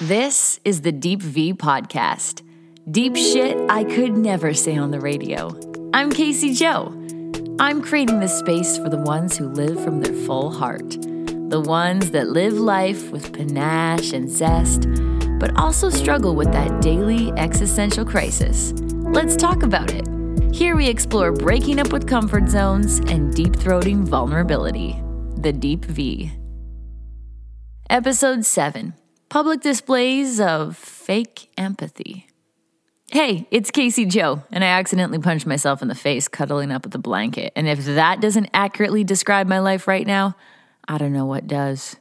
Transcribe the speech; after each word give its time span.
This 0.00 0.60
is 0.64 0.82
the 0.82 0.92
Deep 0.92 1.20
V 1.20 1.52
podcast. 1.54 2.42
Deep 2.88 3.16
shit 3.16 3.58
I 3.68 3.82
could 3.82 4.16
never 4.16 4.54
say 4.54 4.76
on 4.76 4.92
the 4.92 5.00
radio. 5.00 5.58
I'm 5.92 6.12
Casey 6.12 6.54
Joe. 6.54 6.94
I'm 7.58 7.82
creating 7.82 8.20
this 8.20 8.38
space 8.38 8.78
for 8.78 8.88
the 8.90 9.02
ones 9.02 9.36
who 9.36 9.48
live 9.48 9.82
from 9.82 10.00
their 10.00 10.14
full 10.24 10.52
heart, 10.52 10.88
the 11.50 11.60
ones 11.66 12.12
that 12.12 12.28
live 12.28 12.52
life 12.52 13.10
with 13.10 13.32
panache 13.32 14.12
and 14.12 14.30
zest, 14.30 14.86
but 15.40 15.56
also 15.56 15.90
struggle 15.90 16.36
with 16.36 16.52
that 16.52 16.80
daily 16.80 17.32
existential 17.32 18.04
crisis. 18.04 18.72
Let's 18.78 19.34
talk 19.34 19.64
about 19.64 19.92
it. 19.92 20.06
Here 20.54 20.76
we 20.76 20.86
explore 20.86 21.32
breaking 21.32 21.80
up 21.80 21.92
with 21.92 22.06
comfort 22.06 22.48
zones 22.48 23.00
and 23.10 23.34
deep 23.34 23.54
throating 23.54 24.04
vulnerability. 24.04 25.02
The 25.38 25.52
Deep 25.52 25.86
V. 25.86 26.30
Episode 27.90 28.46
7 28.46 28.94
Public 29.28 29.60
Displays 29.60 30.40
of 30.40 30.74
Fake 30.74 31.50
Empathy. 31.58 32.28
Hey, 33.10 33.46
it's 33.50 33.70
Casey 33.70 34.06
Joe, 34.06 34.42
and 34.50 34.64
I 34.64 34.68
accidentally 34.68 35.18
punched 35.18 35.46
myself 35.46 35.82
in 35.82 35.88
the 35.88 35.94
face 35.94 36.28
cuddling 36.28 36.72
up 36.72 36.84
with 36.84 36.94
a 36.94 36.98
blanket. 36.98 37.52
And 37.54 37.68
if 37.68 37.84
that 37.84 38.22
doesn't 38.22 38.48
accurately 38.54 39.04
describe 39.04 39.46
my 39.46 39.58
life 39.58 39.86
right 39.86 40.06
now, 40.06 40.34
I 40.88 40.96
don't 40.96 41.12
know 41.12 41.26
what 41.26 41.46
does. 41.46 41.96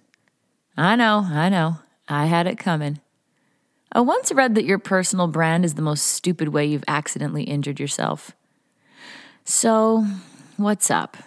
I 0.78 0.96
know, 0.96 1.28
I 1.30 1.50
know. 1.50 1.80
I 2.08 2.28
had 2.28 2.48
it 2.48 2.60
coming. 2.60 3.02
I 3.92 4.00
once 4.00 4.32
read 4.32 4.56
that 4.56 4.64
your 4.64 4.80
personal 4.80 5.28
brand 5.28 5.66
is 5.66 5.74
the 5.74 5.82
most 5.82 6.06
stupid 6.06 6.50
way 6.50 6.66
you've 6.66 6.86
accidentally 6.88 7.44
injured 7.44 7.78
yourself. 7.80 8.32
So, 9.44 10.06
what's 10.56 10.90
up? 10.90 11.18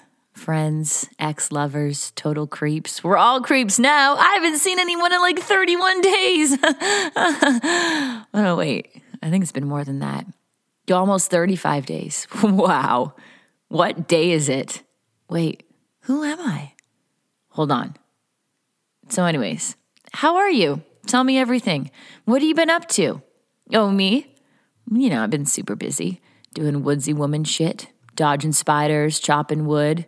Friends, 0.40 1.06
ex 1.18 1.52
lovers, 1.52 2.12
total 2.16 2.46
creeps. 2.46 3.04
We're 3.04 3.18
all 3.18 3.42
creeps 3.42 3.78
now. 3.78 4.16
I 4.16 4.34
haven't 4.34 4.58
seen 4.58 4.78
anyone 4.78 5.12
in 5.12 5.20
like 5.20 5.38
31 5.38 6.00
days. 6.00 6.58
oh, 6.62 8.24
no, 8.34 8.56
wait. 8.56 8.90
I 9.22 9.30
think 9.30 9.42
it's 9.42 9.52
been 9.52 9.68
more 9.68 9.84
than 9.84 9.98
that. 10.00 10.26
Almost 10.90 11.30
35 11.30 11.86
days. 11.86 12.26
wow. 12.42 13.14
What 13.68 14.08
day 14.08 14.32
is 14.32 14.48
it? 14.48 14.82
Wait, 15.28 15.62
who 16.00 16.24
am 16.24 16.40
I? 16.40 16.72
Hold 17.50 17.70
on. 17.70 17.94
So, 19.08 19.24
anyways, 19.24 19.76
how 20.12 20.36
are 20.36 20.50
you? 20.50 20.82
Tell 21.06 21.22
me 21.22 21.38
everything. 21.38 21.90
What 22.24 22.40
have 22.40 22.48
you 22.48 22.54
been 22.54 22.70
up 22.70 22.88
to? 22.88 23.22
Oh, 23.72 23.90
me? 23.90 24.34
You 24.90 25.10
know, 25.10 25.22
I've 25.22 25.30
been 25.30 25.46
super 25.46 25.76
busy 25.76 26.20
doing 26.54 26.82
woodsy 26.82 27.12
woman 27.12 27.44
shit, 27.44 27.88
dodging 28.16 28.52
spiders, 28.52 29.20
chopping 29.20 29.66
wood. 29.66 30.06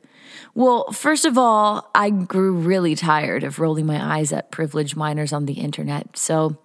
Well, 0.54 0.90
first 0.92 1.24
of 1.24 1.38
all, 1.38 1.90
I 1.94 2.10
grew 2.10 2.52
really 2.52 2.94
tired 2.94 3.44
of 3.44 3.58
rolling 3.58 3.86
my 3.86 4.16
eyes 4.16 4.32
at 4.32 4.50
privileged 4.50 4.96
minors 4.96 5.32
on 5.32 5.46
the 5.46 5.54
internet, 5.54 6.16
so 6.16 6.58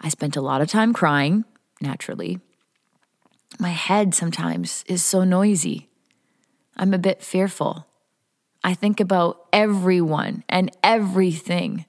I 0.00 0.08
spent 0.08 0.36
a 0.36 0.40
lot 0.40 0.60
of 0.60 0.68
time 0.68 0.92
crying, 0.92 1.44
naturally. 1.80 2.40
My 3.58 3.70
head 3.70 4.14
sometimes 4.14 4.84
is 4.86 5.04
so 5.04 5.24
noisy. 5.24 5.88
I'm 6.76 6.92
a 6.92 6.98
bit 6.98 7.22
fearful. 7.22 7.86
I 8.62 8.74
think 8.74 8.98
about 8.98 9.46
everyone 9.52 10.42
and 10.48 10.70
everything. 10.82 11.84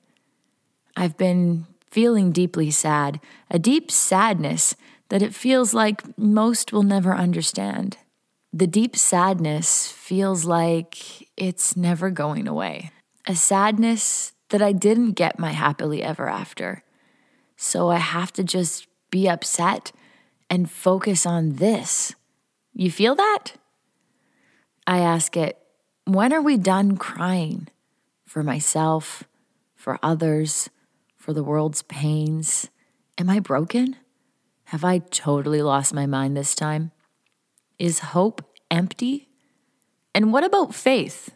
I've 0.96 1.18
been 1.18 1.66
feeling 1.90 2.32
deeply 2.32 2.72
sad, 2.72 3.20
a 3.50 3.58
deep 3.58 3.90
sadness 3.90 4.76
that 5.10 5.22
it 5.22 5.34
feels 5.34 5.74
like 5.74 6.18
most 6.18 6.74
will 6.74 6.84
never 6.84 7.16
understand. 7.16 7.98
The 8.56 8.68
deep 8.68 8.96
sadness 8.96 9.92
feels 9.92 10.46
like 10.46 11.28
it's 11.36 11.76
never 11.76 12.10
going 12.10 12.48
away. 12.48 12.92
A 13.28 13.36
sadness 13.36 14.32
that 14.48 14.62
I 14.62 14.72
didn't 14.72 15.12
get 15.12 15.38
my 15.38 15.52
happily 15.52 16.02
ever 16.02 16.30
after. 16.30 16.82
So 17.58 17.90
I 17.90 17.98
have 17.98 18.32
to 18.32 18.46
just 18.46 18.88
be 19.12 19.28
upset 19.28 19.92
and 20.50 20.72
focus 20.72 21.26
on 21.26 21.58
this. 21.58 22.16
You 22.74 22.90
feel 22.90 23.14
that? 23.16 23.56
I 24.88 25.00
ask 25.00 25.36
it, 25.36 25.58
when 26.06 26.32
are 26.32 26.42
we 26.42 26.56
done 26.56 26.96
crying 26.96 27.68
for 28.26 28.42
myself, 28.42 29.26
for 29.76 30.00
others, 30.02 30.70
for 31.18 31.34
the 31.34 31.44
world's 31.44 31.82
pains? 31.82 32.70
Am 33.18 33.30
I 33.30 33.42
broken? 33.42 33.98
Have 34.66 34.86
I 34.86 35.00
totally 35.00 35.62
lost 35.62 35.94
my 35.94 36.06
mind 36.06 36.38
this 36.38 36.56
time? 36.56 36.94
Is 37.78 38.00
hope 38.00 38.42
empty? 38.72 39.30
And 40.14 40.32
what 40.32 40.44
about 40.44 40.74
faith? 40.74 41.32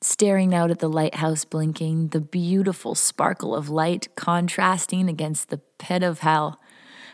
Staring 0.00 0.54
out 0.54 0.70
at 0.70 0.78
the 0.78 0.88
lighthouse 0.88 1.44
blinking, 1.44 2.08
the 2.08 2.20
beautiful 2.20 2.94
sparkle 2.94 3.54
of 3.54 3.68
light 3.68 4.08
contrasting 4.16 5.08
against 5.08 5.48
the 5.48 5.58
pit 5.78 6.02
of 6.02 6.20
hell. 6.20 6.60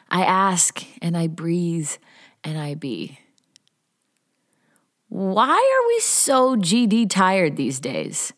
I 0.09 0.25
ask 0.25 0.85
and 1.01 1.17
I 1.17 1.27
breathe 1.27 1.91
and 2.43 2.59
I 2.59 2.75
be. 2.75 3.19
Why 5.09 5.49
are 5.57 5.87
we 5.89 6.01
so 6.01 6.57
GD 6.57 7.11
tired 7.11 7.57
these 7.57 7.81
days? 7.81 8.33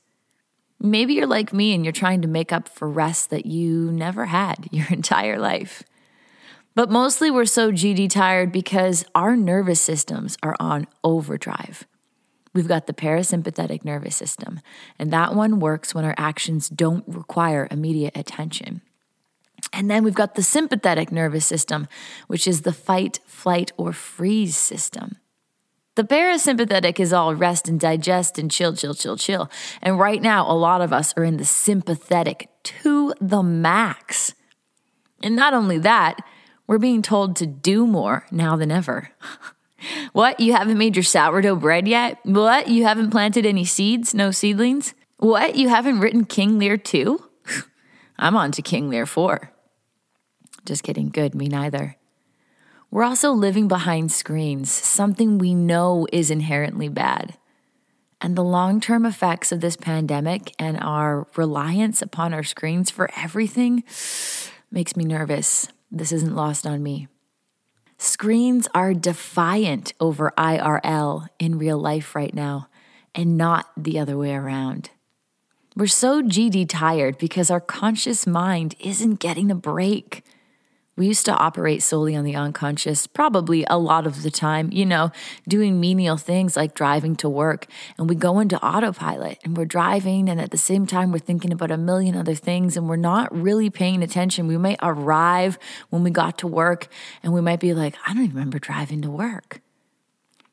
Maybe 0.80 1.14
you're 1.14 1.26
like 1.26 1.52
me 1.52 1.74
and 1.74 1.84
you're 1.84 1.92
trying 1.92 2.22
to 2.22 2.28
make 2.28 2.52
up 2.52 2.68
for 2.68 2.88
rest 2.88 3.30
that 3.30 3.46
you 3.46 3.92
never 3.92 4.26
had 4.26 4.68
your 4.72 4.86
entire 4.90 5.38
life. 5.38 5.82
But 6.74 6.90
mostly 6.90 7.30
we're 7.30 7.44
so 7.44 7.70
GD 7.70 8.10
tired 8.10 8.50
because 8.50 9.04
our 9.14 9.36
nervous 9.36 9.80
systems 9.80 10.38
are 10.42 10.56
on 10.58 10.86
overdrive. 11.04 11.86
We've 12.54 12.68
got 12.68 12.86
the 12.86 12.92
parasympathetic 12.92 13.84
nervous 13.84 14.16
system, 14.16 14.60
and 14.98 15.10
that 15.10 15.34
one 15.34 15.58
works 15.58 15.94
when 15.94 16.04
our 16.04 16.14
actions 16.18 16.68
don't 16.68 17.04
require 17.06 17.68
immediate 17.70 18.16
attention. 18.16 18.82
And 19.72 19.90
then 19.90 20.04
we've 20.04 20.14
got 20.14 20.34
the 20.34 20.42
sympathetic 20.42 21.10
nervous 21.10 21.46
system, 21.46 21.88
which 22.26 22.46
is 22.46 22.62
the 22.62 22.72
fight, 22.72 23.20
flight, 23.26 23.72
or 23.76 23.92
freeze 23.92 24.56
system. 24.56 25.16
The 25.94 26.04
parasympathetic 26.04 26.98
is 26.98 27.12
all 27.12 27.34
rest 27.34 27.68
and 27.68 27.78
digest 27.78 28.38
and 28.38 28.50
chill, 28.50 28.74
chill, 28.74 28.94
chill, 28.94 29.16
chill. 29.16 29.50
And 29.82 29.98
right 29.98 30.22
now, 30.22 30.50
a 30.50 30.52
lot 30.52 30.80
of 30.80 30.92
us 30.92 31.14
are 31.16 31.24
in 31.24 31.36
the 31.36 31.44
sympathetic 31.44 32.48
to 32.64 33.14
the 33.20 33.42
max. 33.42 34.34
And 35.22 35.36
not 35.36 35.54
only 35.54 35.78
that, 35.78 36.18
we're 36.72 36.78
being 36.78 37.02
told 37.02 37.36
to 37.36 37.46
do 37.46 37.86
more 37.86 38.24
now 38.30 38.56
than 38.56 38.70
ever. 38.70 39.10
what? 40.14 40.40
You 40.40 40.54
haven't 40.54 40.78
made 40.78 40.96
your 40.96 41.02
sourdough 41.02 41.56
bread 41.56 41.86
yet? 41.86 42.18
What? 42.22 42.68
You 42.68 42.84
haven't 42.84 43.10
planted 43.10 43.44
any 43.44 43.66
seeds? 43.66 44.14
No 44.14 44.30
seedlings? 44.30 44.94
What? 45.18 45.54
You 45.54 45.68
haven't 45.68 46.00
written 46.00 46.24
King 46.24 46.58
Lear 46.58 46.78
2? 46.78 47.22
I'm 48.18 48.36
on 48.36 48.52
to 48.52 48.62
King 48.62 48.88
Lear 48.88 49.04
4. 49.04 49.52
Just 50.64 50.82
kidding. 50.82 51.10
Good. 51.10 51.34
Me 51.34 51.46
neither. 51.46 51.96
We're 52.90 53.04
also 53.04 53.32
living 53.32 53.68
behind 53.68 54.10
screens, 54.10 54.72
something 54.72 55.36
we 55.36 55.54
know 55.54 56.06
is 56.10 56.30
inherently 56.30 56.88
bad. 56.88 57.36
And 58.18 58.34
the 58.34 58.42
long 58.42 58.80
term 58.80 59.04
effects 59.04 59.52
of 59.52 59.60
this 59.60 59.76
pandemic 59.76 60.54
and 60.58 60.78
our 60.80 61.26
reliance 61.36 62.00
upon 62.00 62.32
our 62.32 62.42
screens 62.42 62.90
for 62.90 63.10
everything 63.14 63.84
makes 64.70 64.96
me 64.96 65.04
nervous. 65.04 65.68
This 65.94 66.10
isn't 66.10 66.34
lost 66.34 66.66
on 66.66 66.82
me. 66.82 67.06
Screens 67.98 68.66
are 68.74 68.94
defiant 68.94 69.92
over 70.00 70.32
IRL 70.38 71.28
in 71.38 71.58
real 71.58 71.78
life 71.78 72.16
right 72.16 72.32
now, 72.32 72.68
and 73.14 73.36
not 73.36 73.70
the 73.76 73.98
other 73.98 74.16
way 74.16 74.34
around. 74.34 74.88
We're 75.76 75.86
so 75.86 76.22
GD 76.22 76.68
tired 76.70 77.18
because 77.18 77.50
our 77.50 77.60
conscious 77.60 78.26
mind 78.26 78.74
isn't 78.80 79.20
getting 79.20 79.50
a 79.50 79.54
break. 79.54 80.24
We 80.94 81.06
used 81.06 81.24
to 81.24 81.34
operate 81.34 81.82
solely 81.82 82.14
on 82.14 82.24
the 82.24 82.36
unconscious, 82.36 83.06
probably 83.06 83.64
a 83.70 83.78
lot 83.78 84.06
of 84.06 84.22
the 84.22 84.30
time, 84.30 84.68
you 84.70 84.84
know, 84.84 85.10
doing 85.48 85.80
menial 85.80 86.18
things 86.18 86.54
like 86.54 86.74
driving 86.74 87.16
to 87.16 87.30
work. 87.30 87.66
And 87.96 88.10
we 88.10 88.14
go 88.14 88.40
into 88.40 88.62
autopilot 88.62 89.38
and 89.42 89.56
we're 89.56 89.64
driving, 89.64 90.28
and 90.28 90.38
at 90.38 90.50
the 90.50 90.58
same 90.58 90.84
time, 90.84 91.10
we're 91.10 91.18
thinking 91.18 91.50
about 91.50 91.70
a 91.70 91.78
million 91.78 92.14
other 92.14 92.34
things 92.34 92.76
and 92.76 92.90
we're 92.90 92.96
not 92.96 93.34
really 93.34 93.70
paying 93.70 94.02
attention. 94.02 94.46
We 94.46 94.58
might 94.58 94.78
arrive 94.82 95.58
when 95.88 96.02
we 96.02 96.10
got 96.10 96.36
to 96.38 96.46
work 96.46 96.88
and 97.22 97.32
we 97.32 97.40
might 97.40 97.60
be 97.60 97.72
like, 97.72 97.96
I 98.06 98.12
don't 98.12 98.24
even 98.24 98.36
remember 98.36 98.58
driving 98.58 99.00
to 99.00 99.10
work. 99.10 99.62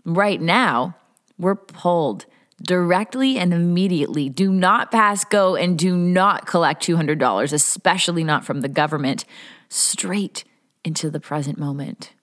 Right 0.05 0.39
now, 0.39 0.95
we're 1.37 1.55
pulled 1.55 2.25
directly 2.61 3.37
and 3.37 3.53
immediately. 3.53 4.29
Do 4.29 4.51
not 4.51 4.89
pass 4.89 5.25
go 5.25 5.57
and 5.57 5.77
do 5.77 5.97
not 5.97 6.45
collect 6.45 6.85
$200, 6.85 7.53
especially 7.53 8.23
not 8.23 8.45
from 8.45 8.61
the 8.61 8.69
government 8.69 9.25
straight 9.69 10.43
into 10.83 11.09
the 11.09 11.19
present 11.19 11.57
moment. 11.57 12.13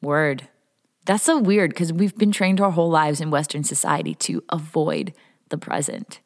Word. 0.00 0.48
That's 1.06 1.22
so 1.22 1.38
weird 1.38 1.70
because 1.70 1.92
we've 1.92 2.16
been 2.16 2.32
trained 2.32 2.60
our 2.60 2.70
whole 2.70 2.90
lives 2.90 3.20
in 3.20 3.30
Western 3.30 3.64
society 3.64 4.14
to 4.16 4.42
avoid 4.48 5.12
the 5.50 5.58
present. 5.58 6.20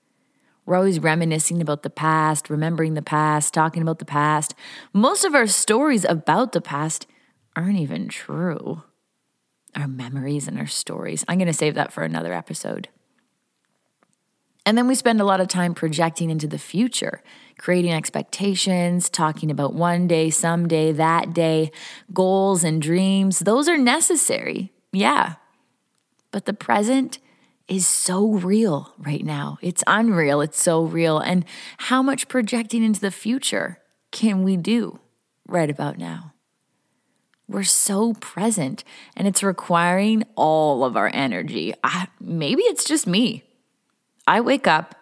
We're 0.65 0.77
always 0.77 1.01
reminiscing 1.01 1.63
about 1.63 1.83
the 1.83 1.91
past, 1.91 2.51
remembering 2.51 2.95
the 2.95 3.03
past, 3.03 3.55
talking 3.55 3.83
about 3.83 3.99
the 3.99 4.05
past. 4.05 4.55
Most 4.93 5.25
of 5.25 5.35
our 5.35 5.47
stories 5.47 6.05
about 6.05 6.53
the 6.53 6.61
past 6.61 7.07
aren't 7.57 7.79
even 7.79 8.09
true. 8.09 8.83
Our 9.75 9.89
memories 9.89 10.47
and 10.47 10.59
our 10.59 10.67
stories. 10.67 11.25
I'm 11.27 11.39
going 11.39 11.47
to 11.47 11.55
save 11.55 11.75
that 11.75 11.93
for 11.93 12.03
another 12.03 12.35
episode. 12.35 12.89
And 14.69 14.76
then 14.76 14.87
we 14.87 14.97
spend 14.97 15.19
a 15.19 15.25
lot 15.25 15.41
of 15.41 15.49
time 15.49 15.73
projecting 15.73 16.29
into 16.29 16.47
the 16.47 16.59
future, 16.59 17.23
creating 17.56 17.94
expectations, 17.94 19.09
talking 19.09 19.50
about 19.50 19.73
one 19.73 20.06
day, 20.06 20.29
someday, 20.29 20.93
that 20.93 21.32
day, 21.32 21.73
goals 22.12 22.65
and 22.65 22.82
dreams. 22.82 23.38
Those 23.38 23.67
are 23.67 23.79
necessary. 23.79 24.70
Yeah. 24.93 25.37
But 26.32 26.44
the 26.44 26.53
present 26.53 27.19
is 27.67 27.87
so 27.87 28.29
real 28.29 28.93
right 28.99 29.25
now. 29.25 29.56
It's 29.62 29.82
unreal. 29.87 30.43
It's 30.43 30.62
so 30.62 30.82
real. 30.82 31.19
And 31.19 31.47
how 31.79 32.03
much 32.03 32.29
projecting 32.29 32.85
into 32.85 33.00
the 33.00 33.11
future 33.11 33.79
can 34.11 34.43
we 34.43 34.59
do 34.59 35.00
right 35.47 35.71
about 35.71 35.97
now? 35.97 36.35
We're 37.49 37.62
so 37.62 38.12
present 38.12 38.85
and 39.17 39.26
it's 39.26 39.43
requiring 39.43 40.25
all 40.35 40.85
of 40.85 40.94
our 40.94 41.11
energy. 41.14 41.73
I, 41.82 42.09
maybe 42.21 42.61
it's 42.64 42.85
just 42.85 43.06
me. 43.06 43.48
I 44.29 44.43
wake 44.43 44.67
up 44.67 44.95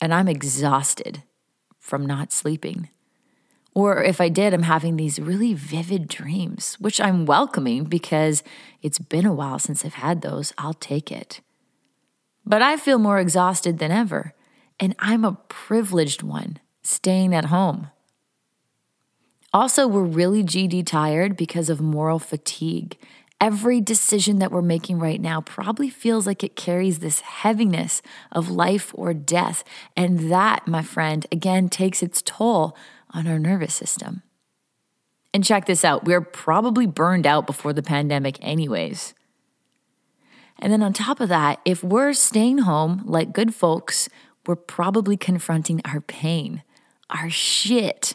and 0.00 0.14
I'm 0.14 0.28
exhausted 0.28 1.22
from 1.78 2.06
not 2.06 2.32
sleeping. 2.32 2.88
Or 3.74 4.02
if 4.02 4.18
I 4.18 4.30
did, 4.30 4.54
I'm 4.54 4.62
having 4.62 4.96
these 4.96 5.18
really 5.18 5.52
vivid 5.52 6.08
dreams, 6.08 6.76
which 6.80 6.98
I'm 6.98 7.26
welcoming 7.26 7.84
because 7.84 8.42
it's 8.80 8.98
been 8.98 9.26
a 9.26 9.34
while 9.34 9.58
since 9.58 9.84
I've 9.84 9.94
had 9.94 10.22
those. 10.22 10.54
I'll 10.56 10.72
take 10.72 11.12
it. 11.12 11.42
But 12.46 12.62
I 12.62 12.78
feel 12.78 12.98
more 12.98 13.18
exhausted 13.18 13.78
than 13.78 13.90
ever, 13.90 14.32
and 14.80 14.96
I'm 14.98 15.26
a 15.26 15.38
privileged 15.48 16.22
one 16.22 16.58
staying 16.82 17.34
at 17.34 17.46
home. 17.46 17.90
Also, 19.52 19.86
we're 19.86 20.02
really 20.02 20.42
GD 20.42 20.86
tired 20.86 21.36
because 21.36 21.68
of 21.68 21.82
moral 21.82 22.18
fatigue. 22.18 22.96
Every 23.42 23.80
decision 23.80 24.38
that 24.38 24.52
we're 24.52 24.62
making 24.62 25.00
right 25.00 25.20
now 25.20 25.40
probably 25.40 25.90
feels 25.90 26.28
like 26.28 26.44
it 26.44 26.54
carries 26.54 27.00
this 27.00 27.22
heaviness 27.22 28.00
of 28.30 28.48
life 28.48 28.92
or 28.94 29.12
death. 29.12 29.64
And 29.96 30.30
that, 30.30 30.68
my 30.68 30.82
friend, 30.82 31.26
again 31.32 31.68
takes 31.68 32.04
its 32.04 32.22
toll 32.22 32.76
on 33.10 33.26
our 33.26 33.40
nervous 33.40 33.74
system. 33.74 34.22
And 35.34 35.42
check 35.42 35.66
this 35.66 35.84
out 35.84 36.04
we're 36.04 36.20
probably 36.20 36.86
burned 36.86 37.26
out 37.26 37.48
before 37.48 37.72
the 37.72 37.82
pandemic, 37.82 38.38
anyways. 38.40 39.12
And 40.60 40.72
then 40.72 40.80
on 40.84 40.92
top 40.92 41.18
of 41.18 41.28
that, 41.28 41.58
if 41.64 41.82
we're 41.82 42.12
staying 42.12 42.58
home 42.58 43.02
like 43.04 43.32
good 43.32 43.56
folks, 43.56 44.08
we're 44.46 44.54
probably 44.54 45.16
confronting 45.16 45.80
our 45.84 46.00
pain, 46.00 46.62
our 47.10 47.28
shit. 47.28 48.14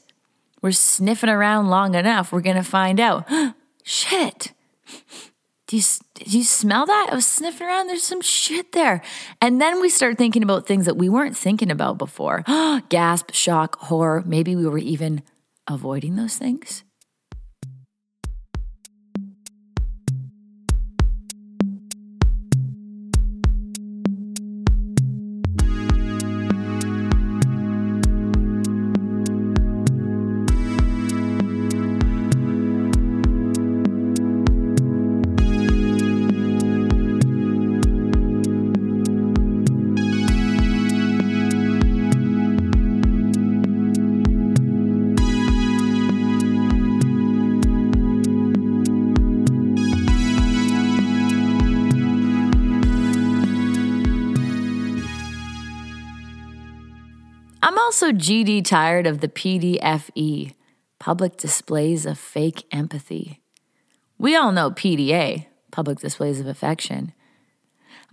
We're 0.62 0.71
sniffing 0.71 1.29
around 1.29 1.68
long 1.68 1.95
enough, 1.95 2.31
we're 2.31 2.39
gonna 2.39 2.63
find 2.63 3.01
out 3.01 3.27
shit. 3.83 4.53
Do 5.68 5.75
you, 5.75 5.84
do 6.13 6.38
you 6.38 6.44
smell 6.45 6.86
that? 6.86 7.10
I 7.12 7.16
was 7.16 7.25
sniffing 7.25 7.68
around. 7.68 7.88
There's 7.88 8.04
some 8.04 8.22
shit 8.22 8.72
there. 8.72 9.01
And 9.42 9.60
then 9.60 9.81
we 9.81 9.89
start 9.89 10.18
thinking 10.18 10.42
about 10.42 10.66
things 10.66 10.86
that 10.86 10.95
we 10.95 11.10
weren't 11.10 11.36
thinking 11.36 11.69
about 11.69 11.98
before. 11.98 12.45
Gasp, 12.89 13.34
shock, 13.34 13.78
horror. 13.80 14.24
Maybe 14.25 14.56
we 14.56 14.66
were 14.66 14.78
even 14.78 15.24
avoiding 15.68 16.16
those 16.16 16.38
things. 16.38 16.84
Also 57.97 58.11
GD 58.11 58.63
tired 58.63 59.07
of 59.07 59.21
the 59.21 59.27
PDFE, 59.27 60.53
public 60.99 61.35
displays 61.35 62.05
of 62.05 62.19
fake 62.19 62.63
empathy. 62.71 63.41
We 64.19 64.35
all 64.35 64.51
know 64.51 64.69
PDA, 64.69 65.47
public 65.71 65.97
displays 65.97 66.39
of 66.39 66.45
affection. 66.45 67.11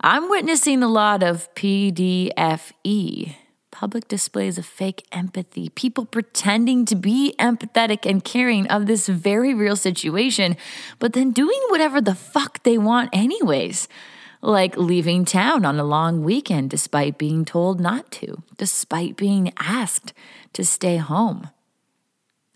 I'm 0.01 0.27
witnessing 0.27 0.81
a 0.81 0.87
lot 0.87 1.21
of 1.21 1.53
PDFE, 1.53 3.35
public 3.69 4.07
displays 4.07 4.57
of 4.57 4.65
fake 4.65 5.05
empathy, 5.11 5.69
people 5.69 6.07
pretending 6.07 6.85
to 6.85 6.95
be 6.95 7.35
empathetic 7.37 8.09
and 8.09 8.23
caring 8.23 8.65
of 8.69 8.87
this 8.87 9.07
very 9.07 9.53
real 9.53 9.75
situation, 9.75 10.57
but 10.97 11.13
then 11.13 11.29
doing 11.29 11.61
whatever 11.69 12.01
the 12.01 12.15
fuck 12.15 12.63
they 12.63 12.79
want, 12.79 13.11
anyways 13.13 13.87
like 14.45 14.77
leaving 14.77 15.25
town 15.25 15.65
on 15.65 15.79
a 15.79 15.83
long 15.83 16.23
weekend 16.23 16.69
despite 16.69 17.17
being 17.17 17.45
told 17.45 17.79
not 17.79 18.11
to, 18.11 18.43
despite 18.57 19.17
being 19.17 19.51
asked 19.57 20.13
to 20.53 20.63
stay 20.63 20.97
home. 20.97 21.49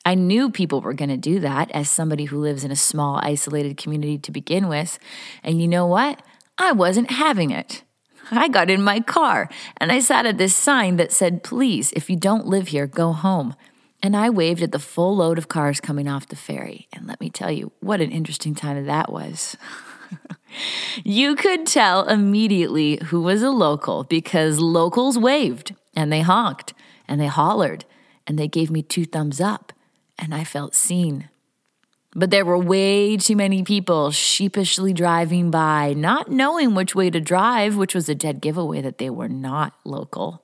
I 0.06 0.14
knew 0.16 0.52
people 0.52 0.82
were 0.82 0.94
going 0.94 1.10
to 1.10 1.18
do 1.18 1.40
that 1.40 1.70
as 1.72 1.90
somebody 1.90 2.26
who 2.26 2.38
lives 2.38 2.64
in 2.64 2.72
a 2.72 2.76
small, 2.76 3.20
isolated 3.24 3.78
community 3.78 4.18
to 4.20 4.32
begin 4.32 4.68
with. 4.68 5.00
And 5.44 5.60
you 5.62 5.68
know 5.68 5.88
what? 5.88 6.22
I 6.58 6.72
wasn't 6.72 7.12
having 7.12 7.50
it. 7.50 7.84
I 8.32 8.48
got 8.48 8.70
in 8.70 8.84
my 8.84 9.00
car 9.00 9.50
and 9.78 9.92
I 9.92 10.00
sat 10.00 10.28
at 10.28 10.38
this 10.38 10.56
sign 10.56 10.98
that 10.98 11.12
said, 11.12 11.44
Please, 11.44 11.92
if 11.94 12.10
you 12.10 12.16
don't 12.16 12.46
live 12.46 12.68
here, 12.68 12.86
go 12.86 13.14
home. 13.14 13.56
And 14.02 14.16
I 14.16 14.30
waved 14.30 14.62
at 14.62 14.72
the 14.72 14.80
full 14.80 15.18
load 15.18 15.38
of 15.38 15.50
cars 15.50 15.82
coming 15.82 16.08
off 16.08 16.28
the 16.28 16.36
ferry. 16.36 16.88
And 16.94 17.08
let 17.08 17.20
me 17.20 17.30
tell 17.30 17.52
you, 17.52 17.72
what 17.80 18.00
an 18.00 18.12
interesting 18.12 18.54
time 18.54 18.86
that 18.86 19.12
was. 19.12 19.58
you 21.04 21.36
could 21.36 21.66
tell 21.66 22.08
immediately 22.08 23.00
who 23.06 23.22
was 23.22 23.42
a 23.42 23.52
local 23.52 24.04
because 24.04 24.60
locals 24.60 25.18
waved 25.18 25.76
and 25.96 26.12
they 26.12 26.22
honked 26.22 26.74
and 27.08 27.20
they 27.20 27.28
hollered 27.28 27.86
and 28.28 28.38
they 28.38 28.48
gave 28.48 28.70
me 28.70 28.82
two 28.82 29.06
thumbs 29.06 29.40
up 29.42 29.74
and 30.18 30.34
I 30.34 30.44
felt 30.44 30.76
seen. 30.76 31.30
But 32.16 32.32
there 32.32 32.46
were 32.46 32.58
way 32.58 33.18
too 33.18 33.36
many 33.36 33.64
people 33.64 34.12
sheepishly 34.12 34.94
driving 34.94 35.52
by, 35.52 35.94
not 35.94 36.32
knowing 36.32 36.74
which 36.74 36.96
way 36.96 37.10
to 37.12 37.22
drive, 37.22 37.76
which 37.78 37.94
was 37.94 38.10
a 38.10 38.16
dead 38.16 38.42
giveaway 38.42 38.82
that 38.82 38.98
they 38.98 39.10
were 39.10 39.30
not 39.30 39.74
local. 39.86 40.44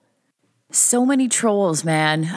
So 0.71 1.05
many 1.05 1.27
trolls, 1.27 1.83
man. 1.83 2.29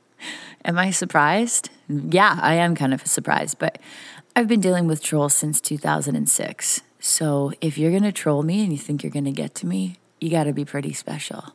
am 0.64 0.78
I 0.78 0.90
surprised? 0.90 1.70
Yeah, 1.88 2.38
I 2.40 2.54
am 2.54 2.74
kind 2.74 2.92
of 2.92 3.06
surprised, 3.06 3.58
but 3.58 3.78
I've 4.36 4.48
been 4.48 4.60
dealing 4.60 4.86
with 4.86 5.02
trolls 5.02 5.34
since 5.34 5.60
2006. 5.60 6.82
So 7.00 7.52
if 7.60 7.78
you're 7.78 7.90
going 7.90 8.02
to 8.04 8.12
troll 8.12 8.42
me 8.42 8.62
and 8.62 8.70
you 8.70 8.78
think 8.78 9.02
you're 9.02 9.10
going 9.10 9.24
to 9.24 9.32
get 9.32 9.54
to 9.56 9.66
me, 9.66 9.96
you 10.20 10.30
got 10.30 10.44
to 10.44 10.52
be 10.52 10.64
pretty 10.64 10.92
special. 10.92 11.54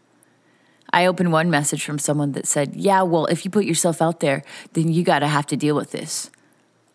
I 0.92 1.06
opened 1.06 1.32
one 1.32 1.50
message 1.50 1.86
from 1.86 2.00
someone 2.00 2.32
that 2.34 2.48
said, 2.48 2.76
Yeah, 2.76 3.04
well, 3.04 3.26
if 3.28 3.46
you 3.46 3.52
put 3.52 3.66
yourself 3.66 4.02
out 4.02 4.20
there, 4.20 4.44
then 4.74 4.92
you 4.92 5.04
got 5.04 5.20
to 5.20 5.28
have 5.28 5.46
to 5.48 5.58
deal 5.58 5.76
with 5.76 5.92
this. 5.92 6.32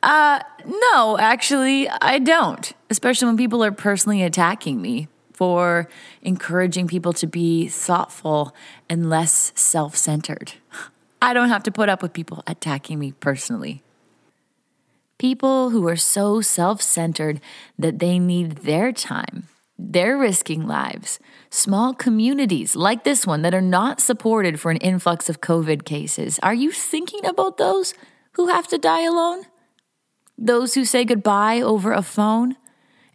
Uh, 0.02 0.40
no, 0.64 1.18
actually, 1.18 1.88
I 1.88 2.18
don't, 2.18 2.72
especially 2.88 3.26
when 3.26 3.36
people 3.36 3.62
are 3.62 3.72
personally 3.72 4.22
attacking 4.22 4.80
me 4.80 5.08
for 5.32 5.88
encouraging 6.22 6.88
people 6.88 7.12
to 7.14 7.26
be 7.26 7.68
thoughtful 7.68 8.54
and 8.88 9.08
less 9.08 9.52
self 9.54 9.96
centered. 9.96 10.54
I 11.22 11.34
don't 11.34 11.50
have 11.50 11.62
to 11.64 11.70
put 11.70 11.90
up 11.90 12.02
with 12.02 12.14
people 12.14 12.42
attacking 12.46 12.98
me 12.98 13.12
personally. 13.12 13.82
People 15.20 15.68
who 15.68 15.86
are 15.86 15.96
so 15.96 16.40
self 16.40 16.80
centered 16.80 17.42
that 17.78 17.98
they 17.98 18.18
need 18.18 18.64
their 18.64 18.90
time. 18.90 19.48
They're 19.78 20.16
risking 20.16 20.66
lives. 20.66 21.18
Small 21.50 21.92
communities 21.92 22.74
like 22.74 23.04
this 23.04 23.26
one 23.26 23.42
that 23.42 23.52
are 23.52 23.60
not 23.60 24.00
supported 24.00 24.58
for 24.58 24.70
an 24.70 24.78
influx 24.78 25.28
of 25.28 25.42
COVID 25.42 25.84
cases. 25.84 26.40
Are 26.42 26.54
you 26.54 26.72
thinking 26.72 27.26
about 27.26 27.58
those 27.58 27.92
who 28.36 28.46
have 28.46 28.66
to 28.68 28.78
die 28.78 29.02
alone? 29.02 29.42
Those 30.38 30.72
who 30.72 30.86
say 30.86 31.04
goodbye 31.04 31.60
over 31.60 31.92
a 31.92 32.00
phone? 32.00 32.56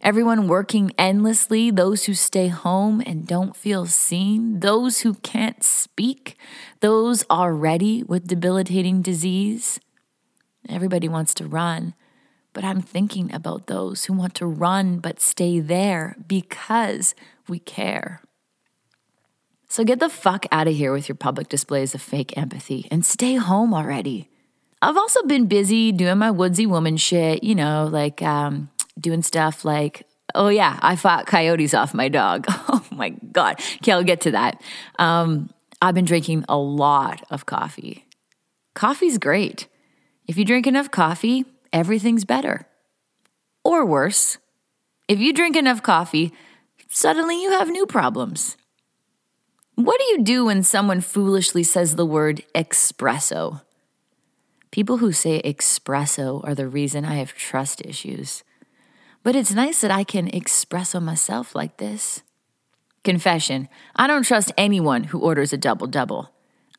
Everyone 0.00 0.46
working 0.46 0.92
endlessly, 0.96 1.72
those 1.72 2.04
who 2.04 2.14
stay 2.14 2.46
home 2.46 3.02
and 3.04 3.26
don't 3.26 3.56
feel 3.56 3.84
seen, 3.84 4.60
those 4.60 5.00
who 5.00 5.14
can't 5.14 5.64
speak, 5.64 6.38
those 6.78 7.24
already 7.28 8.04
with 8.04 8.28
debilitating 8.28 9.02
disease. 9.02 9.80
Everybody 10.68 11.08
wants 11.08 11.34
to 11.34 11.46
run, 11.46 11.94
but 12.52 12.64
I'm 12.64 12.80
thinking 12.80 13.32
about 13.34 13.66
those 13.66 14.04
who 14.04 14.12
want 14.12 14.34
to 14.36 14.46
run 14.46 14.98
but 14.98 15.20
stay 15.20 15.60
there 15.60 16.16
because 16.26 17.14
we 17.48 17.58
care. 17.58 18.22
So 19.68 19.84
get 19.84 19.98
the 19.98 20.08
fuck 20.08 20.46
out 20.52 20.68
of 20.68 20.74
here 20.74 20.92
with 20.92 21.08
your 21.08 21.16
public 21.16 21.48
displays 21.48 21.94
of 21.94 22.00
fake 22.00 22.36
empathy 22.36 22.86
and 22.90 23.04
stay 23.04 23.34
home 23.34 23.74
already. 23.74 24.28
I've 24.80 24.96
also 24.96 25.22
been 25.24 25.46
busy 25.46 25.92
doing 25.92 26.18
my 26.18 26.30
woodsy 26.30 26.66
woman 26.66 26.96
shit, 26.96 27.42
you 27.42 27.54
know, 27.54 27.88
like 27.90 28.22
um, 28.22 28.70
doing 29.00 29.22
stuff 29.22 29.64
like, 29.64 30.06
oh 30.34 30.48
yeah, 30.48 30.78
I 30.82 30.96
fought 30.96 31.26
coyotes 31.26 31.74
off 31.74 31.94
my 31.94 32.08
dog. 32.08 32.46
Oh 32.68 32.84
my 32.90 33.10
God. 33.10 33.60
Okay, 33.76 33.92
I'll 33.92 34.02
get 34.02 34.22
to 34.22 34.30
that. 34.30 34.62
Um, 34.98 35.50
I've 35.82 35.94
been 35.94 36.04
drinking 36.06 36.44
a 36.48 36.56
lot 36.56 37.22
of 37.30 37.44
coffee. 37.44 38.06
Coffee's 38.74 39.18
great. 39.18 39.68
If 40.26 40.36
you 40.36 40.44
drink 40.44 40.66
enough 40.66 40.90
coffee, 40.90 41.44
everything's 41.72 42.24
better. 42.24 42.66
Or 43.64 43.84
worse, 43.84 44.38
if 45.08 45.20
you 45.20 45.32
drink 45.32 45.56
enough 45.56 45.82
coffee, 45.82 46.32
suddenly 46.88 47.40
you 47.40 47.52
have 47.52 47.68
new 47.68 47.86
problems. 47.86 48.56
What 49.76 49.98
do 49.98 50.04
you 50.06 50.22
do 50.22 50.46
when 50.46 50.62
someone 50.62 51.00
foolishly 51.00 51.62
says 51.62 51.94
the 51.94 52.06
word 52.06 52.42
espresso? 52.54 53.62
People 54.72 54.98
who 54.98 55.12
say 55.12 55.40
espresso 55.42 56.42
are 56.44 56.54
the 56.54 56.66
reason 56.66 57.04
I 57.04 57.16
have 57.16 57.34
trust 57.34 57.80
issues. 57.84 58.42
But 59.22 59.36
it's 59.36 59.54
nice 59.54 59.80
that 59.80 59.90
I 59.90 60.02
can 60.02 60.30
espresso 60.30 61.00
myself 61.00 61.54
like 61.54 61.76
this. 61.76 62.22
Confession 63.04 63.68
I 63.94 64.06
don't 64.06 64.24
trust 64.24 64.52
anyone 64.58 65.04
who 65.04 65.20
orders 65.20 65.52
a 65.52 65.56
double 65.56 65.86
double. 65.86 66.30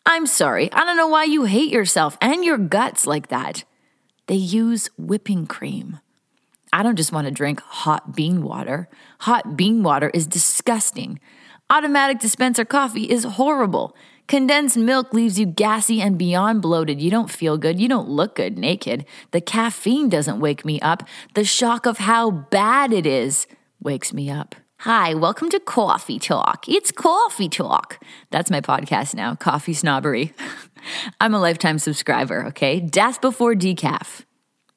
I'm 0.09 0.25
sorry, 0.25 0.71
I 0.71 0.85
don't 0.85 0.95
know 0.95 1.09
why 1.09 1.25
you 1.25 1.43
hate 1.43 1.69
yourself 1.69 2.17
and 2.21 2.45
your 2.45 2.57
guts 2.57 3.05
like 3.05 3.27
that. 3.27 3.65
They 4.27 4.35
use 4.35 4.89
whipping 4.97 5.47
cream. 5.47 5.99
I 6.71 6.81
don't 6.81 6.95
just 6.95 7.11
want 7.11 7.25
to 7.25 7.31
drink 7.31 7.59
hot 7.59 8.15
bean 8.15 8.41
water. 8.41 8.87
Hot 9.19 9.57
bean 9.57 9.83
water 9.83 10.09
is 10.13 10.25
disgusting. 10.25 11.19
Automatic 11.69 12.19
dispenser 12.19 12.63
coffee 12.63 13.09
is 13.09 13.25
horrible. 13.25 13.97
Condensed 14.29 14.77
milk 14.77 15.13
leaves 15.13 15.37
you 15.37 15.45
gassy 15.45 15.99
and 15.99 16.17
beyond 16.17 16.61
bloated. 16.61 17.01
You 17.01 17.11
don't 17.11 17.29
feel 17.29 17.57
good. 17.57 17.77
You 17.77 17.89
don't 17.89 18.07
look 18.07 18.35
good 18.35 18.57
naked. 18.57 19.05
The 19.31 19.41
caffeine 19.41 20.07
doesn't 20.07 20.39
wake 20.39 20.63
me 20.63 20.79
up. 20.79 21.03
The 21.33 21.43
shock 21.43 21.85
of 21.85 21.97
how 21.97 22.31
bad 22.31 22.93
it 22.93 23.05
is 23.05 23.45
wakes 23.81 24.13
me 24.13 24.29
up. 24.29 24.55
Hi, 24.81 25.15
welcome 25.15 25.49
to 25.49 25.59
Coffee 25.59 26.19
Talk. 26.19 26.69
It's 26.69 26.91
Coffee 26.91 27.49
Talk. 27.49 27.99
That's 28.29 28.51
my 28.51 28.61
podcast 28.61 29.15
now, 29.15 29.33
Coffee 29.33 29.73
Snobbery. 29.73 30.35
I'm 31.19 31.33
a 31.33 31.39
lifetime 31.39 31.79
subscriber, 31.79 32.45
okay? 32.49 32.79
Death 32.79 33.19
before 33.19 33.55
decaf. 33.55 34.23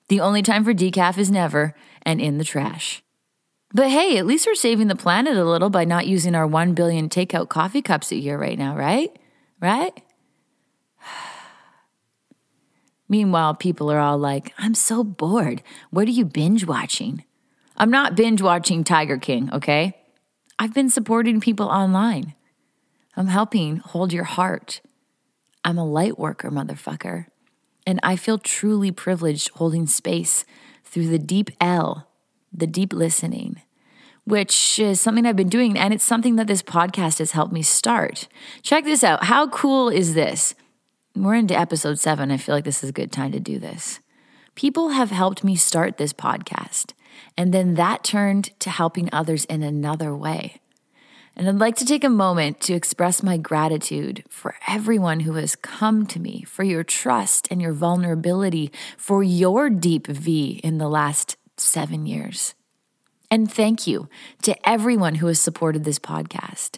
The 0.08 0.20
only 0.20 0.40
time 0.40 0.64
for 0.64 0.72
decaf 0.72 1.18
is 1.18 1.30
never 1.30 1.74
and 2.00 2.18
in 2.18 2.38
the 2.38 2.44
trash. 2.44 3.02
But 3.74 3.90
hey, 3.90 4.16
at 4.16 4.24
least 4.24 4.46
we're 4.46 4.54
saving 4.54 4.88
the 4.88 4.96
planet 4.96 5.36
a 5.36 5.44
little 5.44 5.68
by 5.68 5.84
not 5.84 6.06
using 6.06 6.34
our 6.34 6.46
1 6.46 6.72
billion 6.72 7.10
takeout 7.10 7.50
coffee 7.50 7.82
cups 7.82 8.10
a 8.10 8.16
year 8.16 8.38
right 8.38 8.58
now, 8.58 8.74
right? 8.74 9.14
Right? 9.60 9.92
Meanwhile, 13.06 13.56
people 13.56 13.92
are 13.92 14.00
all 14.00 14.16
like, 14.16 14.54
I'm 14.56 14.74
so 14.74 15.04
bored. 15.04 15.62
What 15.90 16.08
are 16.08 16.12
you 16.12 16.24
binge 16.24 16.64
watching? 16.64 17.22
I'm 17.80 17.90
not 17.90 18.14
binge 18.14 18.42
watching 18.42 18.84
Tiger 18.84 19.16
King, 19.16 19.48
okay? 19.54 19.96
I've 20.58 20.74
been 20.74 20.90
supporting 20.90 21.40
people 21.40 21.64
online. 21.64 22.34
I'm 23.16 23.28
helping 23.28 23.78
hold 23.78 24.12
your 24.12 24.24
heart. 24.24 24.82
I'm 25.64 25.78
a 25.78 25.86
light 25.86 26.18
worker, 26.18 26.50
motherfucker. 26.50 27.28
And 27.86 27.98
I 28.02 28.16
feel 28.16 28.36
truly 28.36 28.90
privileged 28.90 29.48
holding 29.54 29.86
space 29.86 30.44
through 30.84 31.08
the 31.08 31.18
deep 31.18 31.50
L 31.58 32.06
the 32.52 32.66
deep 32.66 32.92
listening, 32.92 33.62
which 34.24 34.78
is 34.78 35.00
something 35.00 35.24
I've 35.24 35.36
been 35.36 35.48
doing. 35.48 35.78
And 35.78 35.94
it's 35.94 36.04
something 36.04 36.36
that 36.36 36.48
this 36.48 36.62
podcast 36.62 37.18
has 37.18 37.32
helped 37.32 37.52
me 37.52 37.62
start. 37.62 38.28
Check 38.60 38.84
this 38.84 39.02
out. 39.02 39.24
How 39.24 39.48
cool 39.48 39.88
is 39.88 40.12
this? 40.12 40.54
We're 41.16 41.34
into 41.34 41.58
episode 41.58 41.98
seven. 41.98 42.30
I 42.30 42.36
feel 42.36 42.54
like 42.54 42.64
this 42.64 42.82
is 42.82 42.90
a 42.90 42.92
good 42.92 43.10
time 43.10 43.32
to 43.32 43.40
do 43.40 43.58
this. 43.58 44.00
People 44.54 44.90
have 44.90 45.10
helped 45.10 45.44
me 45.44 45.56
start 45.56 45.96
this 45.96 46.12
podcast. 46.12 46.92
And 47.40 47.54
then 47.54 47.72
that 47.76 48.04
turned 48.04 48.50
to 48.60 48.68
helping 48.68 49.08
others 49.14 49.46
in 49.46 49.62
another 49.62 50.14
way. 50.14 50.60
And 51.34 51.48
I'd 51.48 51.54
like 51.54 51.76
to 51.76 51.86
take 51.86 52.04
a 52.04 52.10
moment 52.10 52.60
to 52.60 52.74
express 52.74 53.22
my 53.22 53.38
gratitude 53.38 54.24
for 54.28 54.56
everyone 54.68 55.20
who 55.20 55.32
has 55.36 55.56
come 55.56 56.04
to 56.08 56.20
me, 56.20 56.42
for 56.42 56.64
your 56.64 56.84
trust 56.84 57.48
and 57.50 57.62
your 57.62 57.72
vulnerability, 57.72 58.70
for 58.98 59.22
your 59.22 59.70
deep 59.70 60.06
V 60.06 60.60
in 60.62 60.76
the 60.76 60.90
last 60.90 61.38
seven 61.56 62.04
years. 62.04 62.52
And 63.30 63.50
thank 63.50 63.86
you 63.86 64.10
to 64.42 64.68
everyone 64.68 65.14
who 65.14 65.28
has 65.28 65.40
supported 65.40 65.84
this 65.84 65.98
podcast. 65.98 66.76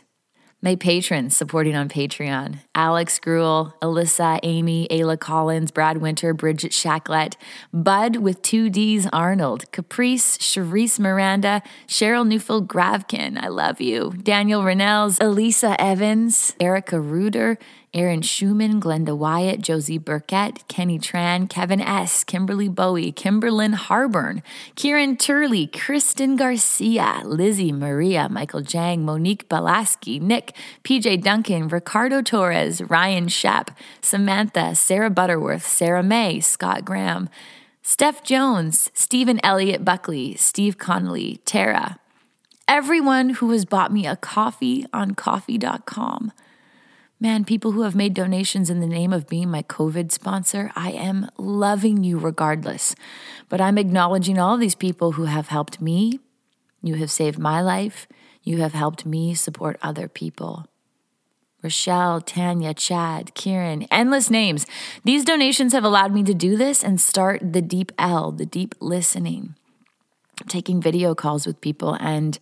My 0.65 0.77
patrons 0.77 1.37
supporting 1.37 1.75
on 1.75 1.89
Patreon. 1.89 2.61
Alex 2.73 3.19
Gruel, 3.19 3.75
Alyssa, 3.83 4.39
Amy, 4.45 4.87
Ayla 4.93 5.19
Collins, 5.19 5.73
Brad 5.73 5.97
Winter, 5.97 6.33
Bridget 6.33 6.71
Shacklet, 6.71 7.35
Bud 7.73 8.19
with 8.19 8.43
two 8.43 8.71
D's 8.71 9.09
Arnold, 9.13 9.65
Caprice, 9.73 10.39
Cherise 10.39 11.01
Miranda, 11.01 11.65
Cheryl 11.89 12.25
Newfield 12.25 12.69
Gravkin, 12.69 13.43
I 13.43 13.49
love 13.49 13.81
you, 13.81 14.13
Daniel 14.23 14.63
Rennells, 14.63 15.19
Elisa 15.21 15.75
Evans, 15.81 16.55
Erica 16.61 17.01
Ruder, 17.01 17.59
Aaron 17.95 18.23
Schumann, 18.23 18.81
Glenda 18.81 19.15
Wyatt, 19.15 19.61
Josie 19.61 19.99
Burkett, 19.99 20.67
Kenny 20.67 20.99
Tran, 20.99 21.47
Kevin 21.47 21.83
S., 21.83 22.25
Kimberly 22.25 22.69
Bowie, 22.69 23.13
Kimberlyn 23.13 23.75
Harburn, 23.75 24.43
Kieran 24.77 25.19
Turley, 25.19 25.67
Kristen 25.67 26.37
Garcia, 26.37 27.21
Lizzie 27.23 27.71
Maria, 27.71 28.31
Michael 28.31 28.63
Jang, 28.63 29.05
Monique 29.05 29.47
Balaski, 29.47 30.19
Nick, 30.19 30.57
PJ 30.85 31.23
Duncan, 31.23 31.69
Ricardo 31.69 32.23
Torres, 32.23 32.81
Ryan 32.81 33.29
Shap, 33.29 33.77
Samantha, 34.01 34.75
Sarah 34.75 35.11
Butterworth, 35.11 35.67
Sarah 35.67 36.03
May, 36.03 36.41
Scott 36.41 36.87
Graham, 36.87 37.29
Steph 37.83 38.23
Jones, 38.23 38.91
Stephen 38.95 39.39
Elliott 39.45 39.85
Buckley, 39.85 40.35
Steve 40.37 40.79
Connolly, 40.79 41.41
Tara, 41.45 41.99
everyone 42.67 43.31
who 43.31 43.51
has 43.51 43.67
bought 43.67 43.93
me 43.93 44.07
a 44.07 44.17
coffee 44.17 44.87
on 44.95 45.15
ko-fi.com. 45.15 46.33
Man, 47.23 47.45
people 47.45 47.71
who 47.71 47.83
have 47.83 47.95
made 47.95 48.15
donations 48.15 48.69
in 48.69 48.81
the 48.81 48.87
name 48.89 49.13
of 49.13 49.29
being 49.29 49.49
my 49.49 49.63
COVID 49.63 50.11
sponsor, 50.11 50.73
I 50.75 50.91
am 50.91 51.31
loving 51.39 52.03
you 52.03 52.19
regardless. 52.19 52.97
But 53.49 53.61
I'm 53.61 53.79
acknowledging 53.79 54.41
all 54.41 54.57
these 54.57 54.75
people 54.75 55.13
who 55.13 55.27
have 55.27 55.47
helped 55.47 55.81
me. 55.81 56.19
You 56.83 56.97
have 56.97 57.13
saved 57.13 57.39
my 57.39 57.61
life. 57.61 58.09
You 58.43 58.57
have 58.57 58.73
helped 58.73 59.07
me 59.07 59.35
support 59.35 59.79
other 59.81 60.09
people. 60.09 60.67
Rochelle, 61.63 62.21
Tanya, 62.21 62.75
Chad, 62.75 63.35
Kieran, 63.35 63.87
endless 63.89 64.29
names. 64.29 64.67
These 65.05 65.25
donations 65.25 65.73
have 65.75 65.85
allowed 65.85 66.13
me 66.13 66.25
to 66.25 66.35
do 66.35 66.57
this 66.57 66.83
and 66.83 67.01
start 67.01 67.53
the 67.53 67.63
deep 67.63 67.93
L, 68.01 68.33
the 68.33 68.47
deep 68.47 68.75
listening, 68.81 69.55
taking 70.49 70.83
video 70.83 71.15
calls 71.15 71.47
with 71.47 71.61
people 71.61 71.97
and 72.01 72.41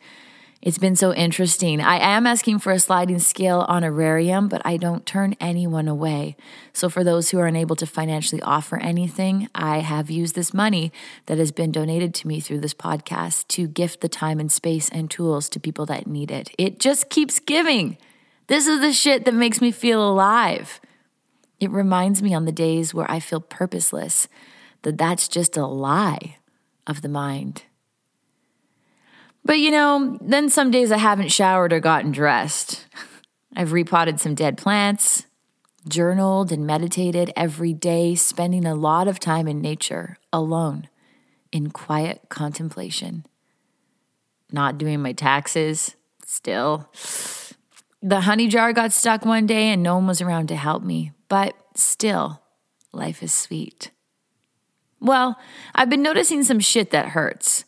it's 0.62 0.76
been 0.76 0.94
so 0.94 1.14
interesting. 1.14 1.80
I 1.80 1.96
am 1.96 2.26
asking 2.26 2.58
for 2.58 2.70
a 2.70 2.78
sliding 2.78 3.18
scale 3.18 3.64
honorarium, 3.66 4.46
but 4.46 4.60
I 4.62 4.76
don't 4.76 5.06
turn 5.06 5.34
anyone 5.40 5.88
away. 5.88 6.36
So, 6.74 6.90
for 6.90 7.02
those 7.02 7.30
who 7.30 7.38
are 7.38 7.46
unable 7.46 7.76
to 7.76 7.86
financially 7.86 8.42
offer 8.42 8.76
anything, 8.76 9.48
I 9.54 9.78
have 9.78 10.10
used 10.10 10.34
this 10.34 10.52
money 10.52 10.92
that 11.26 11.38
has 11.38 11.50
been 11.50 11.72
donated 11.72 12.12
to 12.16 12.28
me 12.28 12.40
through 12.40 12.60
this 12.60 12.74
podcast 12.74 13.48
to 13.48 13.68
gift 13.68 14.02
the 14.02 14.08
time 14.08 14.38
and 14.38 14.52
space 14.52 14.90
and 14.90 15.10
tools 15.10 15.48
to 15.48 15.60
people 15.60 15.86
that 15.86 16.06
need 16.06 16.30
it. 16.30 16.50
It 16.58 16.78
just 16.78 17.08
keeps 17.08 17.40
giving. 17.40 17.96
This 18.48 18.66
is 18.66 18.80
the 18.80 18.92
shit 18.92 19.24
that 19.24 19.34
makes 19.34 19.62
me 19.62 19.70
feel 19.70 20.06
alive. 20.06 20.78
It 21.58 21.70
reminds 21.70 22.22
me 22.22 22.34
on 22.34 22.44
the 22.44 22.52
days 22.52 22.92
where 22.92 23.10
I 23.10 23.18
feel 23.18 23.40
purposeless 23.40 24.28
that 24.82 24.98
that's 24.98 25.26
just 25.26 25.56
a 25.56 25.66
lie 25.66 26.36
of 26.86 27.00
the 27.00 27.08
mind. 27.08 27.62
But 29.44 29.58
you 29.58 29.70
know, 29.70 30.18
then 30.20 30.48
some 30.48 30.70
days 30.70 30.92
I 30.92 30.98
haven't 30.98 31.32
showered 31.32 31.72
or 31.72 31.80
gotten 31.80 32.12
dressed. 32.12 32.86
I've 33.56 33.72
repotted 33.72 34.20
some 34.20 34.34
dead 34.34 34.56
plants, 34.56 35.26
journaled 35.88 36.52
and 36.52 36.66
meditated 36.66 37.32
every 37.34 37.72
day, 37.72 38.14
spending 38.14 38.64
a 38.64 38.74
lot 38.74 39.08
of 39.08 39.18
time 39.18 39.48
in 39.48 39.60
nature, 39.60 40.18
alone, 40.32 40.88
in 41.50 41.70
quiet 41.70 42.28
contemplation. 42.28 43.26
Not 44.52 44.78
doing 44.78 45.00
my 45.00 45.12
taxes, 45.12 45.96
still. 46.24 46.90
The 48.02 48.22
honey 48.22 48.48
jar 48.48 48.72
got 48.72 48.92
stuck 48.92 49.24
one 49.24 49.46
day 49.46 49.68
and 49.68 49.82
no 49.82 49.96
one 49.96 50.06
was 50.06 50.20
around 50.20 50.48
to 50.48 50.56
help 50.56 50.82
me, 50.82 51.12
but 51.28 51.54
still, 51.74 52.42
life 52.92 53.22
is 53.22 53.32
sweet. 53.32 53.90
Well, 55.00 55.38
I've 55.74 55.90
been 55.90 56.02
noticing 56.02 56.42
some 56.42 56.60
shit 56.60 56.90
that 56.90 57.10
hurts. 57.10 57.64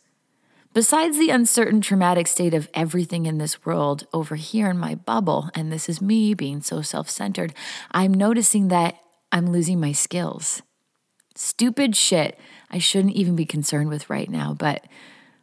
Besides 0.75 1.19
the 1.19 1.29
uncertain, 1.29 1.83
traumatic 1.83 2.27
state 2.27 2.55
of 2.55 2.69
everything 2.73 3.27
in 3.27 3.37
this 3.37 3.67
world 3.67 4.07
over 4.15 4.37
here 4.37 4.71
in 4.71 4.79
my 4.79 4.95
bubble, 4.95 5.51
and 5.55 5.71
this 5.71 5.87
is 5.87 6.01
me 6.01 6.33
being 6.33 6.63
so 6.63 6.81
self 6.81 7.11
centered, 7.11 7.53
I'm 7.91 8.15
noticing 8.15 8.69
that 8.69 8.97
I'm 9.31 9.53
losing 9.53 9.79
my 9.79 9.93
skills. 9.93 10.63
Stupid 11.35 11.95
shit 11.95 12.39
I 12.71 12.79
shouldn't 12.79 13.15
even 13.15 13.37
be 13.37 13.45
concerned 13.45 13.91
with 13.91 14.09
right 14.09 14.31
now. 14.31 14.55
But 14.55 14.87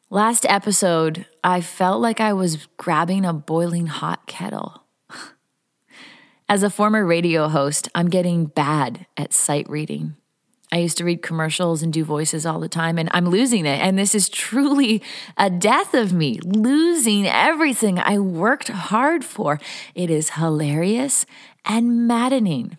last 0.10 0.48
episode, 0.50 1.28
I 1.44 1.62
felt 1.62 2.02
like 2.02 2.20
I 2.20 2.34
was 2.34 2.68
grabbing 2.78 3.24
a 3.24 3.34
boiling 3.34 3.86
hot 3.86 4.26
kettle. 4.26 4.84
As 6.50 6.64
a 6.64 6.72
former 6.72 7.06
radio 7.06 7.50
host, 7.50 7.88
I'm 7.94 8.10
getting 8.10 8.48
bad 8.48 9.06
at 9.16 9.34
sight 9.34 9.70
reading. 9.70 10.16
I 10.72 10.78
used 10.78 10.98
to 11.00 11.04
read 11.04 11.24
commercials 11.24 11.82
and 11.82 11.92
do 11.92 12.04
voices 12.04 12.46
all 12.46 12.60
the 12.60 12.70
time, 12.70 13.00
and 13.00 13.10
I'm 13.12 13.28
losing 13.28 13.66
it. 13.66 13.80
And 13.80 13.98
this 13.98 14.14
is 14.14 14.30
truly 14.30 15.02
a 15.36 15.50
death 15.50 15.96
of 15.96 16.14
me, 16.14 16.40
losing 16.44 17.26
everything 17.26 17.98
I 17.98 18.20
worked 18.20 18.68
hard 18.68 19.26
for. 19.26 19.60
It 19.96 20.12
is 20.12 20.32
hilarious 20.32 21.26
and 21.66 22.08
maddening. 22.08 22.78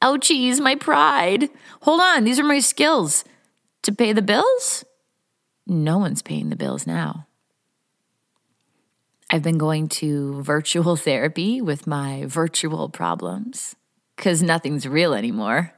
Ouchies, 0.00 0.60
my 0.60 0.74
pride. 0.74 1.50
Hold 1.82 2.00
on, 2.00 2.24
these 2.24 2.38
are 2.38 2.44
my 2.44 2.58
skills. 2.58 3.24
To 3.82 3.92
pay 3.92 4.12
the 4.12 4.22
bills? 4.22 4.84
No 5.66 5.98
one's 5.98 6.22
paying 6.22 6.48
the 6.48 6.56
bills 6.56 6.86
now. 6.86 7.26
I've 9.28 9.42
been 9.42 9.58
going 9.58 9.88
to 9.88 10.42
virtual 10.42 10.96
therapy 11.08 11.60
with 11.60 11.86
my 11.86 12.24
virtual 12.26 12.88
problems 12.88 13.76
because 14.16 14.42
nothing's 14.42 14.88
real 14.88 15.12
anymore. 15.12 15.72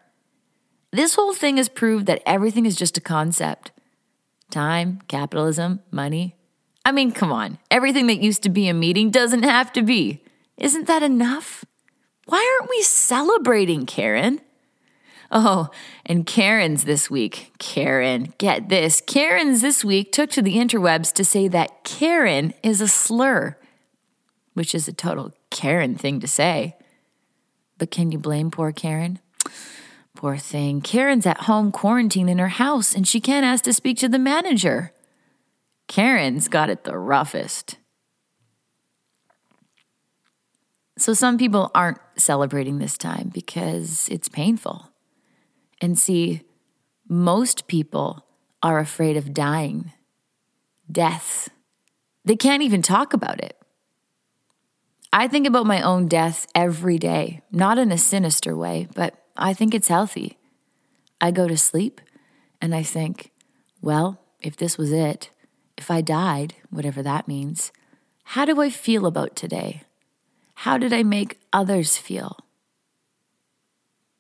This 0.95 1.17
whole 1.17 1.35
thing 1.35 1.57
has 1.57 1.69
proved 1.69 2.07
that 2.07 2.23
everything 2.25 2.67
is 2.67 2.77
just 2.77 2.97
a 2.97 3.01
concept 3.01 3.73
time, 4.49 5.01
capitalism, 5.09 5.81
money. 5.91 6.37
I 6.85 6.93
mean, 6.93 7.11
come 7.11 7.33
on. 7.33 7.59
Everything 7.69 8.07
that 8.07 8.23
used 8.23 8.45
to 8.45 8.49
be 8.49 8.69
a 8.69 8.75
meeting 8.75 9.11
doesn't 9.11 9.43
have 9.43 9.73
to 9.73 9.83
be. 9.83 10.23
Isn't 10.57 10.87
that 10.87 11.03
enough? 11.03 11.65
Why 12.27 12.57
aren't 12.61 12.71
we 12.71 12.81
celebrating, 12.83 13.87
Karen? 13.87 14.41
Oh, 15.33 15.71
and 16.07 16.27
Karen's 16.27 16.85
this 16.85 17.11
week. 17.11 17.53
Karen, 17.59 18.33
get 18.39 18.69
this. 18.69 19.01
Karen's 19.01 19.63
this 19.63 19.85
week 19.85 20.13
took 20.13 20.31
to 20.31 20.43
the 20.43 20.55
interwebs 20.59 21.13
to 21.15 21.25
say 21.25 21.49
that 21.49 21.83
Karen 21.83 22.55
is 22.63 22.81
a 22.81 22.87
slur, 22.87 23.57
which 24.53 24.77
is 24.77 24.87
a 24.87 24.93
total 24.93 25.33
Karen 25.51 25.97
thing 25.97 26.21
to 26.21 26.29
say. 26.29 26.77
But 27.79 27.91
can 27.91 28.13
you 28.13 28.19
blame 28.19 28.53
poor 28.53 28.71
Karen? 28.71 29.19
Poor 30.15 30.37
thing. 30.37 30.81
Karen's 30.81 31.27
at 31.27 31.43
home 31.43 31.73
quarantined 31.73 32.31
in 32.31 32.39
her 32.39 32.49
house 32.49 32.95
and 32.95 33.07
she 33.07 33.21
can't 33.21 33.45
ask 33.45 33.65
to 33.65 33.73
speak 33.73 33.99
to 33.99 34.09
the 34.09 34.19
manager. 34.19 34.93
Karen's 35.89 36.49
got 36.49 36.71
it 36.71 36.85
the 36.85 36.97
roughest. 36.97 37.77
So, 40.97 41.13
some 41.13 41.39
people 41.39 41.73
aren't 41.75 41.99
celebrating 42.17 42.79
this 42.79 42.97
time 42.97 43.31
because 43.35 44.09
it's 44.09 44.29
painful. 44.29 44.91
And 45.81 45.99
see, 45.99 46.43
most 47.09 47.67
people 47.67 48.25
are 48.63 48.79
afraid 48.79 49.17
of 49.17 49.35
dying, 49.35 49.93
death. 50.91 51.49
They 52.25 52.37
can't 52.37 52.63
even 52.63 52.81
talk 52.81 53.13
about 53.13 53.43
it. 53.43 53.57
I 55.13 55.29
think 55.29 55.47
about 55.47 55.67
my 55.67 55.83
own 55.83 56.07
death 56.07 56.47
every 56.55 56.99
day, 56.99 57.43
not 57.51 57.77
in 57.77 57.91
a 57.93 57.99
sinister 57.99 58.57
way, 58.57 58.89
but 58.95 59.15
I 59.37 59.53
think 59.53 59.75
it's 59.75 59.89
healthy. 59.89 60.39
I 61.21 61.31
go 61.31 61.49
to 61.49 61.57
sleep 61.57 62.01
and 62.61 62.75
I 62.75 62.83
think, 62.83 63.31
well, 63.81 64.21
if 64.41 64.57
this 64.57 64.79
was 64.79 64.93
it, 64.93 65.31
if 65.77 65.91
I 65.91 66.01
died, 66.01 66.55
whatever 66.71 67.03
that 67.03 67.27
means, 67.27 67.73
how 68.25 68.45
do 68.45 68.61
I 68.61 68.71
feel 68.71 69.07
about 69.07 69.37
today? 69.37 69.83
How 70.55 70.79
did 70.79 70.93
I 70.93 71.03
make 71.03 71.41
others 71.53 71.97
feel? 71.97 72.39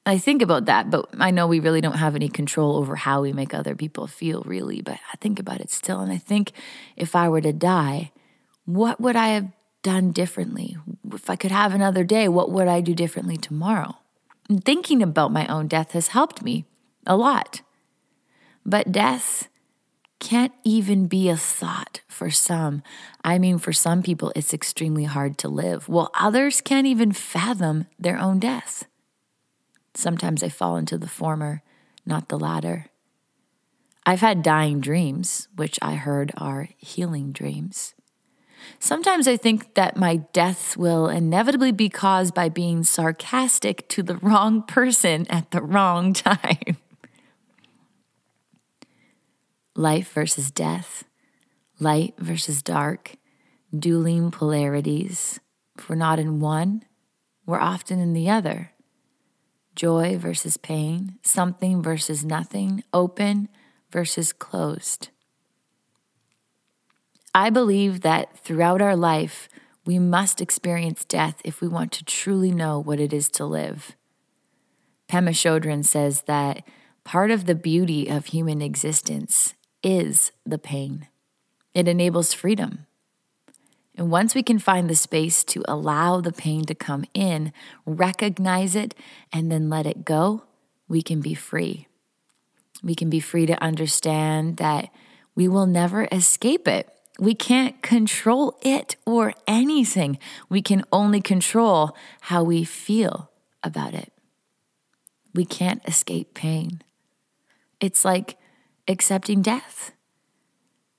I 0.06 0.18
think 0.18 0.42
about 0.42 0.66
that, 0.66 0.90
but 0.90 1.08
I 1.18 1.30
know 1.30 1.46
we 1.46 1.60
really 1.60 1.80
don't 1.80 1.96
have 1.96 2.14
any 2.14 2.28
control 2.28 2.76
over 2.76 2.96
how 2.96 3.22
we 3.22 3.32
make 3.32 3.54
other 3.54 3.74
people 3.74 4.06
feel, 4.06 4.42
really. 4.42 4.82
But 4.82 4.98
I 5.12 5.16
think 5.16 5.38
about 5.38 5.60
it 5.60 5.70
still. 5.70 6.00
And 6.00 6.12
I 6.12 6.18
think 6.18 6.52
if 6.96 7.16
I 7.16 7.28
were 7.28 7.40
to 7.40 7.54
die, 7.54 8.12
what 8.66 9.00
would 9.00 9.16
I 9.16 9.28
have 9.28 9.48
done 9.82 10.12
differently? 10.12 10.76
If 11.12 11.30
I 11.30 11.36
could 11.36 11.52
have 11.52 11.72
another 11.72 12.04
day, 12.04 12.28
what 12.28 12.50
would 12.50 12.68
I 12.68 12.82
do 12.82 12.94
differently 12.94 13.38
tomorrow? 13.38 13.96
Thinking 14.64 15.02
about 15.02 15.32
my 15.32 15.46
own 15.46 15.68
death 15.68 15.92
has 15.92 16.08
helped 16.08 16.42
me 16.42 16.66
a 17.06 17.16
lot. 17.16 17.62
But 18.64 18.92
death 18.92 19.48
can't 20.20 20.52
even 20.64 21.06
be 21.06 21.28
a 21.28 21.36
thought 21.36 22.00
for 22.08 22.30
some. 22.30 22.82
I 23.22 23.38
mean, 23.38 23.58
for 23.58 23.72
some 23.72 24.02
people, 24.02 24.32
it's 24.34 24.54
extremely 24.54 25.04
hard 25.04 25.36
to 25.38 25.48
live, 25.48 25.88
while 25.88 26.10
others 26.18 26.60
can't 26.60 26.86
even 26.86 27.12
fathom 27.12 27.86
their 27.98 28.18
own 28.18 28.38
death. 28.38 28.84
Sometimes 29.94 30.42
I 30.42 30.48
fall 30.48 30.76
into 30.76 30.98
the 30.98 31.08
former, 31.08 31.62
not 32.06 32.28
the 32.28 32.38
latter. 32.38 32.86
I've 34.06 34.20
had 34.20 34.42
dying 34.42 34.80
dreams, 34.80 35.48
which 35.54 35.78
I 35.80 35.94
heard 35.94 36.32
are 36.36 36.68
healing 36.76 37.32
dreams. 37.32 37.94
Sometimes 38.78 39.26
I 39.26 39.36
think 39.36 39.74
that 39.74 39.96
my 39.96 40.16
death 40.16 40.76
will 40.76 41.08
inevitably 41.08 41.72
be 41.72 41.88
caused 41.88 42.34
by 42.34 42.48
being 42.48 42.84
sarcastic 42.84 43.88
to 43.88 44.02
the 44.02 44.16
wrong 44.16 44.62
person 44.62 45.26
at 45.28 45.50
the 45.50 45.62
wrong 45.62 46.12
time. 46.12 46.76
Life 49.76 50.12
versus 50.12 50.50
death, 50.50 51.04
light 51.80 52.14
versus 52.18 52.62
dark, 52.62 53.16
dueling 53.76 54.30
polarities. 54.30 55.40
If 55.76 55.88
we're 55.88 55.96
not 55.96 56.18
in 56.18 56.38
one, 56.38 56.84
we're 57.46 57.60
often 57.60 57.98
in 57.98 58.12
the 58.12 58.30
other 58.30 58.70
joy 59.74 60.16
versus 60.16 60.56
pain, 60.56 61.18
something 61.22 61.82
versus 61.82 62.24
nothing, 62.24 62.84
open 62.92 63.48
versus 63.90 64.32
closed. 64.32 65.08
I 67.34 67.50
believe 67.50 68.02
that 68.02 68.38
throughout 68.38 68.80
our 68.80 68.94
life, 68.94 69.48
we 69.84 69.98
must 69.98 70.40
experience 70.40 71.04
death 71.04 71.40
if 71.44 71.60
we 71.60 71.66
want 71.66 71.90
to 71.92 72.04
truly 72.04 72.52
know 72.52 72.78
what 72.78 73.00
it 73.00 73.12
is 73.12 73.28
to 73.30 73.44
live. 73.44 73.96
Pema 75.08 75.30
Chodron 75.30 75.84
says 75.84 76.22
that 76.22 76.62
part 77.02 77.32
of 77.32 77.46
the 77.46 77.56
beauty 77.56 78.08
of 78.08 78.26
human 78.26 78.62
existence 78.62 79.54
is 79.82 80.32
the 80.46 80.58
pain. 80.58 81.08
It 81.74 81.88
enables 81.88 82.32
freedom. 82.32 82.86
And 83.96 84.10
once 84.10 84.34
we 84.34 84.42
can 84.42 84.58
find 84.58 84.88
the 84.88 84.94
space 84.94 85.44
to 85.44 85.62
allow 85.66 86.20
the 86.20 86.32
pain 86.32 86.64
to 86.66 86.74
come 86.74 87.04
in, 87.14 87.52
recognize 87.84 88.74
it, 88.74 88.94
and 89.32 89.50
then 89.50 89.68
let 89.68 89.86
it 89.86 90.04
go, 90.04 90.44
we 90.88 91.02
can 91.02 91.20
be 91.20 91.34
free. 91.34 91.88
We 92.82 92.94
can 92.94 93.10
be 93.10 93.20
free 93.20 93.46
to 93.46 93.62
understand 93.62 94.56
that 94.58 94.90
we 95.34 95.48
will 95.48 95.66
never 95.66 96.08
escape 96.10 96.66
it. 96.68 96.93
We 97.18 97.34
can't 97.34 97.80
control 97.82 98.58
it 98.62 98.96
or 99.06 99.34
anything. 99.46 100.18
We 100.48 100.62
can 100.62 100.84
only 100.90 101.20
control 101.20 101.96
how 102.22 102.42
we 102.42 102.64
feel 102.64 103.30
about 103.62 103.94
it. 103.94 104.12
We 105.34 105.44
can't 105.44 105.82
escape 105.86 106.34
pain. 106.34 106.82
It's 107.80 108.04
like 108.04 108.36
accepting 108.88 109.42
death. 109.42 109.92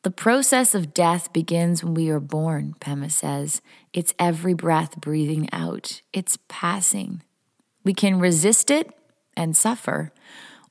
The 0.04 0.12
process 0.12 0.76
of 0.76 0.94
death 0.94 1.34
begins 1.34 1.84
when 1.84 1.96
we 1.96 2.10
are 2.10 2.20
born, 2.20 2.76
Pema 2.80 3.12
says. 3.12 3.62
It's 3.92 4.14
every 4.20 4.54
breath 4.54 4.98
breathing 5.02 5.50
out, 5.52 6.02
it's 6.14 6.38
passing. 6.48 7.24
We 7.84 7.94
can 7.94 8.20
resist 8.20 8.70
it 8.70 8.92
and 9.36 9.58
suffer, 9.58 10.12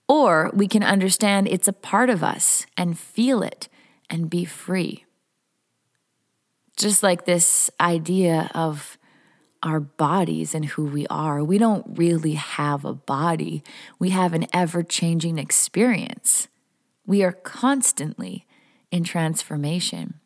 or 0.09 0.51
we 0.55 0.69
can 0.69 0.83
understand 0.83 1.49
it's 1.49 1.69
a 1.69 1.73
part 1.73 2.11
of 2.11 2.23
us 2.23 2.67
and 2.77 2.99
feel 2.99 3.43
it 3.43 3.69
and 4.09 4.31
be 4.31 4.45
free. 4.45 5.05
Just 6.77 7.03
like 7.03 7.25
this 7.25 7.71
idea 7.81 8.51
of 8.55 8.99
our 9.65 9.81
bodies 9.81 10.55
and 10.55 10.67
who 10.67 10.85
we 10.85 11.07
are. 11.09 11.43
We 11.43 11.59
don't 11.59 11.99
really 11.99 12.35
have 12.35 12.85
a 12.85 12.93
body, 12.93 13.65
we 13.99 14.11
have 14.11 14.35
an 14.35 14.47
ever 14.53 14.83
changing 14.83 15.39
experience. 15.39 16.49
We 17.07 17.25
are 17.25 17.33
constantly 17.33 18.47
in 18.91 19.05
transformation. 19.05 20.21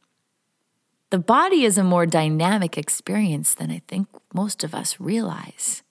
The 1.10 1.18
body 1.18 1.64
is 1.64 1.78
a 1.78 1.84
more 1.84 2.04
dynamic 2.04 2.76
experience 2.76 3.54
than 3.54 3.70
I 3.70 3.80
think 3.88 4.08
most 4.34 4.62
of 4.62 4.74
us 4.74 5.00
realize. 5.00 5.82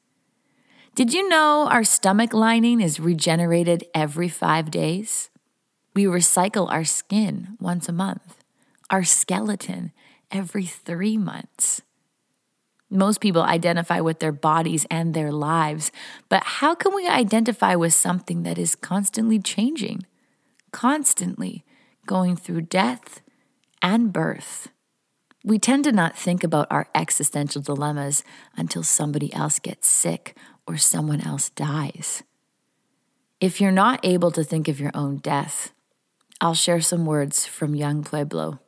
Did 0.94 1.14
you 1.14 1.28
know 1.28 1.68
our 1.72 1.84
stomach 1.84 2.34
lining 2.34 2.82
is 2.82 3.00
regenerated 3.00 3.86
every 3.96 4.30
five 4.30 4.70
days? 4.70 5.30
We 5.96 6.06
recycle 6.06 6.72
our 6.72 6.84
skin 6.84 7.58
once 7.60 7.90
a 7.90 7.94
month, 7.94 8.44
our 8.90 9.04
skeleton 9.04 9.92
every 10.32 10.66
three 10.66 11.18
months. 11.18 11.82
Most 12.90 13.20
people 13.20 13.42
identify 13.42 14.00
with 14.00 14.20
their 14.20 14.32
bodies 14.32 14.86
and 14.90 15.14
their 15.14 15.32
lives, 15.32 15.92
but 16.30 16.44
how 16.44 16.74
can 16.74 16.96
we 16.96 17.08
identify 17.08 17.76
with 17.76 17.94
something 17.94 18.44
that 18.44 18.58
is 18.58 18.76
constantly 18.76 19.40
changing, 19.40 20.06
constantly 20.72 21.66
going 22.08 22.36
through 22.36 22.62
death 22.62 23.22
and 23.82 24.12
birth. 24.12 24.70
We 25.44 25.60
tend 25.60 25.84
to 25.84 25.92
not 25.92 26.18
think 26.18 26.44
about 26.44 26.68
our 26.72 26.88
existential 26.96 27.62
dilemmas 27.62 28.24
until 28.56 28.82
somebody 28.82 29.32
else 29.34 29.60
gets 29.60 29.88
sick 29.88 30.36
or 30.66 30.78
someone 30.78 31.22
else 31.22 31.50
dies. 31.50 32.24
If 33.40 33.62
you're 33.62 33.72
not 33.72 34.00
able 34.04 34.32
to 34.32 34.44
think 34.44 34.68
of 34.68 34.80
your 34.80 34.92
own 34.96 35.18
death, 35.18 35.72
I'll 36.42 36.56
share 36.56 36.82
some 36.82 37.06
words 37.06 37.46
from 37.46 37.76
Yung 37.76 38.04
Pueblo. 38.04 38.60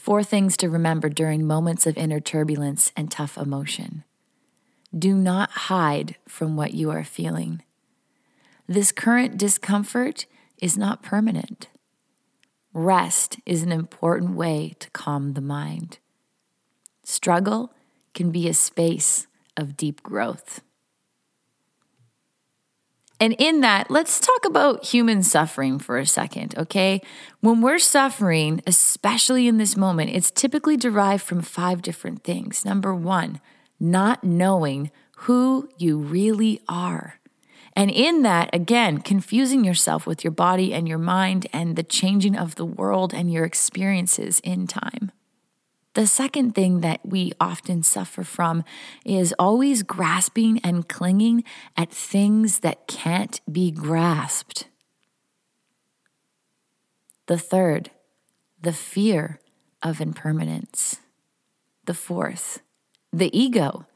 Four 0.00 0.22
things 0.22 0.56
to 0.56 0.70
remember 0.70 1.10
during 1.10 1.46
moments 1.46 1.86
of 1.86 1.98
inner 1.98 2.20
turbulence 2.20 2.90
and 2.96 3.10
tough 3.10 3.36
emotion. 3.36 4.02
Do 4.98 5.14
not 5.14 5.50
hide 5.50 6.16
from 6.26 6.56
what 6.56 6.72
you 6.72 6.90
are 6.90 7.04
feeling. 7.04 7.62
this 8.66 8.92
current 8.92 9.36
discomfort 9.36 10.24
is 10.56 10.78
not 10.78 11.02
permanent. 11.02 11.68
Rest 12.72 13.40
is 13.44 13.62
an 13.62 13.72
important 13.72 14.30
way 14.36 14.74
to 14.78 14.88
calm 14.92 15.34
the 15.34 15.42
mind. 15.42 15.98
Struggle 17.04 17.74
can 18.14 18.30
be 18.30 18.48
a 18.48 18.54
space 18.54 19.26
of 19.54 19.76
deep 19.76 20.02
growth. 20.02 20.62
And 23.20 23.34
in 23.38 23.60
that, 23.60 23.90
let's 23.90 24.18
talk 24.18 24.46
about 24.46 24.86
human 24.86 25.22
suffering 25.22 25.78
for 25.78 25.98
a 25.98 26.06
second, 26.06 26.56
okay? 26.56 27.02
When 27.40 27.60
we're 27.60 27.78
suffering, 27.78 28.62
especially 28.66 29.46
in 29.46 29.58
this 29.58 29.76
moment, 29.76 30.10
it's 30.10 30.30
typically 30.30 30.78
derived 30.78 31.22
from 31.22 31.42
five 31.42 31.82
different 31.82 32.24
things. 32.24 32.64
Number 32.64 32.94
one, 32.94 33.40
not 33.78 34.24
knowing 34.24 34.90
who 35.18 35.68
you 35.76 35.98
really 35.98 36.62
are. 36.66 37.20
And 37.76 37.90
in 37.90 38.22
that, 38.22 38.48
again, 38.54 38.98
confusing 38.98 39.64
yourself 39.64 40.06
with 40.06 40.24
your 40.24 40.32
body 40.32 40.72
and 40.72 40.88
your 40.88 40.98
mind 40.98 41.46
and 41.52 41.76
the 41.76 41.82
changing 41.82 42.36
of 42.36 42.54
the 42.54 42.64
world 42.64 43.12
and 43.12 43.30
your 43.30 43.44
experiences 43.44 44.40
in 44.40 44.66
time. 44.66 45.12
The 45.94 46.06
second 46.06 46.54
thing 46.54 46.80
that 46.80 47.00
we 47.04 47.32
often 47.40 47.82
suffer 47.82 48.22
from 48.22 48.64
is 49.04 49.34
always 49.38 49.82
grasping 49.82 50.60
and 50.60 50.88
clinging 50.88 51.42
at 51.76 51.90
things 51.90 52.60
that 52.60 52.86
can't 52.86 53.40
be 53.50 53.72
grasped. 53.72 54.68
The 57.26 57.38
third, 57.38 57.90
the 58.60 58.72
fear 58.72 59.40
of 59.82 60.00
impermanence. 60.00 61.00
The 61.86 61.94
fourth, 61.94 62.60
the 63.12 63.36
ego, 63.36 63.86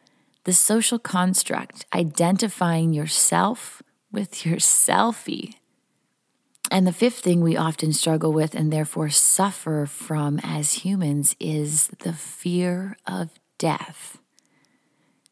the 0.44 0.52
social 0.52 0.98
construct, 0.98 1.86
identifying 1.94 2.92
yourself 2.92 3.82
with 4.10 4.44
your 4.44 4.56
selfie. 4.56 5.54
And 6.74 6.88
the 6.88 6.92
fifth 6.92 7.20
thing 7.20 7.40
we 7.40 7.56
often 7.56 7.92
struggle 7.92 8.32
with 8.32 8.56
and 8.56 8.72
therefore 8.72 9.08
suffer 9.08 9.86
from 9.86 10.40
as 10.42 10.72
humans 10.84 11.36
is 11.38 11.86
the 12.00 12.12
fear 12.12 12.96
of 13.06 13.30
death. 13.58 14.18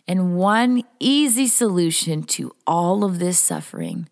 And 0.06 0.36
one 0.36 0.84
easy 1.00 1.48
solution 1.48 2.22
to 2.38 2.54
all 2.64 3.02
of 3.02 3.18
this 3.18 3.40
suffering 3.40 4.08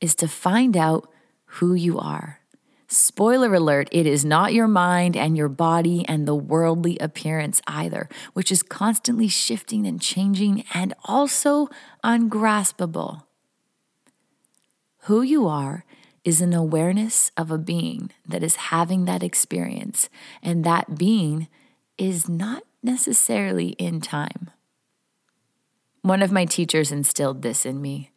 is 0.00 0.16
to 0.16 0.26
find 0.26 0.76
out 0.76 1.08
who 1.44 1.74
you 1.74 1.96
are. 1.96 2.40
Spoiler 2.88 3.54
alert, 3.54 3.88
it 3.92 4.04
is 4.04 4.24
not 4.24 4.52
your 4.52 4.66
mind 4.66 5.16
and 5.16 5.36
your 5.36 5.48
body 5.48 6.04
and 6.08 6.26
the 6.26 6.34
worldly 6.34 6.98
appearance 6.98 7.62
either, 7.68 8.08
which 8.32 8.50
is 8.50 8.64
constantly 8.64 9.28
shifting 9.28 9.86
and 9.86 10.00
changing 10.00 10.64
and 10.74 10.92
also 11.04 11.68
ungraspable. 12.02 13.28
Who 15.02 15.22
you 15.22 15.46
are 15.46 15.84
is 16.28 16.40
an 16.40 16.52
awareness 16.52 17.32
of 17.36 17.50
a 17.50 17.58
being 17.58 18.10
that 18.26 18.42
is 18.42 18.56
having 18.56 19.06
that 19.06 19.22
experience, 19.22 20.08
and 20.42 20.62
that 20.64 20.98
being 20.98 21.48
is 21.96 22.28
not 22.28 22.62
necessarily 22.82 23.70
in 23.70 24.00
time. 24.00 24.50
One 26.02 26.22
of 26.22 26.30
my 26.30 26.44
teachers 26.44 26.92
instilled 26.92 27.42
this 27.42 27.66
in 27.66 27.82
me. 27.82 28.10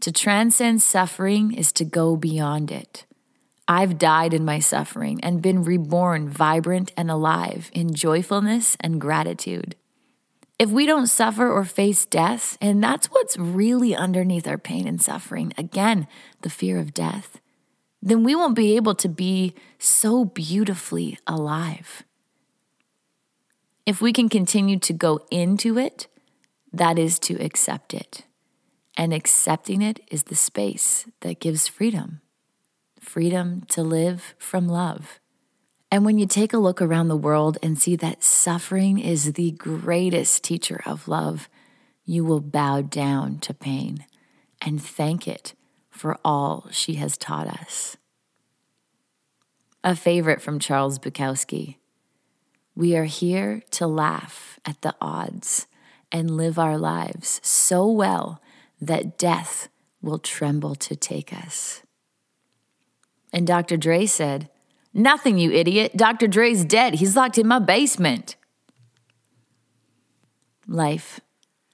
To 0.00 0.12
transcend 0.12 0.82
suffering 0.82 1.52
is 1.52 1.70
to 1.72 1.84
go 1.84 2.16
beyond 2.16 2.70
it. 2.70 3.04
I've 3.66 3.98
died 3.98 4.32
in 4.32 4.44
my 4.44 4.60
suffering 4.60 5.20
and 5.22 5.42
been 5.42 5.62
reborn 5.62 6.28
vibrant 6.28 6.92
and 6.96 7.10
alive 7.10 7.70
in 7.74 7.92
joyfulness 7.92 8.76
and 8.80 9.00
gratitude. 9.00 9.76
If 10.58 10.70
we 10.70 10.86
don't 10.86 11.06
suffer 11.06 11.52
or 11.52 11.64
face 11.64 12.06
death, 12.06 12.56
and 12.60 12.82
that's 12.82 13.08
what's 13.08 13.36
really 13.36 13.94
underneath 13.94 14.48
our 14.48 14.58
pain 14.58 14.88
and 14.88 15.00
suffering, 15.00 15.52
again, 15.56 16.08
the 16.42 16.50
fear 16.50 16.78
of 16.78 16.94
death, 16.94 17.40
then 18.00 18.24
we 18.24 18.34
won't 18.34 18.54
be 18.54 18.76
able 18.76 18.94
to 18.96 19.08
be 19.08 19.54
so 19.78 20.24
beautifully 20.24 21.18
alive. 21.26 22.04
If 23.86 24.00
we 24.00 24.12
can 24.12 24.28
continue 24.28 24.78
to 24.80 24.92
go 24.92 25.20
into 25.30 25.78
it, 25.78 26.06
that 26.72 26.98
is 26.98 27.18
to 27.20 27.34
accept 27.42 27.94
it. 27.94 28.24
And 28.96 29.14
accepting 29.14 29.80
it 29.80 30.00
is 30.10 30.24
the 30.24 30.34
space 30.34 31.06
that 31.20 31.40
gives 31.40 31.68
freedom 31.68 32.20
freedom 33.00 33.62
to 33.68 33.82
live 33.82 34.34
from 34.38 34.68
love. 34.68 35.18
And 35.90 36.04
when 36.04 36.18
you 36.18 36.26
take 36.26 36.52
a 36.52 36.58
look 36.58 36.82
around 36.82 37.08
the 37.08 37.16
world 37.16 37.56
and 37.62 37.80
see 37.80 37.96
that 37.96 38.22
suffering 38.22 38.98
is 38.98 39.32
the 39.32 39.52
greatest 39.52 40.44
teacher 40.44 40.82
of 40.84 41.08
love, 41.08 41.48
you 42.04 42.24
will 42.24 42.40
bow 42.40 42.82
down 42.82 43.38
to 43.38 43.54
pain 43.54 44.04
and 44.60 44.82
thank 44.82 45.26
it 45.26 45.54
for 45.98 46.16
all 46.24 46.68
she 46.70 46.94
has 46.94 47.16
taught 47.16 47.46
us. 47.46 47.96
A 49.82 49.96
favorite 49.96 50.40
from 50.40 50.58
Charles 50.58 50.98
Bukowski 50.98 51.76
We 52.74 52.96
are 52.96 53.04
here 53.04 53.62
to 53.72 53.86
laugh 53.86 54.58
at 54.64 54.82
the 54.82 54.94
odds 55.00 55.66
and 56.12 56.36
live 56.36 56.58
our 56.58 56.78
lives 56.78 57.40
so 57.42 57.86
well 57.86 58.40
that 58.80 59.18
death 59.18 59.68
will 60.00 60.18
tremble 60.18 60.74
to 60.76 60.94
take 60.94 61.32
us. 61.32 61.82
And 63.32 63.46
Dr. 63.46 63.76
Dre 63.76 64.06
said, 64.06 64.48
Nothing, 64.94 65.38
you 65.38 65.50
idiot. 65.52 65.96
Dr. 65.96 66.26
Dre's 66.26 66.64
dead. 66.64 66.94
He's 66.94 67.14
locked 67.14 67.38
in 67.38 67.46
my 67.46 67.58
basement. 67.58 68.36
Life, 70.66 71.20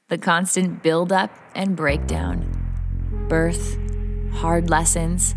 the 0.08 0.18
constant 0.18 0.82
build 0.82 1.12
up 1.12 1.30
and 1.54 1.76
breakdown, 1.76 2.50
birth, 3.28 3.78
hard 4.34 4.68
lessons, 4.68 5.34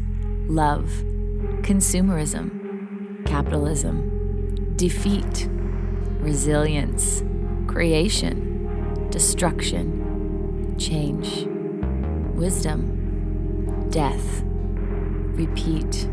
love, 0.48 0.90
consumerism, 1.62 3.26
capitalism, 3.26 4.74
defeat, 4.76 5.48
resilience, 6.20 7.24
creation, 7.68 9.08
destruction, 9.12 10.76
change, 10.80 11.46
wisdom, 12.36 13.90
death, 13.90 14.42
repeat, 15.38 16.08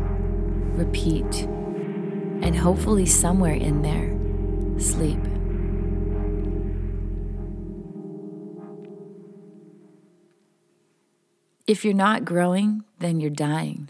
repeat, 0.75 1.43
and 2.41 2.55
hopefully 2.55 3.05
somewhere 3.05 3.55
in 3.55 3.81
there, 3.81 4.15
sleep. 4.79 5.19
If 11.67 11.83
you're 11.83 11.95
not 11.95 12.25
growing, 12.25 12.83
then 12.99 13.19
you're 13.19 13.31
dying. 13.31 13.89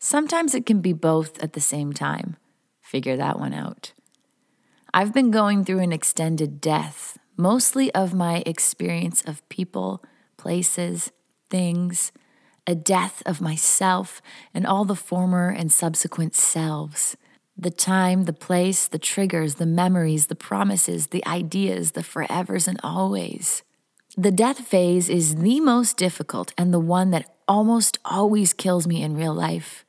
Sometimes 0.00 0.56
it 0.56 0.66
can 0.66 0.80
be 0.80 0.92
both 0.92 1.40
at 1.40 1.52
the 1.52 1.60
same 1.60 1.92
time. 1.92 2.36
Figure 2.80 3.16
that 3.16 3.38
one 3.38 3.54
out. 3.54 3.92
I've 4.92 5.14
been 5.14 5.30
going 5.30 5.64
through 5.64 5.78
an 5.78 5.92
extended 5.92 6.60
death, 6.60 7.16
mostly 7.36 7.94
of 7.94 8.12
my 8.12 8.42
experience 8.44 9.22
of 9.22 9.48
people, 9.48 10.02
places, 10.36 11.12
things, 11.48 12.10
a 12.66 12.74
death 12.74 13.22
of 13.24 13.40
myself 13.40 14.20
and 14.52 14.66
all 14.66 14.84
the 14.84 14.96
former 14.96 15.48
and 15.48 15.70
subsequent 15.70 16.34
selves. 16.34 17.16
The 17.56 17.70
time, 17.70 18.24
the 18.24 18.32
place, 18.32 18.88
the 18.88 18.98
triggers, 18.98 19.54
the 19.54 19.66
memories, 19.66 20.26
the 20.26 20.34
promises, 20.34 21.08
the 21.08 21.24
ideas, 21.24 21.92
the 21.92 22.02
forevers 22.02 22.66
and 22.66 22.80
always. 22.82 23.62
The 24.18 24.32
death 24.32 24.60
phase 24.60 25.10
is 25.10 25.36
the 25.36 25.60
most 25.60 25.98
difficult 25.98 26.54
and 26.56 26.72
the 26.72 26.80
one 26.80 27.10
that 27.10 27.36
almost 27.46 27.98
always 28.02 28.54
kills 28.54 28.86
me 28.86 29.02
in 29.02 29.14
real 29.14 29.34
life. 29.34 29.84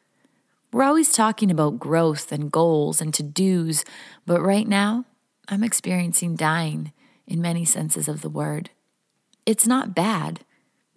We're 0.74 0.84
always 0.84 1.14
talking 1.14 1.50
about 1.50 1.80
growth 1.80 2.34
and 2.34 2.52
goals 2.52 3.00
and 3.00 3.14
to 3.14 3.24
dos, 3.24 3.86
but 4.26 4.42
right 4.42 4.68
now, 4.68 5.06
I'm 5.48 5.64
experiencing 5.64 6.36
dying 6.36 6.92
in 7.26 7.40
many 7.40 7.64
senses 7.64 8.10
of 8.10 8.22
the 8.22 8.28
word. 8.30 8.70
It's 9.46 9.66
not 9.66 9.96
bad, 9.96 10.42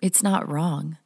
it's 0.01 0.25
not 0.25 0.51
wrong, 0.51 0.99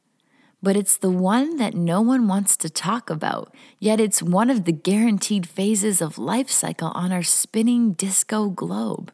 but 0.63 0.75
it's 0.75 0.97
the 0.97 1.11
one 1.11 1.57
that 1.57 1.75
no 1.75 2.01
one 2.01 2.27
wants 2.27 2.57
to 2.57 2.71
talk 2.71 3.11
about, 3.11 3.53
yet 3.77 3.99
it's 3.99 4.23
one 4.23 4.49
of 4.49 4.63
the 4.63 4.71
guaranteed 4.71 5.47
phases 5.47 6.01
of 6.01 6.17
life 6.17 6.49
cycle 6.49 6.91
on 6.95 7.11
our 7.11 7.21
spinning 7.21 7.93
disco 7.93 8.49
globe. 8.49 9.11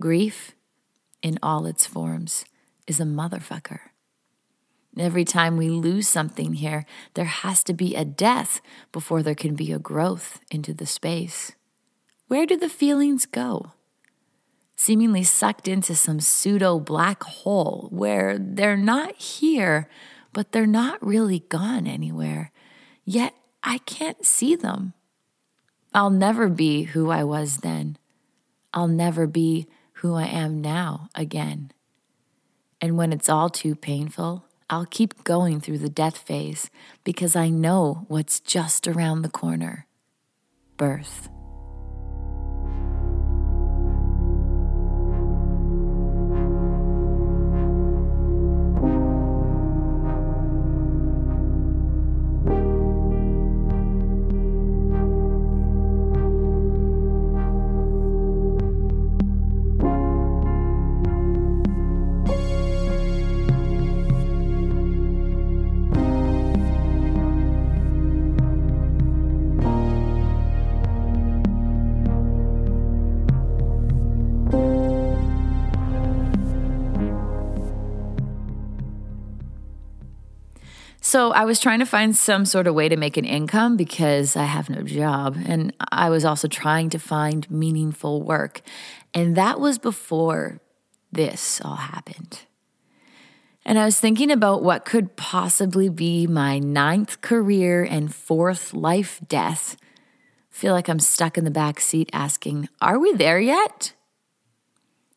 Grief 0.00 0.54
in 1.24 1.38
all 1.42 1.64
its 1.64 1.86
forms 1.86 2.44
is 2.86 3.00
a 3.00 3.04
motherfucker. 3.04 3.80
Every 4.96 5.24
time 5.24 5.56
we 5.56 5.70
lose 5.70 6.06
something 6.06 6.52
here, 6.52 6.84
there 7.14 7.24
has 7.24 7.64
to 7.64 7.72
be 7.72 7.96
a 7.96 8.04
death 8.04 8.60
before 8.92 9.22
there 9.22 9.34
can 9.34 9.54
be 9.54 9.72
a 9.72 9.78
growth 9.78 10.38
into 10.50 10.74
the 10.74 10.86
space. 10.86 11.52
Where 12.28 12.46
do 12.46 12.56
the 12.56 12.68
feelings 12.68 13.26
go? 13.26 13.72
Seemingly 14.76 15.24
sucked 15.24 15.66
into 15.66 15.94
some 15.94 16.20
pseudo 16.20 16.78
black 16.78 17.24
hole 17.24 17.88
where 17.90 18.38
they're 18.38 18.76
not 18.76 19.16
here, 19.16 19.88
but 20.32 20.52
they're 20.52 20.66
not 20.66 21.04
really 21.04 21.40
gone 21.48 21.86
anywhere. 21.86 22.52
Yet 23.04 23.34
I 23.62 23.78
can't 23.78 24.24
see 24.26 24.54
them. 24.54 24.92
I'll 25.94 26.10
never 26.10 26.48
be 26.48 26.82
who 26.82 27.10
I 27.10 27.24
was 27.24 27.58
then. 27.58 27.96
I'll 28.74 28.88
never 28.88 29.26
be 29.26 29.68
who 30.04 30.14
I 30.16 30.26
am 30.26 30.60
now 30.60 31.08
again. 31.14 31.72
And 32.78 32.98
when 32.98 33.10
it's 33.10 33.30
all 33.30 33.48
too 33.48 33.74
painful, 33.74 34.44
I'll 34.68 34.84
keep 34.84 35.24
going 35.24 35.62
through 35.62 35.78
the 35.78 35.88
death 35.88 36.18
phase 36.18 36.68
because 37.04 37.34
I 37.34 37.48
know 37.48 38.04
what's 38.08 38.38
just 38.38 38.86
around 38.86 39.22
the 39.22 39.30
corner 39.30 39.86
birth. 40.76 41.30
So 81.14 81.30
I 81.30 81.44
was 81.44 81.60
trying 81.60 81.78
to 81.78 81.86
find 81.86 82.16
some 82.16 82.44
sort 82.44 82.66
of 82.66 82.74
way 82.74 82.88
to 82.88 82.96
make 82.96 83.16
an 83.16 83.24
income 83.24 83.76
because 83.76 84.34
I 84.34 84.46
have 84.46 84.68
no 84.68 84.82
job. 84.82 85.36
And 85.46 85.72
I 85.92 86.10
was 86.10 86.24
also 86.24 86.48
trying 86.48 86.90
to 86.90 86.98
find 86.98 87.48
meaningful 87.48 88.20
work. 88.20 88.62
And 89.14 89.36
that 89.36 89.60
was 89.60 89.78
before 89.78 90.60
this 91.12 91.60
all 91.60 91.76
happened. 91.76 92.40
And 93.64 93.78
I 93.78 93.84
was 93.84 94.00
thinking 94.00 94.32
about 94.32 94.64
what 94.64 94.84
could 94.84 95.14
possibly 95.14 95.88
be 95.88 96.26
my 96.26 96.58
ninth 96.58 97.20
career 97.20 97.84
and 97.84 98.12
fourth 98.12 98.74
life 98.74 99.20
death. 99.28 99.76
I 99.80 99.84
Feel 100.50 100.72
like 100.72 100.88
I'm 100.88 100.98
stuck 100.98 101.38
in 101.38 101.44
the 101.44 101.50
back 101.52 101.78
seat 101.78 102.10
asking, 102.12 102.68
Are 102.80 102.98
we 102.98 103.12
there 103.12 103.38
yet? 103.38 103.92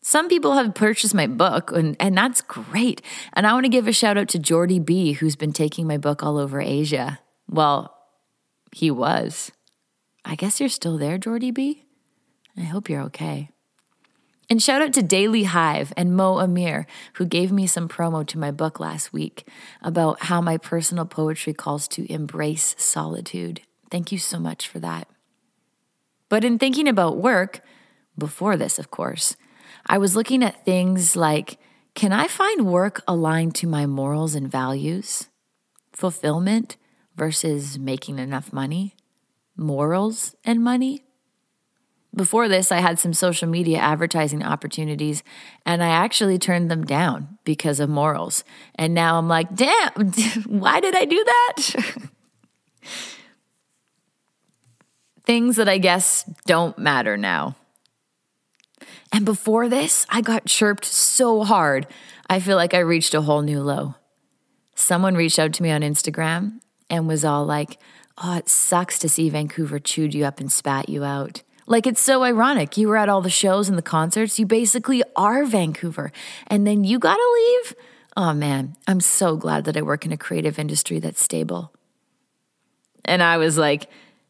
Some 0.08 0.30
people 0.30 0.54
have 0.54 0.74
purchased 0.74 1.14
my 1.14 1.28
book, 1.28 1.70
and, 1.74 1.98
and 2.00 2.18
that's 2.18 2.40
great. 2.40 3.02
And 3.34 3.46
I 3.46 3.52
want 3.52 3.66
to 3.66 3.70
give 3.70 3.90
a 3.90 3.92
shout 3.92 4.18
out 4.18 4.30
to 4.30 4.40
Jordy 4.40 4.80
B, 4.80 5.12
who's 5.12 5.36
been 5.36 5.52
taking 5.52 5.86
my 5.86 5.98
book 5.98 6.24
all 6.24 6.38
over 6.38 6.62
Asia. 6.62 7.20
Well, 7.50 7.94
he 8.72 8.90
was. 8.90 9.52
I 10.24 10.36
guess 10.36 10.62
you're 10.62 10.70
still 10.70 10.98
there, 10.98 11.18
Jordy 11.18 11.52
B. 11.52 11.84
I 12.56 12.62
hope 12.62 12.90
you're 12.90 13.02
okay. 13.02 13.50
And 14.50 14.64
shout 14.64 14.82
out 14.82 14.94
to 14.94 15.04
Daily 15.04 15.44
Hive 15.44 15.92
and 15.98 16.16
Mo 16.16 16.38
Amir, 16.38 16.88
who 17.16 17.26
gave 17.26 17.52
me 17.52 17.68
some 17.68 17.90
promo 17.90 18.26
to 18.28 18.40
my 18.40 18.50
book 18.50 18.80
last 18.80 19.12
week 19.12 19.46
about 19.82 20.24
how 20.24 20.40
my 20.40 20.56
personal 20.56 21.06
poetry 21.06 21.54
calls 21.54 21.86
to 21.90 22.10
embrace 22.10 22.76
solitude. 22.78 23.60
Thank 23.92 24.14
you 24.14 24.20
so 24.20 24.40
much 24.40 24.70
for 24.70 24.80
that. 24.80 25.10
But 26.30 26.46
in 26.46 26.58
thinking 26.58 26.88
about 26.88 27.18
work, 27.18 27.60
before 28.18 28.56
this, 28.56 28.80
of 28.80 28.90
course, 28.90 29.36
I 29.88 29.98
was 29.98 30.16
looking 30.16 30.44
at 30.44 30.66
things 30.66 31.16
like 31.16 31.60
can 31.96 32.12
I 32.12 32.28
find 32.28 32.68
work 32.68 33.02
aligned 33.08 33.56
to 33.56 33.68
my 33.68 33.88
morals 33.88 34.36
and 34.36 34.52
values? 34.52 35.30
Fulfillment 35.92 36.78
versus 37.16 37.80
making 37.80 38.20
enough 38.20 38.54
money? 38.54 38.96
Morals 39.56 40.36
and 40.46 40.64
money? 40.64 41.06
Before 42.16 42.48
this, 42.48 42.72
I 42.72 42.82
had 42.82 43.00
some 43.00 43.14
social 43.14 43.48
media 43.48 43.80
advertising 43.80 44.44
opportunities 44.44 45.24
and 45.66 45.84
I 45.84 45.88
actually 45.90 46.38
turned 46.38 46.70
them 46.70 46.86
down 46.86 47.40
because 47.44 47.80
of 47.80 47.90
morals. 47.90 48.44
And 48.76 48.94
now 48.94 49.18
I'm 49.18 49.28
like, 49.28 49.56
damn, 49.56 50.12
why 50.46 50.80
did 50.80 50.96
I 50.96 51.06
do 51.06 51.24
that? 51.24 51.58
Things 55.26 55.56
that 55.56 55.68
I 55.68 55.80
guess 55.80 56.24
don't 56.46 56.78
matter 56.78 57.18
now. 57.18 57.56
And 59.18 59.26
before 59.26 59.68
this, 59.68 60.06
I 60.10 60.22
got 60.22 60.46
chirped 60.46 60.86
so 60.86 61.44
hard, 61.44 61.88
I 62.30 62.40
feel 62.40 62.56
like 62.56 62.76
I 62.76 62.80
reached 62.82 63.16
a 63.16 63.22
whole 63.22 63.42
new 63.42 63.62
low. 63.62 63.96
Someone 64.76 65.16
reached 65.16 65.40
out 65.40 65.54
to 65.54 65.64
me 65.64 65.72
on 65.72 65.82
Instagram 65.82 66.60
and 66.88 67.08
was 67.08 67.26
all 67.26 67.44
like, 67.44 67.80
Oh, 68.20 68.38
it 68.38 68.48
sucks 68.48 69.00
to 69.00 69.10
see 69.10 69.32
Vancouver 69.32 69.80
chewed 69.80 70.14
you 70.14 70.24
up 70.24 70.40
and 70.40 70.52
spat 70.52 70.88
you 70.88 71.04
out. 71.04 71.42
Like, 71.66 71.88
it's 71.88 72.00
so 72.00 72.22
ironic. 72.22 72.78
You 72.78 72.90
were 72.90 72.98
at 72.98 73.10
all 73.10 73.22
the 73.22 73.32
shows 73.32 73.68
and 73.68 73.76
the 73.76 73.82
concerts. 73.82 74.38
You 74.38 74.46
basically 74.46 75.02
are 75.16 75.46
Vancouver. 75.46 76.12
And 76.46 76.68
then 76.68 76.84
you 76.84 77.00
got 77.00 77.16
to 77.16 77.34
leave? 77.36 77.76
Oh, 78.16 78.34
man, 78.36 78.76
I'm 78.86 79.00
so 79.00 79.36
glad 79.36 79.66
that 79.66 79.76
I 79.76 79.82
work 79.82 80.06
in 80.06 80.12
a 80.12 80.18
creative 80.18 80.60
industry 80.60 81.00
that's 81.00 81.24
stable. 81.24 81.74
And 83.04 83.24
I 83.24 83.38
was 83.38 83.58
like, 83.58 83.90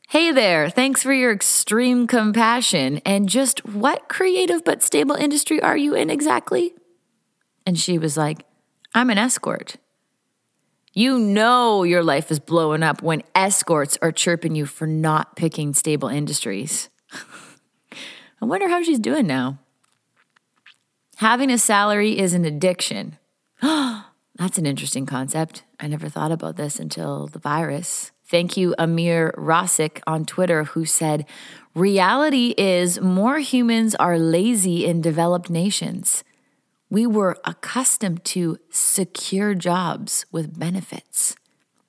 Hey 0.10 0.32
there, 0.32 0.70
thanks 0.70 1.04
for 1.04 1.12
your 1.12 1.34
extreme 1.34 2.08
compassion. 2.08 3.02
And 3.06 3.28
just 3.28 3.66
what 3.66 4.08
creative 4.08 4.64
but 4.64 4.82
stable 4.82 5.16
industry 5.16 5.62
are 5.62 5.76
you 5.76 5.96
in 5.96 6.10
exactly? 6.10 6.74
And 7.66 7.78
she 7.78 7.98
was 7.98 8.16
like, 8.16 8.46
I'm 8.96 9.10
an 9.10 9.18
escort. 9.18 9.76
You 10.94 11.20
know 11.20 11.84
your 11.84 12.04
life 12.04 12.32
is 12.32 12.40
blowing 12.40 12.84
up 12.84 13.02
when 13.02 13.22
escorts 13.36 13.98
are 14.02 14.14
chirping 14.14 14.56
you 14.56 14.66
for 14.66 14.88
not 14.88 15.36
picking 15.36 15.74
stable 15.74 16.08
industries. 16.08 16.88
I 18.42 18.46
wonder 18.46 18.70
how 18.70 18.82
she's 18.82 19.00
doing 19.00 19.28
now. 19.28 19.60
Having 21.18 21.52
a 21.52 21.58
salary 21.58 22.18
is 22.18 22.34
an 22.34 22.46
addiction. 22.46 23.18
That's 23.62 24.58
an 24.58 24.66
interesting 24.66 25.06
concept. 25.06 25.64
I 25.82 25.88
never 25.88 26.08
thought 26.08 26.32
about 26.32 26.56
this 26.56 26.80
until 26.80 27.28
the 27.28 27.40
virus. 27.40 28.12
Thank 28.30 28.58
you, 28.58 28.76
Amir 28.78 29.34
Rosick 29.38 30.02
on 30.06 30.26
Twitter, 30.26 30.66
who 30.66 30.84
said, 30.84 31.26
Reality 31.74 32.54
is 32.58 33.00
more 33.00 33.40
humans 33.40 33.96
are 33.96 34.20
lazy 34.20 34.86
in 34.86 35.02
developed 35.02 35.50
nations. 35.50 36.26
We 36.90 37.06
were 37.06 37.38
accustomed 37.46 38.26
to 38.26 38.58
secure 38.70 39.54
jobs 39.54 40.26
with 40.32 40.60
benefits. 40.60 41.36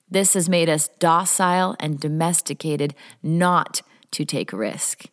This 0.09 0.33
has 0.33 0.47
made 0.47 0.69
us 0.69 0.89
docile 0.99 1.75
and 1.79 1.99
domesticated 1.99 2.95
not 3.21 3.81
to 4.11 4.23
take 4.23 4.53
risk. 4.53 5.05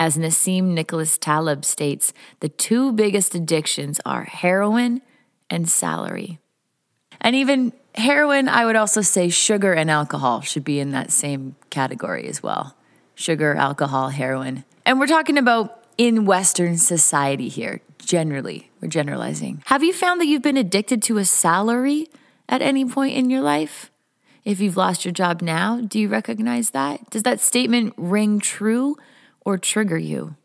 As 0.00 0.16
Nassim 0.16 0.74
Nicholas 0.74 1.18
Taleb 1.18 1.64
states, 1.64 2.12
the 2.40 2.48
two 2.48 2.92
biggest 2.92 3.34
addictions 3.34 4.00
are 4.06 4.24
heroin 4.24 5.02
and 5.50 5.68
salary. 5.68 6.38
And 7.20 7.34
even 7.34 7.72
heroin, 7.96 8.48
I 8.48 8.64
would 8.64 8.76
also 8.76 9.00
say 9.00 9.28
sugar 9.28 9.72
and 9.72 9.90
alcohol 9.90 10.40
should 10.40 10.64
be 10.64 10.78
in 10.80 10.90
that 10.92 11.10
same 11.10 11.56
category 11.70 12.28
as 12.28 12.42
well. 12.42 12.76
Sugar, 13.14 13.54
alcohol, 13.54 14.10
heroin. 14.10 14.64
And 14.84 15.00
we're 15.00 15.06
talking 15.06 15.38
about 15.38 15.84
in 15.98 16.26
Western 16.26 16.76
society 16.76 17.48
here, 17.48 17.80
generally. 17.98 18.70
We're 18.80 18.88
generalizing. 18.88 19.62
Have 19.66 19.82
you 19.82 19.92
found 19.92 20.20
that 20.20 20.26
you've 20.26 20.42
been 20.42 20.56
addicted 20.56 21.02
to 21.04 21.18
a 21.18 21.24
salary 21.24 22.08
at 22.48 22.62
any 22.62 22.84
point 22.84 23.16
in 23.16 23.30
your 23.30 23.40
life? 23.40 23.90
If 24.44 24.60
you've 24.60 24.76
lost 24.76 25.04
your 25.04 25.12
job 25.12 25.42
now, 25.42 25.80
do 25.80 25.98
you 25.98 26.08
recognize 26.08 26.70
that? 26.70 27.10
Does 27.10 27.24
that 27.24 27.40
statement 27.40 27.94
ring 27.96 28.38
true 28.38 28.96
or 29.40 29.58
trigger 29.58 29.98
you? 29.98 30.36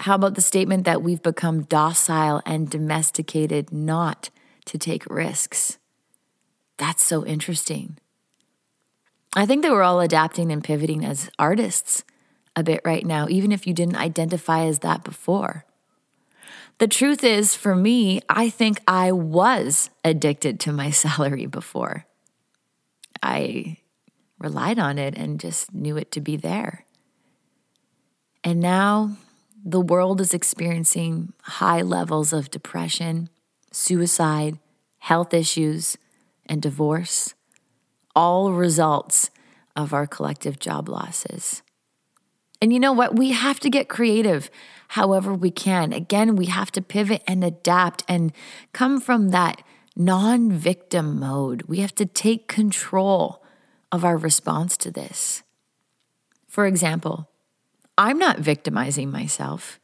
How 0.00 0.14
about 0.14 0.34
the 0.34 0.40
statement 0.40 0.84
that 0.84 1.02
we've 1.02 1.22
become 1.22 1.62
docile 1.62 2.42
and 2.44 2.68
domesticated 2.68 3.72
not 3.72 4.30
to 4.64 4.78
take 4.78 5.06
risks? 5.06 5.78
That's 6.82 7.04
so 7.04 7.24
interesting. 7.24 7.96
I 9.36 9.46
think 9.46 9.62
that 9.62 9.70
we're 9.70 9.84
all 9.84 10.00
adapting 10.00 10.50
and 10.50 10.64
pivoting 10.64 11.04
as 11.04 11.30
artists 11.38 12.02
a 12.56 12.64
bit 12.64 12.80
right 12.84 13.06
now, 13.06 13.28
even 13.30 13.52
if 13.52 13.68
you 13.68 13.72
didn't 13.72 13.94
identify 13.94 14.64
as 14.64 14.80
that 14.80 15.04
before. 15.04 15.64
The 16.78 16.88
truth 16.88 17.22
is, 17.22 17.54
for 17.54 17.76
me, 17.76 18.20
I 18.28 18.50
think 18.50 18.80
I 18.88 19.12
was 19.12 19.90
addicted 20.02 20.58
to 20.58 20.72
my 20.72 20.90
salary 21.04 21.46
before. 21.46 22.04
I 23.22 23.76
relied 24.40 24.80
on 24.80 24.98
it 24.98 25.16
and 25.16 25.38
just 25.38 25.72
knew 25.72 25.96
it 25.96 26.10
to 26.10 26.20
be 26.20 26.36
there. 26.36 26.84
And 28.42 28.58
now 28.58 29.18
the 29.64 29.80
world 29.80 30.20
is 30.20 30.34
experiencing 30.34 31.32
high 31.42 31.82
levels 31.82 32.32
of 32.32 32.50
depression, 32.50 33.28
suicide, 33.70 34.58
health 34.98 35.32
issues, 35.32 35.96
and 36.52 36.60
divorce, 36.60 37.34
all 38.14 38.52
results 38.52 39.30
of 39.74 39.94
our 39.94 40.06
collective 40.06 40.58
job 40.58 40.86
losses. 40.86 41.62
And 42.60 42.74
you 42.74 42.78
know 42.78 42.92
what? 42.92 43.16
We 43.16 43.30
have 43.32 43.58
to 43.60 43.70
get 43.70 43.88
creative 43.88 44.50
however 44.88 45.32
we 45.32 45.50
can. 45.50 45.94
Again, 45.94 46.36
we 46.36 46.46
have 46.46 46.70
to 46.72 46.82
pivot 46.82 47.22
and 47.26 47.42
adapt 47.42 48.04
and 48.06 48.34
come 48.74 49.00
from 49.00 49.30
that 49.30 49.62
non 49.96 50.52
victim 50.52 51.18
mode. 51.18 51.62
We 51.62 51.78
have 51.78 51.94
to 51.94 52.04
take 52.04 52.48
control 52.48 53.42
of 53.90 54.04
our 54.04 54.18
response 54.18 54.76
to 54.76 54.90
this. 54.90 55.42
For 56.48 56.66
example, 56.66 57.30
I'm 57.96 58.18
not 58.18 58.40
victimizing 58.40 59.10
myself. 59.10 59.80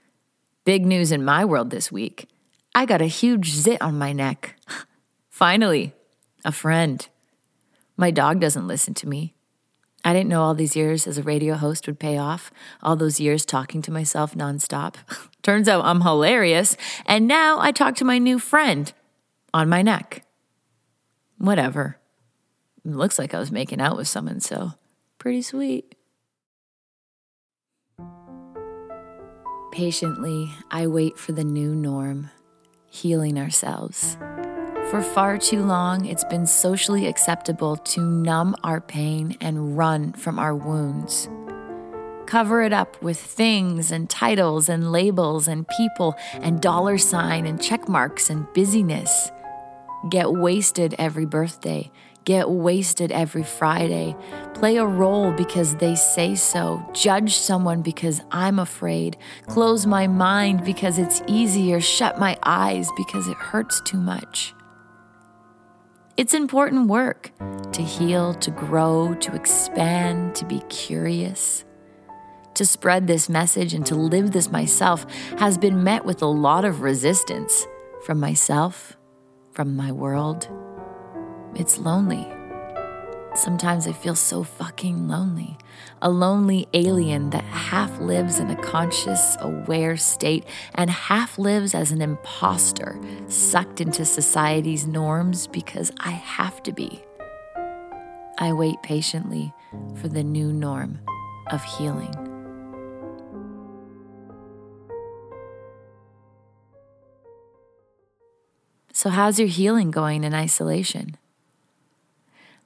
Big 0.67 0.85
news 0.85 1.13
in 1.13 1.25
my 1.25 1.47
world 1.47 1.71
this 1.71 1.91
week 1.91 2.29
I 2.75 2.85
got 2.85 3.01
a 3.01 3.07
huge 3.07 3.53
zit 3.53 3.81
on 3.81 3.97
my 3.97 4.13
neck. 4.13 4.55
Finally, 5.31 5.95
a 6.49 6.53
friend. 6.53 7.07
My 7.99 8.11
dog 8.11 8.41
doesn't 8.41 8.67
listen 8.67 8.95
to 8.95 9.09
me. 9.09 9.35
I 10.03 10.15
didn't 10.15 10.31
know 10.31 10.43
all 10.43 10.55
these 10.55 10.75
years 10.75 11.07
as 11.07 11.19
a 11.19 11.23
radio 11.23 11.55
host 11.57 11.87
would 11.87 12.01
pay 12.01 12.17
off, 12.17 12.51
all 12.83 12.97
those 12.97 13.21
years 13.21 13.45
talking 13.45 13.83
to 13.83 13.93
myself 13.93 14.35
nonstop. 14.35 14.95
Turns 15.43 15.69
out 15.69 15.85
I'm 15.85 16.01
hilarious, 16.01 16.75
and 17.05 17.29
now 17.29 17.59
I 17.61 17.71
talk 17.71 17.97
to 17.97 18.05
my 18.05 18.17
new 18.17 18.39
friend 18.39 18.91
on 19.53 19.69
my 19.69 19.83
neck. 19.83 20.25
Whatever. 21.37 21.99
It 22.83 22.93
looks 22.93 23.19
like 23.19 23.35
I 23.35 23.39
was 23.39 23.53
making 23.53 23.83
out 23.83 23.99
with 23.99 24.09
someone, 24.09 24.41
so 24.41 24.73
pretty 25.19 25.43
sweet. 25.43 25.95
Patiently, 29.71 30.51
I 30.71 30.87
wait 30.87 31.19
for 31.19 31.33
the 31.33 31.45
new 31.45 31.75
norm, 31.75 32.31
healing 32.89 33.39
ourselves. 33.39 34.17
For 34.90 35.03
far 35.03 35.37
too 35.37 35.62
long, 35.62 36.07
it's 36.07 36.24
been 36.24 36.46
socially 36.46 37.09
acceptable 37.09 37.77
to 37.77 38.01
numb 38.01 38.57
our 38.64 38.81
pain 38.81 39.37
and 39.38 39.77
run 39.77 40.14
from 40.14 40.38
our 40.38 40.57
wounds. 40.57 41.29
Cover 42.24 42.62
it 42.62 42.72
up 42.72 43.03
with 43.03 43.18
things 43.20 43.92
and 43.92 44.09
titles 44.09 44.70
and 44.70 44.90
labels 44.90 45.46
and 45.46 45.68
people 45.68 46.16
and 46.40 46.62
dollar 46.62 46.96
sign 46.96 47.44
and 47.44 47.61
check 47.62 47.87
marks 47.87 48.31
and 48.31 48.51
busyness. 48.55 49.31
Get 50.09 50.33
wasted 50.33 50.94
every 50.98 51.27
birthday. 51.27 51.90
Get 52.24 52.48
wasted 52.48 53.12
every 53.12 53.44
Friday. 53.44 54.16
Play 54.55 54.79
a 54.79 54.87
role 54.87 55.33
because 55.33 55.77
they 55.77 55.96
say 55.96 56.35
so. 56.35 56.83
Judge 56.94 57.37
someone 57.37 57.83
because 57.83 58.22
I'm 58.31 58.59
afraid. 58.59 59.18
Close 59.48 59.85
my 59.85 60.07
mind 60.07 60.64
because 60.64 60.98
it's 60.98 61.20
easier. 61.27 61.79
Shut 61.79 62.18
my 62.18 62.38
eyes 62.42 62.88
because 62.96 63.29
it 63.29 63.37
hurts 63.37 63.83
too 63.83 63.98
much. 63.98 64.55
It's 66.19 66.35
important 66.35 66.89
work 66.89 67.31
to 67.71 67.81
heal, 67.81 68.35
to 68.35 68.51
grow, 68.51 69.15
to 69.21 69.37
expand, 69.37 70.35
to 70.35 70.45
be 70.45 70.59
curious. 70.69 71.65
To 72.55 72.67
spread 72.67 73.07
this 73.07 73.29
message 73.29 73.73
and 73.73 73.87
to 73.87 73.95
live 73.95 74.33
this 74.33 74.51
myself 74.51 75.07
has 75.39 75.57
been 75.57 75.85
met 75.85 76.05
with 76.05 76.21
a 76.21 76.27
lot 76.27 76.65
of 76.65 76.81
resistance 76.81 77.69
from 78.05 78.19
myself, 78.19 78.97
from 79.53 79.77
my 79.77 79.93
world. 79.93 80.49
It's 81.55 81.79
lonely. 81.79 82.27
Sometimes 83.37 83.87
I 83.87 83.93
feel 83.93 84.17
so 84.17 84.43
fucking 84.43 85.07
lonely. 85.07 85.57
A 86.01 86.09
lonely 86.09 86.69
alien 86.75 87.31
that 87.31 87.43
half 87.45 87.99
lives 87.99 88.39
in 88.39 88.51
a 88.51 88.57
conscious, 88.57 89.37
aware 89.41 89.97
state 89.97 90.45
and 90.75 90.89
half 90.91 91.39
lives 91.39 91.75
as 91.75 91.91
an 91.91 92.01
imposter, 92.01 93.01
sucked 93.27 93.81
into 93.81 94.05
society's 94.05 94.87
norms 94.87 95.49
because 95.49 95.91
I 95.99 96.11
have 96.11 96.63
to 96.65 96.73
be. 96.73 97.03
I 98.39 98.53
wait 98.53 98.81
patiently 98.83 99.53
for 99.97 100.07
the 100.07 100.23
new 100.23 100.53
norm 100.53 101.01
of 101.51 101.65
healing. 101.65 102.15
So, 108.93 109.11
how's 109.11 109.39
your 109.39 109.49
healing 109.49 109.91
going 109.91 110.23
in 110.23 110.35
isolation? 110.35 111.17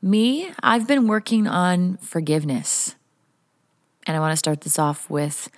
Me, 0.00 0.50
I've 0.62 0.88
been 0.88 1.06
working 1.06 1.46
on 1.46 1.96
forgiveness. 1.98 2.96
And 4.06 4.16
I 4.16 4.20
want 4.20 4.32
to 4.32 4.36
start 4.36 4.62
this 4.62 4.78
off 4.78 5.08
with 5.08 5.48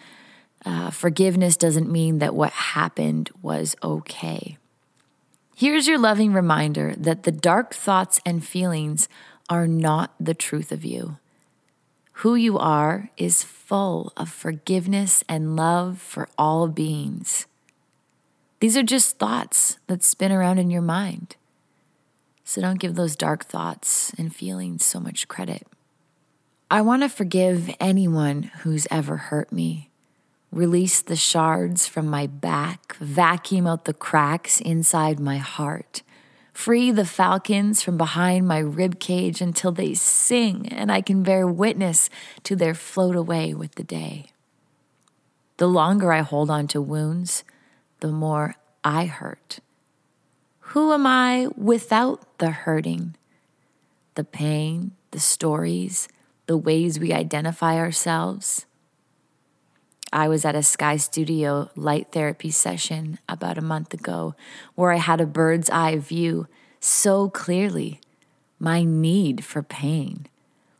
uh, 0.64 0.90
forgiveness 0.90 1.56
doesn't 1.56 1.90
mean 1.90 2.18
that 2.18 2.34
what 2.34 2.52
happened 2.52 3.30
was 3.42 3.76
okay. 3.82 4.56
Here's 5.54 5.86
your 5.86 5.98
loving 5.98 6.32
reminder 6.32 6.94
that 6.96 7.22
the 7.22 7.32
dark 7.32 7.74
thoughts 7.74 8.20
and 8.26 8.44
feelings 8.44 9.08
are 9.48 9.68
not 9.68 10.14
the 10.18 10.34
truth 10.34 10.72
of 10.72 10.84
you. 10.84 11.18
Who 12.18 12.34
you 12.34 12.58
are 12.58 13.10
is 13.16 13.42
full 13.42 14.12
of 14.16 14.30
forgiveness 14.30 15.22
and 15.28 15.56
love 15.56 15.98
for 16.00 16.28
all 16.38 16.68
beings. 16.68 17.46
These 18.60 18.76
are 18.76 18.82
just 18.82 19.18
thoughts 19.18 19.78
that 19.88 20.02
spin 20.02 20.32
around 20.32 20.58
in 20.58 20.70
your 20.70 20.82
mind. 20.82 21.36
So 22.44 22.60
don't 22.60 22.80
give 22.80 22.94
those 22.94 23.16
dark 23.16 23.44
thoughts 23.44 24.12
and 24.16 24.34
feelings 24.34 24.84
so 24.84 25.00
much 25.00 25.28
credit. 25.28 25.66
I 26.70 26.80
want 26.80 27.02
to 27.02 27.08
forgive 27.08 27.74
anyone 27.78 28.44
who's 28.60 28.86
ever 28.90 29.16
hurt 29.16 29.52
me. 29.52 29.90
Release 30.50 31.02
the 31.02 31.16
shards 31.16 31.86
from 31.86 32.06
my 32.06 32.26
back, 32.26 32.96
vacuum 32.96 33.66
out 33.66 33.84
the 33.84 33.92
cracks 33.92 34.60
inside 34.60 35.20
my 35.20 35.36
heart. 35.36 36.02
Free 36.54 36.90
the 36.90 37.04
falcons 37.04 37.82
from 37.82 37.98
behind 37.98 38.46
my 38.46 38.60
rib 38.60 38.98
cage 38.98 39.40
until 39.40 39.72
they 39.72 39.92
sing 39.92 40.68
and 40.68 40.90
I 40.90 41.00
can 41.00 41.22
bear 41.22 41.46
witness 41.46 42.08
to 42.44 42.56
their 42.56 42.74
float 42.74 43.16
away 43.16 43.52
with 43.52 43.74
the 43.74 43.82
day. 43.82 44.26
The 45.58 45.68
longer 45.68 46.12
I 46.12 46.20
hold 46.20 46.50
on 46.50 46.66
to 46.68 46.80
wounds, 46.80 47.44
the 48.00 48.08
more 48.08 48.54
I 48.82 49.04
hurt. 49.06 49.58
Who 50.60 50.92
am 50.92 51.06
I 51.06 51.48
without 51.56 52.38
the 52.38 52.50
hurting? 52.50 53.16
The 54.14 54.24
pain, 54.24 54.92
the 55.10 55.20
stories, 55.20 56.08
the 56.46 56.56
ways 56.56 56.98
we 56.98 57.12
identify 57.12 57.76
ourselves. 57.76 58.66
I 60.12 60.28
was 60.28 60.44
at 60.44 60.54
a 60.54 60.62
Sky 60.62 60.96
Studio 60.96 61.70
light 61.74 62.12
therapy 62.12 62.50
session 62.50 63.18
about 63.28 63.58
a 63.58 63.62
month 63.62 63.92
ago 63.94 64.34
where 64.74 64.92
I 64.92 64.98
had 64.98 65.20
a 65.20 65.26
bird's 65.26 65.70
eye 65.70 65.96
view 65.96 66.46
so 66.78 67.28
clearly 67.28 68.00
my 68.58 68.84
need 68.84 69.44
for 69.44 69.62
pain, 69.62 70.26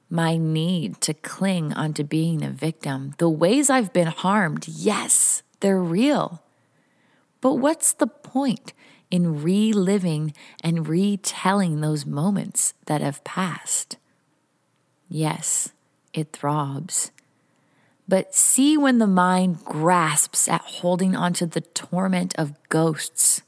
my 0.09 0.37
need 0.37 1.01
to 1.01 1.15
cling 1.15 1.73
onto 1.73 2.05
being 2.05 2.43
a 2.43 2.51
victim. 2.51 3.15
The 3.19 3.29
ways 3.29 3.71
I've 3.71 3.93
been 3.93 4.07
harmed, 4.07 4.69
yes, 4.69 5.43
they're 5.61 5.83
real. 5.83 6.43
But 7.41 7.55
what's 7.55 7.93
the 7.93 8.07
point 8.07 8.73
in 9.15 9.43
reliving 9.43 10.35
and 10.61 10.89
retelling 10.89 11.81
those 11.81 12.05
moments 12.05 12.75
that 12.87 13.01
have 13.01 13.23
passed. 13.23 13.97
Yes, 15.09 15.73
it 16.13 16.33
throbs. 16.33 17.11
But 18.07 18.35
see 18.35 18.77
when 18.77 18.99
the 18.99 19.07
mind 19.07 19.65
grasps 19.65 20.49
at 20.49 20.61
holding 20.61 21.17
onto 21.17 21.47
the 21.47 21.63
torment 21.63 22.35
of 22.37 22.53
ghosts. 22.69 23.43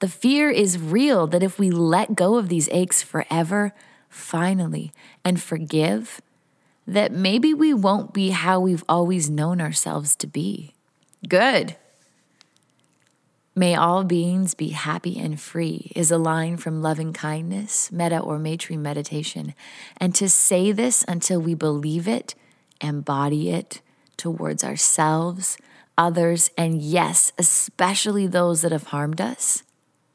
The 0.00 0.08
fear 0.08 0.50
is 0.50 0.78
real 0.78 1.26
that 1.28 1.42
if 1.42 1.58
we 1.58 1.70
let 1.70 2.16
go 2.16 2.36
of 2.36 2.48
these 2.48 2.68
aches 2.72 3.02
forever, 3.02 3.72
finally, 4.08 4.92
and 5.24 5.40
forgive, 5.40 6.20
that 6.86 7.12
maybe 7.12 7.54
we 7.54 7.72
won't 7.72 8.12
be 8.12 8.30
how 8.30 8.60
we've 8.60 8.84
always 8.88 9.30
known 9.30 9.60
ourselves 9.60 10.16
to 10.16 10.26
be. 10.26 10.74
Good. 11.26 11.76
May 13.56 13.76
all 13.76 14.02
beings 14.02 14.54
be 14.54 14.70
happy 14.70 15.16
and 15.16 15.40
free 15.40 15.92
is 15.94 16.10
a 16.10 16.18
line 16.18 16.56
from 16.56 16.82
loving 16.82 17.12
kindness, 17.12 17.92
metta 17.92 18.18
or 18.18 18.36
Maitri 18.36 18.76
meditation. 18.76 19.54
And 19.96 20.12
to 20.16 20.28
say 20.28 20.72
this 20.72 21.04
until 21.06 21.40
we 21.40 21.54
believe 21.54 22.08
it, 22.08 22.34
embody 22.80 23.50
it 23.50 23.80
towards 24.16 24.64
ourselves, 24.64 25.56
others, 25.96 26.50
and 26.58 26.82
yes, 26.82 27.30
especially 27.38 28.26
those 28.26 28.62
that 28.62 28.72
have 28.72 28.88
harmed 28.88 29.20
us, 29.20 29.62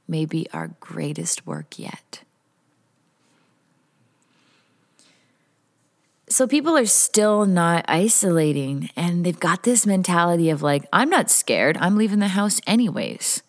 may 0.06 0.26
be 0.26 0.46
our 0.52 0.72
greatest 0.82 1.48
work 1.48 1.80
yet. 1.80 2.24
So 6.32 6.46
people 6.46 6.78
are 6.78 6.86
still 6.86 7.48
not 7.48 7.86
isolating 7.88 8.92
and 8.96 9.26
they've 9.26 9.40
got 9.40 9.64
this 9.64 9.88
mentality 9.88 10.52
of 10.52 10.62
like, 10.62 10.86
I'm 10.94 11.10
not 11.10 11.32
scared. 11.32 11.76
I'm 11.78 11.98
leaving 11.98 12.20
the 12.20 12.28
house 12.30 12.62
anyways. 12.68 13.42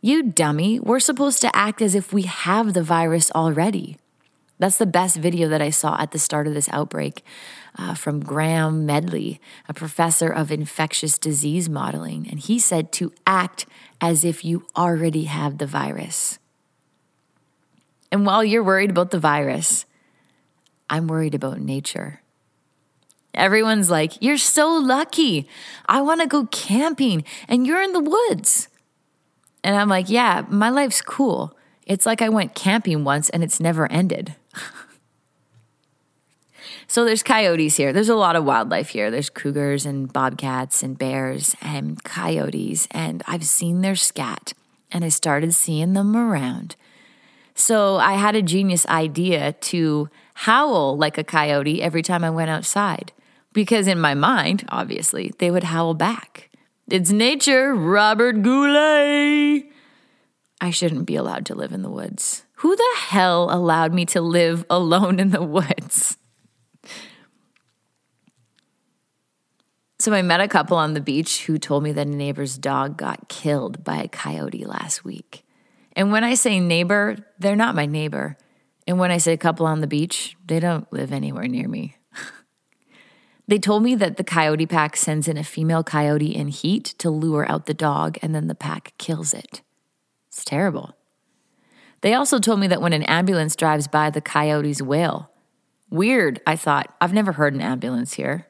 You 0.00 0.24
dummy, 0.24 0.80
we're 0.80 0.98
supposed 0.98 1.40
to 1.42 1.56
act 1.56 1.80
as 1.80 1.94
if 1.94 2.12
we 2.12 2.22
have 2.22 2.74
the 2.74 2.82
virus 2.82 3.30
already. 3.30 3.96
That's 4.58 4.76
the 4.76 4.86
best 4.86 5.16
video 5.16 5.48
that 5.48 5.62
I 5.62 5.70
saw 5.70 5.96
at 6.00 6.10
the 6.10 6.18
start 6.18 6.48
of 6.48 6.54
this 6.54 6.68
outbreak 6.72 7.24
uh, 7.78 7.94
from 7.94 8.20
Graham 8.20 8.84
Medley, 8.84 9.40
a 9.68 9.74
professor 9.74 10.28
of 10.28 10.50
infectious 10.50 11.16
disease 11.16 11.68
modeling. 11.68 12.26
And 12.28 12.40
he 12.40 12.58
said 12.58 12.90
to 12.92 13.12
act 13.26 13.66
as 14.00 14.24
if 14.24 14.44
you 14.44 14.66
already 14.76 15.24
have 15.24 15.58
the 15.58 15.66
virus. 15.66 16.38
And 18.10 18.26
while 18.26 18.44
you're 18.44 18.64
worried 18.64 18.90
about 18.90 19.10
the 19.10 19.18
virus, 19.18 19.86
I'm 20.88 21.06
worried 21.06 21.34
about 21.34 21.60
nature. 21.60 22.20
Everyone's 23.34 23.90
like, 23.90 24.22
You're 24.22 24.38
so 24.38 24.72
lucky. 24.72 25.48
I 25.86 26.00
want 26.00 26.20
to 26.20 26.26
go 26.26 26.46
camping, 26.46 27.24
and 27.48 27.66
you're 27.66 27.82
in 27.82 27.92
the 27.92 28.00
woods. 28.00 28.68
And 29.62 29.76
I'm 29.76 29.88
like, 29.88 30.08
Yeah, 30.08 30.44
my 30.48 30.70
life's 30.70 31.00
cool. 31.00 31.56
It's 31.86 32.06
like 32.06 32.22
I 32.22 32.28
went 32.28 32.54
camping 32.54 33.04
once 33.04 33.28
and 33.30 33.44
it's 33.44 33.60
never 33.60 33.90
ended. 33.92 34.34
so 36.86 37.04
there's 37.04 37.22
coyotes 37.22 37.76
here. 37.76 37.92
There's 37.92 38.08
a 38.08 38.14
lot 38.14 38.36
of 38.36 38.44
wildlife 38.44 38.90
here. 38.90 39.10
There's 39.10 39.30
cougars 39.30 39.84
and 39.84 40.10
bobcats 40.10 40.82
and 40.82 40.96
bears 40.96 41.54
and 41.60 42.02
coyotes. 42.02 42.88
And 42.90 43.22
I've 43.26 43.44
seen 43.44 43.82
their 43.82 43.96
scat 43.96 44.54
and 44.90 45.04
I 45.04 45.08
started 45.08 45.52
seeing 45.52 45.92
them 45.92 46.16
around. 46.16 46.76
So 47.54 47.96
I 47.96 48.14
had 48.14 48.34
a 48.34 48.42
genius 48.42 48.86
idea 48.86 49.52
to 49.52 50.08
howl 50.34 50.96
like 50.96 51.18
a 51.18 51.24
coyote 51.24 51.82
every 51.82 52.02
time 52.02 52.22
I 52.24 52.30
went 52.30 52.50
outside. 52.50 53.12
Because 53.52 53.86
in 53.86 54.00
my 54.00 54.14
mind, 54.14 54.64
obviously, 54.68 55.32
they 55.38 55.50
would 55.50 55.64
howl 55.64 55.94
back. 55.94 56.50
It's 56.88 57.10
nature, 57.10 57.74
Robert 57.74 58.42
Goulet. 58.42 59.64
I 60.60 60.70
shouldn't 60.70 61.06
be 61.06 61.16
allowed 61.16 61.46
to 61.46 61.54
live 61.54 61.72
in 61.72 61.82
the 61.82 61.90
woods. 61.90 62.44
Who 62.56 62.74
the 62.74 62.94
hell 62.96 63.48
allowed 63.50 63.92
me 63.92 64.06
to 64.06 64.20
live 64.20 64.64
alone 64.68 65.20
in 65.20 65.30
the 65.30 65.42
woods? 65.42 66.16
So 69.98 70.12
I 70.12 70.22
met 70.22 70.40
a 70.40 70.48
couple 70.48 70.76
on 70.76 70.92
the 70.92 71.00
beach 71.00 71.44
who 71.46 71.56
told 71.56 71.82
me 71.82 71.92
that 71.92 72.06
a 72.06 72.10
neighbor's 72.10 72.58
dog 72.58 72.98
got 72.98 73.28
killed 73.28 73.84
by 73.84 74.02
a 74.02 74.08
coyote 74.08 74.66
last 74.66 75.04
week. 75.04 75.46
And 75.96 76.12
when 76.12 76.24
I 76.24 76.34
say 76.34 76.60
neighbor, 76.60 77.16
they're 77.38 77.56
not 77.56 77.74
my 77.74 77.86
neighbor. 77.86 78.36
And 78.86 78.98
when 78.98 79.10
I 79.10 79.18
say 79.18 79.36
couple 79.36 79.66
on 79.66 79.80
the 79.80 79.86
beach, 79.86 80.36
they 80.46 80.60
don't 80.60 80.90
live 80.92 81.12
anywhere 81.12 81.48
near 81.48 81.68
me. 81.68 81.96
they 83.48 83.58
told 83.58 83.82
me 83.82 83.94
that 83.94 84.16
the 84.16 84.24
coyote 84.24 84.66
pack 84.66 84.96
sends 84.96 85.26
in 85.26 85.36
a 85.36 85.44
female 85.44 85.82
coyote 85.82 86.34
in 86.34 86.48
heat 86.48 86.84
to 86.98 87.10
lure 87.10 87.50
out 87.50 87.66
the 87.66 87.74
dog, 87.74 88.18
and 88.20 88.34
then 88.34 88.46
the 88.46 88.54
pack 88.54 88.92
kills 88.98 89.32
it. 89.32 89.62
It's 90.28 90.44
terrible. 90.44 90.94
They 92.02 92.12
also 92.12 92.38
told 92.38 92.60
me 92.60 92.66
that 92.66 92.82
when 92.82 92.92
an 92.92 93.04
ambulance 93.04 93.56
drives 93.56 93.88
by, 93.88 94.10
the 94.10 94.20
coyotes 94.20 94.82
wail. 94.82 95.30
Weird, 95.88 96.40
I 96.46 96.56
thought. 96.56 96.94
I've 97.00 97.14
never 97.14 97.32
heard 97.32 97.54
an 97.54 97.62
ambulance 97.62 98.14
here. 98.14 98.46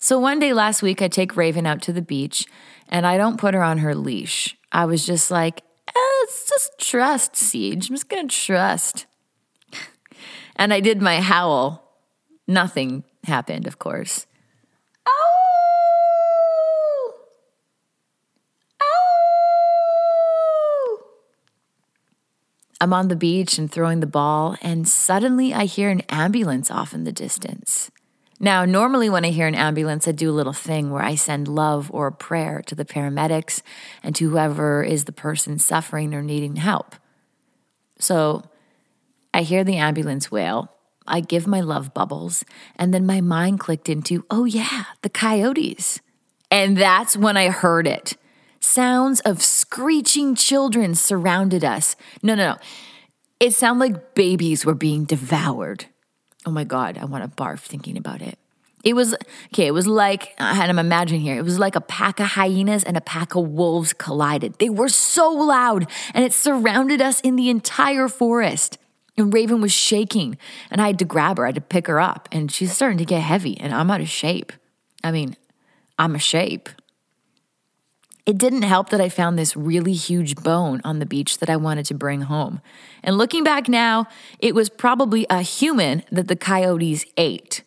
So 0.00 0.18
one 0.18 0.38
day 0.38 0.52
last 0.52 0.82
week, 0.82 1.02
I 1.02 1.08
take 1.08 1.36
Raven 1.36 1.66
out 1.66 1.82
to 1.82 1.92
the 1.92 2.02
beach 2.02 2.46
and 2.88 3.06
I 3.06 3.16
don't 3.16 3.38
put 3.38 3.54
her 3.54 3.62
on 3.62 3.78
her 3.78 3.94
leash. 3.94 4.56
I 4.72 4.84
was 4.84 5.04
just 5.06 5.30
like, 5.30 5.62
let's 6.20 6.48
just 6.48 6.78
trust, 6.78 7.32
Ceej. 7.34 7.74
I'm 7.74 7.80
just 7.80 8.08
going 8.08 8.28
to 8.28 8.34
trust. 8.34 9.06
and 10.56 10.72
I 10.72 10.80
did 10.80 11.00
my 11.02 11.20
howl. 11.20 11.84
Nothing 12.46 13.04
happened, 13.24 13.66
of 13.66 13.78
course. 13.78 14.26
Oh! 15.06 15.14
Oh! 18.80 19.38
I'm 22.80 22.92
on 22.92 23.08
the 23.08 23.16
beach 23.16 23.58
and 23.58 23.70
throwing 23.70 24.00
the 24.00 24.06
ball, 24.06 24.56
and 24.62 24.88
suddenly 24.88 25.52
I 25.52 25.64
hear 25.64 25.90
an 25.90 26.02
ambulance 26.08 26.70
off 26.70 26.94
in 26.94 27.04
the 27.04 27.12
distance. 27.12 27.90
Now, 28.40 28.64
normally 28.64 29.10
when 29.10 29.24
I 29.24 29.30
hear 29.30 29.48
an 29.48 29.54
ambulance, 29.54 30.06
I 30.06 30.12
do 30.12 30.30
a 30.30 30.32
little 30.32 30.52
thing 30.52 30.90
where 30.90 31.02
I 31.02 31.16
send 31.16 31.48
love 31.48 31.90
or 31.92 32.06
a 32.06 32.12
prayer 32.12 32.62
to 32.66 32.74
the 32.74 32.84
paramedics 32.84 33.62
and 34.02 34.14
to 34.14 34.30
whoever 34.30 34.82
is 34.82 35.04
the 35.04 35.12
person 35.12 35.58
suffering 35.58 36.14
or 36.14 36.22
needing 36.22 36.56
help. 36.56 36.94
So 37.98 38.44
I 39.34 39.42
hear 39.42 39.64
the 39.64 39.76
ambulance 39.76 40.30
wail. 40.30 40.72
I 41.06 41.20
give 41.20 41.46
my 41.46 41.60
love 41.60 41.94
bubbles, 41.94 42.44
and 42.76 42.92
then 42.92 43.06
my 43.06 43.22
mind 43.22 43.60
clicked 43.60 43.88
into, 43.88 44.26
oh, 44.30 44.44
yeah, 44.44 44.84
the 45.00 45.08
coyotes. 45.08 46.00
And 46.50 46.76
that's 46.76 47.16
when 47.16 47.36
I 47.36 47.48
heard 47.48 47.86
it. 47.86 48.16
Sounds 48.60 49.20
of 49.20 49.42
screeching 49.42 50.34
children 50.34 50.94
surrounded 50.94 51.64
us. 51.64 51.96
No, 52.22 52.34
no, 52.34 52.52
no. 52.52 52.56
It 53.40 53.54
sounded 53.54 53.80
like 53.80 54.14
babies 54.14 54.66
were 54.66 54.74
being 54.74 55.04
devoured. 55.04 55.86
Oh 56.48 56.50
my 56.50 56.64
God, 56.64 56.96
I 56.96 57.04
want 57.04 57.22
to 57.24 57.28
barf 57.28 57.58
thinking 57.58 57.98
about 57.98 58.22
it. 58.22 58.38
It 58.82 58.94
was, 58.94 59.14
okay, 59.52 59.66
it 59.66 59.74
was 59.74 59.86
like, 59.86 60.32
and 60.38 60.70
I'm 60.70 60.78
imagining 60.78 61.20
here, 61.20 61.36
it 61.36 61.44
was 61.44 61.58
like 61.58 61.76
a 61.76 61.80
pack 61.82 62.20
of 62.20 62.26
hyenas 62.28 62.84
and 62.84 62.96
a 62.96 63.02
pack 63.02 63.34
of 63.34 63.50
wolves 63.50 63.92
collided. 63.92 64.54
They 64.54 64.70
were 64.70 64.88
so 64.88 65.30
loud 65.30 65.86
and 66.14 66.24
it 66.24 66.32
surrounded 66.32 67.02
us 67.02 67.20
in 67.20 67.36
the 67.36 67.50
entire 67.50 68.08
forest. 68.08 68.78
And 69.18 69.30
Raven 69.30 69.60
was 69.60 69.72
shaking 69.72 70.38
and 70.70 70.80
I 70.80 70.86
had 70.86 70.98
to 71.00 71.04
grab 71.04 71.36
her, 71.36 71.44
I 71.44 71.48
had 71.48 71.56
to 71.56 71.60
pick 71.60 71.86
her 71.86 72.00
up. 72.00 72.30
And 72.32 72.50
she's 72.50 72.72
starting 72.72 72.96
to 72.96 73.04
get 73.04 73.20
heavy 73.20 73.60
and 73.60 73.74
I'm 73.74 73.90
out 73.90 74.00
of 74.00 74.08
shape. 74.08 74.50
I 75.04 75.10
mean, 75.10 75.36
I'm 75.98 76.14
a 76.14 76.18
shape. 76.18 76.70
It 78.28 78.36
didn't 78.36 78.60
help 78.60 78.90
that 78.90 79.00
I 79.00 79.08
found 79.08 79.38
this 79.38 79.56
really 79.56 79.94
huge 79.94 80.36
bone 80.36 80.82
on 80.84 80.98
the 80.98 81.06
beach 81.06 81.38
that 81.38 81.48
I 81.48 81.56
wanted 81.56 81.86
to 81.86 81.94
bring 81.94 82.20
home. 82.20 82.60
And 83.02 83.16
looking 83.16 83.42
back 83.42 83.70
now, 83.70 84.06
it 84.38 84.54
was 84.54 84.68
probably 84.68 85.24
a 85.30 85.40
human 85.40 86.04
that 86.12 86.28
the 86.28 86.36
coyotes 86.36 87.06
ate. 87.16 87.62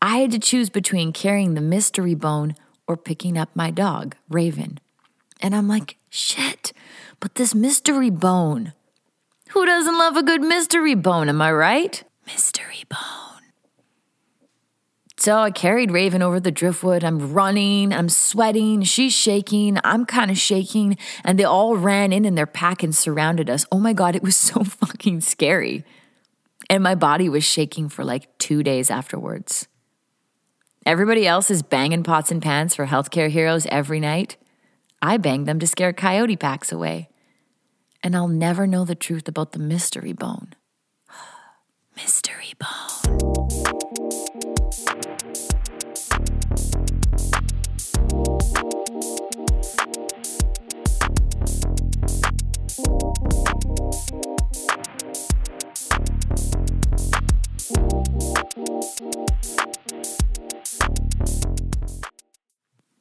I 0.00 0.18
had 0.18 0.30
to 0.30 0.38
choose 0.38 0.70
between 0.70 1.12
carrying 1.12 1.54
the 1.54 1.60
mystery 1.60 2.14
bone 2.14 2.54
or 2.86 2.96
picking 2.96 3.36
up 3.36 3.48
my 3.56 3.72
dog, 3.72 4.14
Raven. 4.28 4.78
And 5.40 5.56
I'm 5.56 5.66
like, 5.66 5.96
shit, 6.08 6.72
but 7.18 7.34
this 7.34 7.52
mystery 7.52 8.10
bone. 8.10 8.74
Who 9.48 9.66
doesn't 9.66 9.98
love 9.98 10.16
a 10.16 10.22
good 10.22 10.40
mystery 10.40 10.94
bone, 10.94 11.28
am 11.28 11.42
I 11.42 11.50
right? 11.50 12.00
Mystery 12.26 12.84
bone. 12.88 13.29
So 15.20 15.36
I 15.36 15.50
carried 15.50 15.90
Raven 15.90 16.22
over 16.22 16.40
the 16.40 16.50
driftwood. 16.50 17.04
I'm 17.04 17.34
running, 17.34 17.92
I'm 17.92 18.08
sweating, 18.08 18.82
she's 18.84 19.12
shaking, 19.12 19.76
I'm 19.84 20.06
kind 20.06 20.30
of 20.30 20.38
shaking, 20.38 20.96
and 21.22 21.38
they 21.38 21.44
all 21.44 21.76
ran 21.76 22.10
in 22.10 22.24
in 22.24 22.36
their 22.36 22.46
pack 22.46 22.82
and 22.82 22.94
surrounded 22.94 23.50
us. 23.50 23.66
Oh 23.70 23.78
my 23.78 23.92
God, 23.92 24.16
it 24.16 24.22
was 24.22 24.34
so 24.36 24.64
fucking 24.64 25.20
scary. 25.20 25.84
And 26.70 26.82
my 26.82 26.94
body 26.94 27.28
was 27.28 27.44
shaking 27.44 27.90
for 27.90 28.02
like 28.02 28.38
two 28.38 28.62
days 28.62 28.90
afterwards. 28.90 29.68
Everybody 30.86 31.26
else 31.26 31.50
is 31.50 31.62
banging 31.62 32.02
pots 32.02 32.30
and 32.30 32.40
pans 32.40 32.74
for 32.74 32.86
healthcare 32.86 33.28
heroes 33.28 33.66
every 33.66 34.00
night. 34.00 34.38
I 35.02 35.18
bang 35.18 35.44
them 35.44 35.58
to 35.58 35.66
scare 35.66 35.92
coyote 35.92 36.36
packs 36.36 36.72
away. 36.72 37.10
And 38.02 38.16
I'll 38.16 38.28
never 38.28 38.66
know 38.66 38.86
the 38.86 38.94
truth 38.94 39.28
about 39.28 39.52
the 39.52 39.58
mystery 39.58 40.14
bone. 40.14 40.54
mystery 41.94 42.54
bone. 42.58 43.79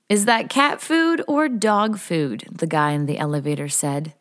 Is 0.09 0.25
that 0.25 0.49
cat 0.49 0.81
food 0.81 1.23
or 1.27 1.47
dog 1.47 1.97
food? 1.97 2.45
The 2.51 2.67
guy 2.67 2.91
in 2.91 3.05
the 3.05 3.17
elevator 3.17 3.67
said. 3.69 4.13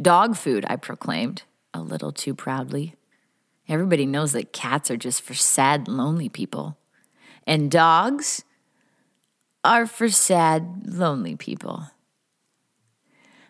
Dog 0.00 0.36
food, 0.36 0.64
I 0.68 0.76
proclaimed, 0.76 1.42
a 1.74 1.80
little 1.80 2.12
too 2.12 2.34
proudly. 2.34 2.94
Everybody 3.68 4.06
knows 4.06 4.32
that 4.32 4.52
cats 4.52 4.90
are 4.90 4.96
just 4.96 5.22
for 5.22 5.34
sad, 5.34 5.88
lonely 5.88 6.28
people. 6.28 6.76
And 7.46 7.70
dogs 7.70 8.44
are 9.64 9.86
for 9.86 10.08
sad, 10.08 10.82
lonely 10.86 11.34
people. 11.34 11.90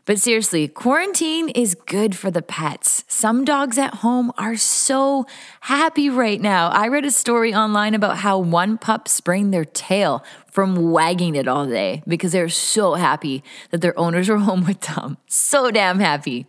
But 0.09 0.19
seriously, 0.19 0.69
quarantine 0.69 1.51
is 1.51 1.75
good 1.75 2.17
for 2.17 2.31
the 2.31 2.41
pets. 2.41 3.05
Some 3.09 3.45
dogs 3.45 3.77
at 3.77 3.97
home 3.97 4.33
are 4.39 4.57
so 4.57 5.27
happy 5.61 6.09
right 6.09 6.41
now. 6.41 6.71
I 6.71 6.89
read 6.89 7.05
a 7.05 7.11
story 7.11 7.53
online 7.53 7.93
about 7.93 8.17
how 8.17 8.39
one 8.39 8.79
pup 8.79 9.07
sprained 9.07 9.53
their 9.53 9.67
tail 9.67 10.25
from 10.51 10.93
wagging 10.93 11.35
it 11.35 11.47
all 11.47 11.67
day 11.67 12.03
because 12.09 12.33
they're 12.33 12.49
so 12.49 12.95
happy 12.95 13.45
that 13.71 13.83
their 13.83 13.99
owners 13.99 14.31
were 14.31 14.39
home 14.49 14.65
with 14.65 14.81
them. 14.81 15.19
So 15.27 15.71
damn 15.71 15.99
happy. 15.99 16.47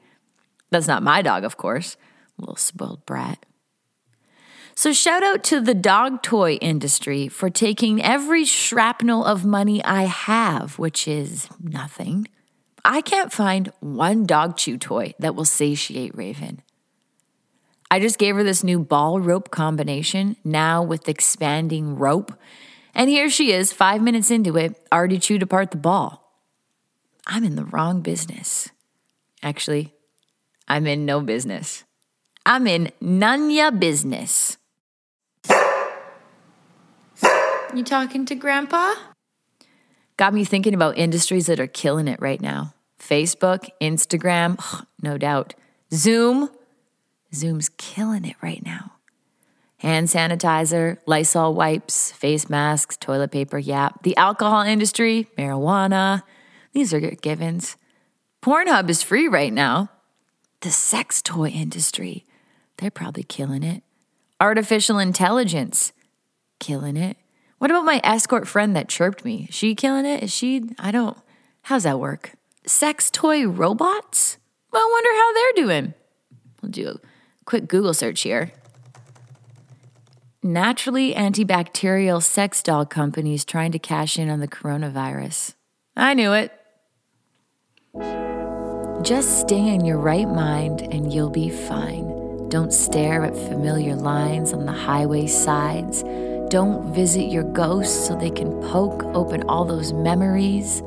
That's 0.70 0.88
not 0.88 1.04
my 1.04 1.22
dog, 1.22 1.44
of 1.44 1.58
course. 1.58 1.98
Little 2.38 2.56
spoiled 2.56 3.06
brat. 3.06 3.46
So, 4.74 4.94
shout 4.94 5.22
out 5.22 5.44
to 5.44 5.60
the 5.60 5.74
dog 5.74 6.24
toy 6.24 6.54
industry 6.62 7.28
for 7.28 7.50
taking 7.50 8.02
every 8.02 8.46
shrapnel 8.46 9.26
of 9.26 9.44
money 9.44 9.84
I 9.84 10.04
have, 10.04 10.80
which 10.80 11.10
is 11.10 11.50
nothing 11.62 12.30
I 12.92 13.02
can't 13.02 13.32
find 13.32 13.72
one 13.82 14.26
dog 14.26 14.58
chew 14.58 14.80
toy 14.80 15.14
that 15.20 15.36
will 15.36 15.46
satiate 15.46 16.18
Raven. 16.18 16.64
I 17.92 18.00
just 18.00 18.18
gave 18.18 18.36
her 18.36 18.44
this 18.44 18.64
new 18.64 18.80
ball 18.80 19.20
rope 19.20 19.52
combination, 19.52 20.38
now 20.44 20.82
with 20.82 21.08
expanding 21.08 21.98
rope. 21.98 22.34
And 22.96 23.08
here 23.08 23.30
she 23.30 23.52
is, 23.52 23.72
five 23.72 24.02
minutes 24.02 24.32
into 24.32 24.58
it, 24.58 24.88
already 24.92 25.20
chewed 25.20 25.44
apart 25.44 25.70
the 25.70 25.78
ball. 25.78 26.34
I'm 27.28 27.44
in 27.44 27.56
the 27.56 27.64
wrong 27.64 28.02
business. 28.02 28.70
Actually, 29.44 29.94
I'm 30.68 30.88
in 30.88 31.06
no 31.06 31.22
business. 31.22 31.84
I'm 32.44 32.66
in 32.66 32.92
none 33.00 33.78
business. 33.78 34.58
You 37.76 37.84
talking 37.86 38.26
to 38.26 38.34
Grandpa? 38.34 38.96
Got 40.18 40.34
me 40.34 40.44
thinking 40.44 40.74
about 40.74 40.98
industries 40.98 41.46
that 41.46 41.60
are 41.60 41.68
killing 41.68 42.08
it 42.08 42.20
right 42.20 42.42
now 42.42 42.74
Facebook, 43.10 43.70
Instagram, 43.82 44.86
no 45.02 45.18
doubt. 45.18 45.56
Zoom, 45.94 46.50
Zoom's 47.34 47.70
killing 47.70 48.26
it 48.26 48.36
right 48.42 48.64
now. 48.64 48.94
Hand 49.78 50.10
sanitizer, 50.10 50.98
Lysol 51.06 51.54
wipes, 51.54 52.12
face 52.12 52.50
masks, 52.50 52.98
toilet 52.98 53.32
paper, 53.32 53.58
yeah. 53.58 53.90
The 54.04 54.16
alcohol 54.18 54.62
industry, 54.62 55.28
marijuana, 55.38 56.24
these 56.74 56.94
are 56.94 57.00
givens. 57.00 57.78
Pornhub 58.42 58.90
is 58.90 59.02
free 59.02 59.28
right 59.28 59.52
now. 59.52 59.90
The 60.62 60.70
sex 60.70 61.22
toy 61.22 61.48
industry. 61.48 62.26
They're 62.78 62.92
probably 62.92 63.24
killing 63.24 63.64
it. 63.64 63.84
Artificial 64.40 65.00
intelligence. 65.00 65.94
Killing 66.60 66.98
it. 66.98 67.18
What 67.58 67.72
about 67.72 67.86
my 67.86 68.00
escort 68.04 68.48
friend 68.48 68.76
that 68.76 68.88
chirped 68.88 69.26
me? 69.26 69.48
Is 69.50 69.56
she 69.56 69.76
killing 69.76 70.06
it? 70.06 70.24
Is 70.24 70.32
she? 70.32 70.70
I 70.78 70.92
don't. 70.92 71.18
How's 71.64 71.84
that 71.84 72.00
work? 72.00 72.34
Sex 72.70 73.10
toy 73.10 73.48
robots? 73.48 74.38
I 74.72 74.88
wonder 74.92 75.10
how 75.16 75.34
they're 75.34 75.66
doing. 75.66 75.94
We'll 76.62 76.72
do 76.72 76.88
a 76.90 77.00
quick 77.46 77.68
Google 77.68 77.96
search 77.96 78.22
here. 78.22 78.52
Naturally 80.44 81.16
antibacterial 81.16 82.22
sex 82.22 82.62
doll 82.62 82.86
companies 82.86 83.44
trying 83.44 83.72
to 83.72 83.80
cash 83.80 84.20
in 84.20 84.30
on 84.30 84.40
the 84.40 84.48
coronavirus. 84.48 85.56
I 85.98 86.14
knew 86.14 86.32
it. 86.34 86.52
Just 89.04 89.40
stay 89.40 89.74
in 89.74 89.84
your 89.84 89.98
right 89.98 90.30
mind 90.30 90.82
and 90.82 91.12
you'll 91.12 91.32
be 91.32 91.50
fine. 91.50 92.50
Don't 92.50 92.72
stare 92.72 93.26
at 93.26 93.34
familiar 93.34 93.96
lines 93.96 94.54
on 94.54 94.68
the 94.68 94.74
highway 94.74 95.26
sides. 95.26 96.04
Don't 96.52 96.94
visit 96.94 97.32
your 97.32 97.52
ghosts 97.52 98.08
so 98.08 98.16
they 98.16 98.30
can 98.30 98.52
poke 98.70 99.04
open 99.16 99.42
all 99.50 99.66
those 99.66 99.92
memories. 99.92 100.84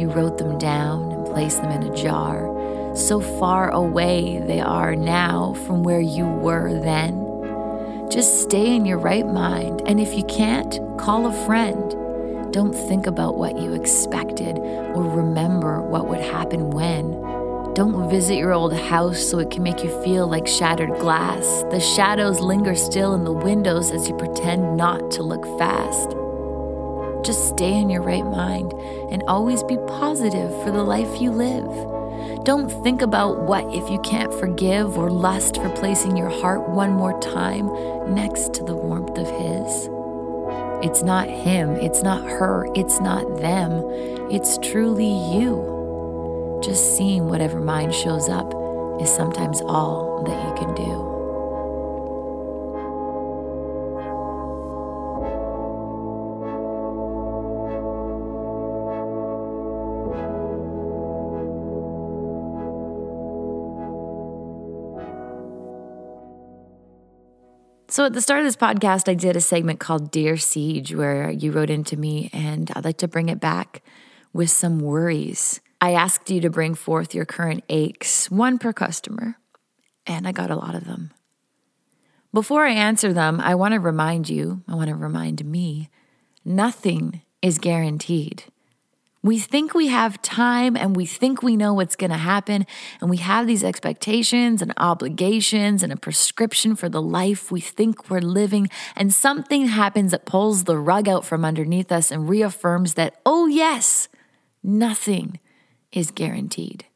You 0.00 0.10
wrote 0.10 0.38
them 0.38 0.58
down 0.58 1.12
and 1.12 1.26
placed 1.26 1.60
them 1.60 1.72
in 1.72 1.82
a 1.82 1.94
jar. 1.94 2.48
So 2.96 3.20
far 3.20 3.70
away 3.70 4.38
they 4.38 4.58
are 4.58 4.96
now 4.96 5.52
from 5.66 5.82
where 5.82 6.00
you 6.00 6.26
were 6.26 6.72
then. 6.80 8.08
Just 8.10 8.40
stay 8.40 8.74
in 8.74 8.86
your 8.86 8.96
right 8.96 9.26
mind, 9.26 9.82
and 9.84 10.00
if 10.00 10.14
you 10.14 10.24
can't, 10.24 10.80
call 10.96 11.26
a 11.26 11.44
friend. 11.44 12.50
Don't 12.50 12.72
think 12.72 13.06
about 13.06 13.36
what 13.36 13.58
you 13.58 13.74
expected 13.74 14.56
or 14.56 15.02
remember 15.02 15.82
what 15.82 16.08
would 16.08 16.22
happen 16.22 16.70
when. 16.70 17.10
Don't 17.74 18.08
visit 18.08 18.38
your 18.38 18.54
old 18.54 18.72
house 18.72 19.20
so 19.20 19.38
it 19.38 19.50
can 19.50 19.62
make 19.62 19.84
you 19.84 20.02
feel 20.02 20.26
like 20.26 20.46
shattered 20.46 20.98
glass. 20.98 21.62
The 21.70 21.78
shadows 21.78 22.40
linger 22.40 22.74
still 22.74 23.12
in 23.12 23.24
the 23.24 23.32
windows 23.32 23.90
as 23.90 24.08
you 24.08 24.16
pretend 24.16 24.78
not 24.78 25.10
to 25.10 25.22
look 25.22 25.44
fast. 25.58 26.16
Just 27.24 27.48
stay 27.48 27.74
in 27.74 27.90
your 27.90 28.02
right 28.02 28.24
mind 28.24 28.72
and 29.10 29.22
always 29.28 29.62
be 29.62 29.76
positive 29.86 30.50
for 30.62 30.70
the 30.70 30.82
life 30.82 31.20
you 31.20 31.30
live. 31.30 32.44
Don't 32.44 32.70
think 32.82 33.02
about 33.02 33.42
what 33.42 33.64
if 33.74 33.90
you 33.90 33.98
can't 34.00 34.32
forgive 34.32 34.96
or 34.96 35.10
lust 35.10 35.56
for 35.56 35.68
placing 35.70 36.16
your 36.16 36.30
heart 36.30 36.68
one 36.68 36.92
more 36.92 37.18
time 37.20 37.66
next 38.14 38.54
to 38.54 38.64
the 38.64 38.74
warmth 38.74 39.18
of 39.18 39.26
His. 39.26 39.88
It's 40.82 41.02
not 41.02 41.28
Him, 41.28 41.70
it's 41.76 42.02
not 42.02 42.22
her, 42.22 42.66
it's 42.74 43.00
not 43.00 43.38
them, 43.38 43.84
it's 44.30 44.56
truly 44.58 45.10
you. 45.34 46.60
Just 46.62 46.96
seeing 46.96 47.26
whatever 47.26 47.60
mind 47.60 47.94
shows 47.94 48.28
up 48.28 48.54
is 49.00 49.14
sometimes 49.14 49.60
all 49.62 50.22
that 50.24 50.48
you 50.48 50.64
can 50.64 50.74
do. 50.74 51.09
So, 67.90 68.04
at 68.04 68.12
the 68.12 68.20
start 68.20 68.38
of 68.38 68.46
this 68.46 68.54
podcast, 68.54 69.08
I 69.08 69.14
did 69.14 69.34
a 69.34 69.40
segment 69.40 69.80
called 69.80 70.12
Dear 70.12 70.34
Ceej, 70.34 70.94
where 70.94 71.28
you 71.28 71.50
wrote 71.50 71.70
into 71.70 71.96
me, 71.96 72.30
and 72.32 72.70
I'd 72.76 72.84
like 72.84 72.98
to 72.98 73.08
bring 73.08 73.28
it 73.28 73.40
back 73.40 73.82
with 74.32 74.48
some 74.48 74.78
worries. 74.78 75.60
I 75.80 75.94
asked 75.94 76.30
you 76.30 76.40
to 76.42 76.50
bring 76.50 76.76
forth 76.76 77.16
your 77.16 77.24
current 77.24 77.64
aches, 77.68 78.30
one 78.30 78.58
per 78.58 78.72
customer, 78.72 79.38
and 80.06 80.28
I 80.28 80.30
got 80.30 80.52
a 80.52 80.56
lot 80.56 80.76
of 80.76 80.84
them. 80.84 81.10
Before 82.32 82.64
I 82.64 82.70
answer 82.70 83.12
them, 83.12 83.40
I 83.40 83.56
want 83.56 83.74
to 83.74 83.80
remind 83.80 84.28
you, 84.28 84.62
I 84.68 84.76
want 84.76 84.88
to 84.90 84.94
remind 84.94 85.44
me, 85.44 85.90
nothing 86.44 87.22
is 87.42 87.58
guaranteed. 87.58 88.44
We 89.22 89.38
think 89.38 89.74
we 89.74 89.88
have 89.88 90.22
time 90.22 90.76
and 90.76 90.96
we 90.96 91.04
think 91.04 91.42
we 91.42 91.54
know 91.54 91.74
what's 91.74 91.96
going 91.96 92.10
to 92.10 92.16
happen, 92.16 92.66
and 93.00 93.10
we 93.10 93.18
have 93.18 93.46
these 93.46 93.62
expectations 93.62 94.62
and 94.62 94.72
obligations 94.78 95.82
and 95.82 95.92
a 95.92 95.96
prescription 95.96 96.74
for 96.74 96.88
the 96.88 97.02
life 97.02 97.52
we 97.52 97.60
think 97.60 98.08
we're 98.08 98.20
living, 98.20 98.70
and 98.96 99.12
something 99.12 99.66
happens 99.66 100.12
that 100.12 100.24
pulls 100.24 100.64
the 100.64 100.78
rug 100.78 101.06
out 101.06 101.26
from 101.26 101.44
underneath 101.44 101.92
us 101.92 102.10
and 102.10 102.30
reaffirms 102.30 102.94
that, 102.94 103.20
oh, 103.26 103.46
yes, 103.46 104.08
nothing 104.62 105.38
is 105.92 106.10
guaranteed. 106.10 106.86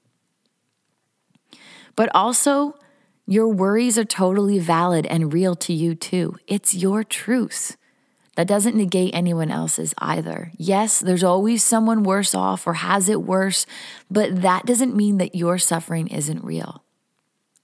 But 1.96 2.08
also, 2.14 2.74
your 3.26 3.48
worries 3.48 3.98
are 3.98 4.04
totally 4.04 4.58
valid 4.58 5.04
and 5.06 5.32
real 5.32 5.54
to 5.56 5.72
you 5.72 5.94
too. 5.94 6.36
It's 6.46 6.74
your 6.74 7.04
truth. 7.04 7.76
That 8.36 8.48
doesn't 8.48 8.76
negate 8.76 9.14
anyone 9.14 9.50
else's 9.50 9.94
either. 9.98 10.50
Yes, 10.56 10.98
there's 10.98 11.22
always 11.22 11.62
someone 11.62 12.02
worse 12.02 12.34
off 12.34 12.66
or 12.66 12.74
has 12.74 13.08
it 13.08 13.22
worse, 13.22 13.64
but 14.10 14.42
that 14.42 14.66
doesn't 14.66 14.96
mean 14.96 15.18
that 15.18 15.36
your 15.36 15.56
suffering 15.56 16.08
isn't 16.08 16.44
real. 16.44 16.82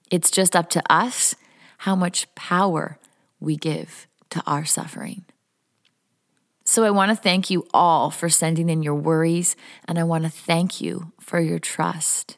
It's 0.09 0.31
just 0.31 0.55
up 0.55 0.69
to 0.71 0.83
us 0.91 1.35
how 1.79 1.95
much 1.95 2.33
power 2.35 2.99
we 3.39 3.57
give 3.57 4.07
to 4.29 4.41
our 4.45 4.63
suffering. 4.63 5.25
So 6.63 6.85
I 6.85 6.91
want 6.91 7.09
to 7.09 7.15
thank 7.15 7.49
you 7.49 7.67
all 7.73 8.09
for 8.09 8.29
sending 8.29 8.69
in 8.69 8.81
your 8.81 8.95
worries, 8.95 9.57
and 9.85 9.99
I 9.99 10.03
want 10.03 10.23
to 10.23 10.29
thank 10.29 10.79
you 10.79 11.11
for 11.19 11.41
your 11.41 11.59
trust. 11.59 12.37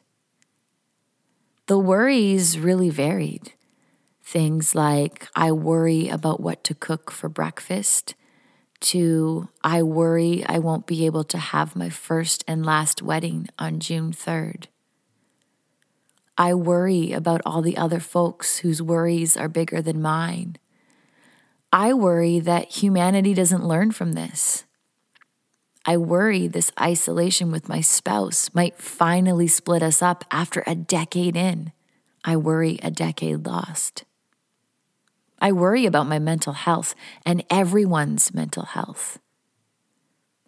The 1.66 1.78
worries 1.78 2.58
really 2.58 2.90
varied. 2.90 3.52
Things 4.24 4.74
like, 4.74 5.28
I 5.36 5.52
worry 5.52 6.08
about 6.08 6.40
what 6.40 6.64
to 6.64 6.74
cook 6.74 7.12
for 7.12 7.28
breakfast 7.28 8.14
to 8.84 9.48
I 9.62 9.82
worry 9.82 10.44
I 10.46 10.58
won't 10.58 10.86
be 10.86 11.06
able 11.06 11.24
to 11.24 11.38
have 11.38 11.74
my 11.74 11.88
first 11.88 12.44
and 12.46 12.64
last 12.64 13.02
wedding 13.02 13.48
on 13.58 13.80
June 13.80 14.12
3rd. 14.12 14.66
I 16.36 16.52
worry 16.54 17.12
about 17.12 17.40
all 17.46 17.62
the 17.62 17.76
other 17.76 18.00
folks 18.00 18.58
whose 18.58 18.82
worries 18.82 19.36
are 19.36 19.48
bigger 19.48 19.80
than 19.80 20.02
mine. 20.02 20.56
I 21.72 21.94
worry 21.94 22.40
that 22.40 22.82
humanity 22.82 23.34
doesn't 23.34 23.66
learn 23.66 23.92
from 23.92 24.12
this. 24.12 24.64
I 25.86 25.96
worry 25.96 26.46
this 26.46 26.72
isolation 26.80 27.50
with 27.50 27.68
my 27.68 27.80
spouse 27.80 28.50
might 28.54 28.78
finally 28.78 29.48
split 29.48 29.82
us 29.82 30.02
up 30.02 30.24
after 30.30 30.62
a 30.66 30.74
decade 30.74 31.36
in. 31.36 31.72
I 32.24 32.36
worry 32.36 32.78
a 32.82 32.90
decade 32.90 33.46
lost. 33.46 34.04
I 35.38 35.52
worry 35.52 35.86
about 35.86 36.06
my 36.06 36.18
mental 36.18 36.52
health 36.52 36.94
and 37.26 37.44
everyone's 37.50 38.32
mental 38.32 38.64
health. 38.64 39.18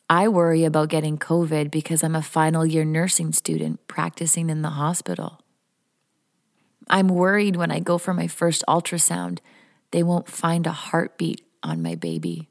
I 0.09 0.29
worry 0.29 0.65
about 0.65 0.89
getting 0.89 1.19
COVID 1.19 1.71
because 1.71 2.05
I'm 2.05 2.15
a 2.15 2.23
final 2.23 2.65
year 2.65 2.85
nursing 2.85 3.33
student 3.33 3.87
practicing 3.89 4.51
in 4.51 4.63
the 4.63 4.71
hospital. 4.71 5.41
I'm 6.89 7.09
worried 7.09 7.57
when 7.57 7.73
I 7.73 7.81
go 7.81 7.99
for 7.99 8.15
my 8.15 8.29
first 8.29 8.63
ultrasound, 8.69 9.41
they 9.91 10.05
won't 10.05 10.29
find 10.29 10.67
a 10.67 10.73
heartbeat 10.73 11.41
on 11.63 11.83
my 11.83 11.97
baby. 11.97 12.49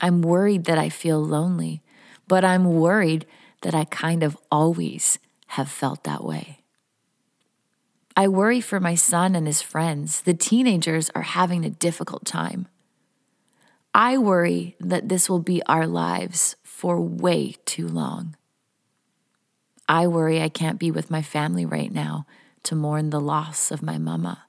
I'm 0.00 0.22
worried 0.22 0.64
that 0.64 0.78
I 0.78 0.88
feel 0.88 1.22
lonely, 1.22 1.82
but 2.26 2.44
I'm 2.44 2.64
worried 2.64 3.26
that 3.62 3.74
I 3.74 3.84
kind 3.84 4.22
of 4.22 4.36
always 4.50 5.18
have 5.48 5.70
felt 5.70 6.04
that 6.04 6.24
way. 6.24 6.60
I 8.18 8.28
worry 8.28 8.62
for 8.62 8.80
my 8.80 8.94
son 8.94 9.36
and 9.36 9.46
his 9.46 9.60
friends. 9.60 10.22
The 10.22 10.32
teenagers 10.32 11.10
are 11.14 11.22
having 11.22 11.64
a 11.64 11.70
difficult 11.70 12.24
time. 12.24 12.66
I 13.92 14.16
worry 14.16 14.74
that 14.80 15.10
this 15.10 15.28
will 15.28 15.40
be 15.40 15.62
our 15.66 15.86
lives 15.86 16.56
for 16.62 16.98
way 16.98 17.56
too 17.66 17.86
long. 17.86 18.36
I 19.86 20.06
worry 20.06 20.42
I 20.42 20.48
can't 20.48 20.78
be 20.78 20.90
with 20.90 21.10
my 21.10 21.20
family 21.20 21.66
right 21.66 21.92
now 21.92 22.26
to 22.64 22.74
mourn 22.74 23.10
the 23.10 23.20
loss 23.20 23.70
of 23.70 23.82
my 23.82 23.98
mama. 23.98 24.44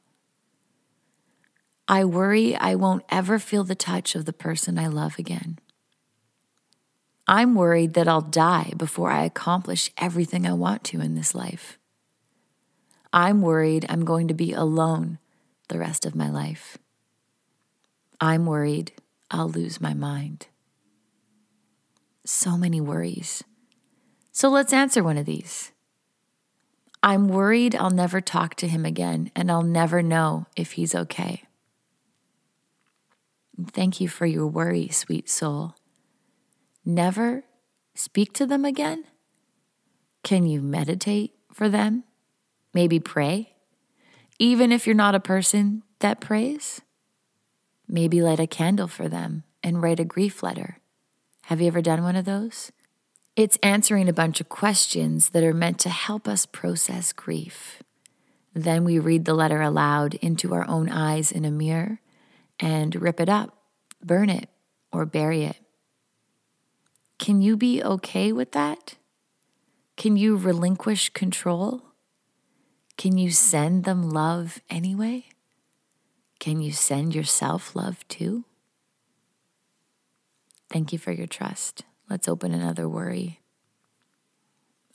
I 1.89 2.05
worry 2.05 2.55
I 2.55 2.75
won't 2.75 3.03
ever 3.09 3.37
feel 3.37 3.63
the 3.63 3.75
touch 3.75 4.15
of 4.15 4.25
the 4.25 4.33
person 4.33 4.79
I 4.79 4.87
love 4.87 5.19
again. 5.19 5.59
I'm 7.27 7.55
worried 7.55 7.93
that 7.95 8.07
I'll 8.07 8.21
die 8.21 8.73
before 8.77 9.11
I 9.11 9.25
accomplish 9.25 9.91
everything 9.97 10.47
I 10.47 10.53
want 10.53 10.85
to 10.85 11.01
in 11.01 11.15
this 11.15 11.35
life. 11.35 11.76
I'm 13.17 13.41
worried 13.41 13.83
I'm 13.89 14.05
going 14.05 14.27
to 14.27 14.35
be 14.35 14.53
alone 14.53 15.17
the 15.69 15.79
rest 15.79 16.05
of 16.05 16.13
my 16.13 16.29
life. 16.29 16.77
I'm 18.21 18.45
worried 18.45 18.91
I'll 19.31 19.49
lose 19.49 19.81
my 19.81 19.95
mind. 19.95 20.45
So 22.25 22.59
many 22.59 22.79
worries. 22.79 23.43
So 24.31 24.49
let's 24.49 24.71
answer 24.71 25.03
one 25.03 25.17
of 25.17 25.25
these. 25.25 25.71
I'm 27.01 27.27
worried 27.27 27.75
I'll 27.75 27.89
never 27.89 28.21
talk 28.21 28.53
to 28.57 28.67
him 28.67 28.85
again 28.85 29.31
and 29.35 29.51
I'll 29.51 29.63
never 29.63 30.03
know 30.03 30.45
if 30.55 30.73
he's 30.73 30.93
okay. 30.93 31.41
Thank 33.71 33.99
you 33.99 34.07
for 34.07 34.27
your 34.27 34.45
worry, 34.45 34.89
sweet 34.89 35.27
soul. 35.27 35.73
Never 36.85 37.45
speak 37.95 38.33
to 38.33 38.45
them 38.45 38.63
again? 38.63 39.05
Can 40.21 40.45
you 40.45 40.61
meditate 40.61 41.33
for 41.51 41.67
them? 41.67 42.03
Maybe 42.77 42.99
pray, 42.99 43.55
even 44.37 44.71
if 44.71 44.85
you're 44.85 44.95
not 44.95 45.15
a 45.15 45.19
person 45.19 45.81
that 45.97 46.21
prays. 46.21 46.79
Maybe 47.87 48.21
light 48.21 48.39
a 48.39 48.45
candle 48.45 48.87
for 48.87 49.09
them 49.09 49.45
and 49.63 49.81
write 49.81 49.99
a 49.99 50.05
grief 50.05 50.43
letter. 50.43 50.77
Have 51.45 51.59
you 51.59 51.65
ever 51.65 51.81
done 51.81 52.03
one 52.03 52.15
of 52.15 52.25
those? 52.25 52.71
It's 53.35 53.57
answering 53.63 54.07
a 54.07 54.13
bunch 54.13 54.39
of 54.39 54.47
questions 54.47 55.29
that 55.29 55.43
are 55.43 55.55
meant 55.55 55.79
to 55.79 55.89
help 55.89 56.27
us 56.27 56.45
process 56.45 57.13
grief. 57.13 57.81
Then 58.53 58.83
we 58.83 58.99
read 58.99 59.25
the 59.25 59.33
letter 59.33 59.59
aloud 59.59 60.13
into 60.13 60.53
our 60.53 60.67
own 60.69 60.87
eyes 60.87 61.31
in 61.31 61.45
a 61.45 61.49
mirror 61.49 61.99
and 62.59 62.95
rip 63.01 63.19
it 63.19 63.27
up, 63.27 63.57
burn 64.03 64.29
it, 64.29 64.49
or 64.93 65.07
bury 65.07 65.45
it. 65.45 65.57
Can 67.17 67.41
you 67.41 67.57
be 67.57 67.81
okay 67.81 68.31
with 68.31 68.51
that? 68.51 68.97
Can 69.95 70.15
you 70.15 70.37
relinquish 70.37 71.09
control? 71.09 71.86
Can 72.97 73.17
you 73.17 73.31
send 73.31 73.83
them 73.83 74.09
love 74.09 74.59
anyway? 74.69 75.25
Can 76.39 76.61
you 76.61 76.71
send 76.71 77.13
yourself 77.13 77.75
love 77.75 78.07
too? 78.07 78.45
Thank 80.69 80.91
you 80.91 80.99
for 80.99 81.11
your 81.11 81.27
trust. 81.27 81.83
Let's 82.09 82.27
open 82.27 82.53
another 82.53 82.89
worry. 82.89 83.39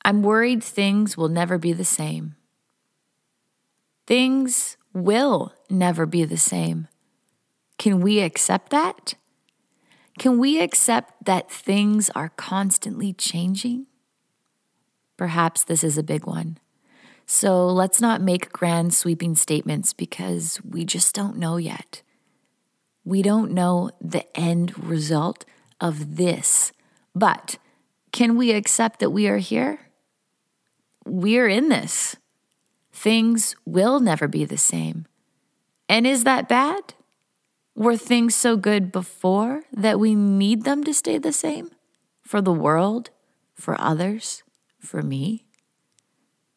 I'm 0.05 0.23
worried 0.23 0.65
things 0.65 1.17
will 1.17 1.29
never 1.29 1.59
be 1.59 1.73
the 1.73 1.85
same. 1.85 2.35
Things 4.07 4.77
will 4.93 5.55
never 5.71 6.07
be 6.07 6.25
the 6.25 6.37
same. 6.37 6.89
Can 7.79 8.01
we 8.01 8.21
accept 8.21 8.71
that? 8.71 9.15
Can 10.19 10.39
we 10.39 10.61
accept 10.61 11.25
that 11.25 11.51
things 11.51 12.11
are 12.11 12.31
constantly 12.31 13.13
changing? 13.13 13.87
Perhaps 15.17 15.65
this 15.65 15.85
is 15.85 15.97
a 15.97 16.03
big 16.03 16.27
one. 16.27 16.59
So 17.27 17.67
let's 17.67 18.01
not 18.01 18.21
make 18.21 18.53
grand 18.53 18.95
sweeping 18.95 19.35
statements 19.35 19.93
because 19.93 20.61
we 20.63 20.85
just 20.85 21.15
don't 21.15 21.37
know 21.37 21.57
yet. 21.57 22.03
We 23.05 23.23
don't 23.23 23.53
know 23.53 23.91
the 24.01 24.25
end 24.37 24.79
result 24.79 25.45
of 25.81 26.17
this, 26.17 26.73
but 27.15 27.59
can 28.13 28.37
we 28.37 28.53
accept 28.53 29.01
that 29.01 29.11
we 29.11 29.27
are 29.27 29.39
here? 29.39 29.81
We're 31.05 31.49
in 31.49 31.69
this. 31.69 32.17
Things 32.93 33.57
will 33.65 33.99
never 33.99 34.29
be 34.29 34.45
the 34.45 34.59
same. 34.59 35.07
And 35.89 36.07
is 36.07 36.25
that 36.25 36.49
bad? 36.49 36.95
Were 37.75 37.97
things 37.97 38.35
so 38.35 38.57
good 38.57 38.93
before 38.93 39.65
that 39.73 39.99
we 39.99 40.15
need 40.15 40.65
them 40.65 40.85
to 40.85 40.95
stay 40.95 41.19
the 41.19 41.33
same? 41.33 41.71
For 42.21 42.41
the 42.41 42.53
world? 42.53 43.11
For 43.55 43.81
others? 43.81 44.43
For 44.79 45.03
me? 45.03 45.45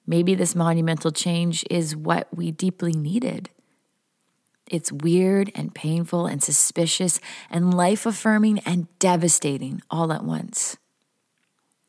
Maybe 0.08 0.36
this 0.36 0.56
monumental 0.56 1.12
change 1.12 1.66
is 1.70 1.96
what 1.96 2.28
we 2.36 2.52
deeply 2.52 2.94
needed. 2.94 3.50
It's 4.68 4.92
weird 4.92 5.52
and 5.54 5.74
painful 5.74 6.26
and 6.26 6.42
suspicious 6.42 7.20
and 7.50 7.74
life 7.74 8.06
affirming 8.06 8.60
and 8.60 8.88
devastating 9.00 9.82
all 9.90 10.12
at 10.12 10.24
once. 10.24 10.78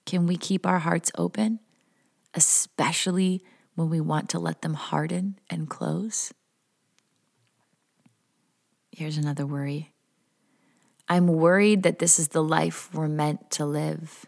Can 0.05 0.27
we 0.27 0.37
keep 0.37 0.67
our 0.67 0.79
hearts 0.79 1.11
open, 1.17 1.61
especially 2.35 3.43
when 3.75 3.91
we 3.91 4.01
want 4.01 4.29
to 4.31 4.39
let 4.39 4.63
them 4.63 4.75
harden 4.75 5.39
and 5.51 5.69
close? 5.69 6.33
Here's 8.93 9.19
another 9.19 9.47
worry. 9.47 9.93
I'm 11.09 11.29
worried 11.29 11.83
that 11.83 11.99
this 11.99 12.19
is 12.19 12.29
the 12.29 12.43
life 12.43 12.89
we're 12.93 13.09
meant 13.09 13.51
to 13.53 13.67
live. 13.67 14.27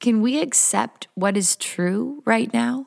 Can 0.00 0.22
we 0.22 0.40
accept 0.40 1.08
what 1.14 1.36
is 1.36 1.56
true 1.56 2.22
right 2.24 2.52
now? 2.54 2.86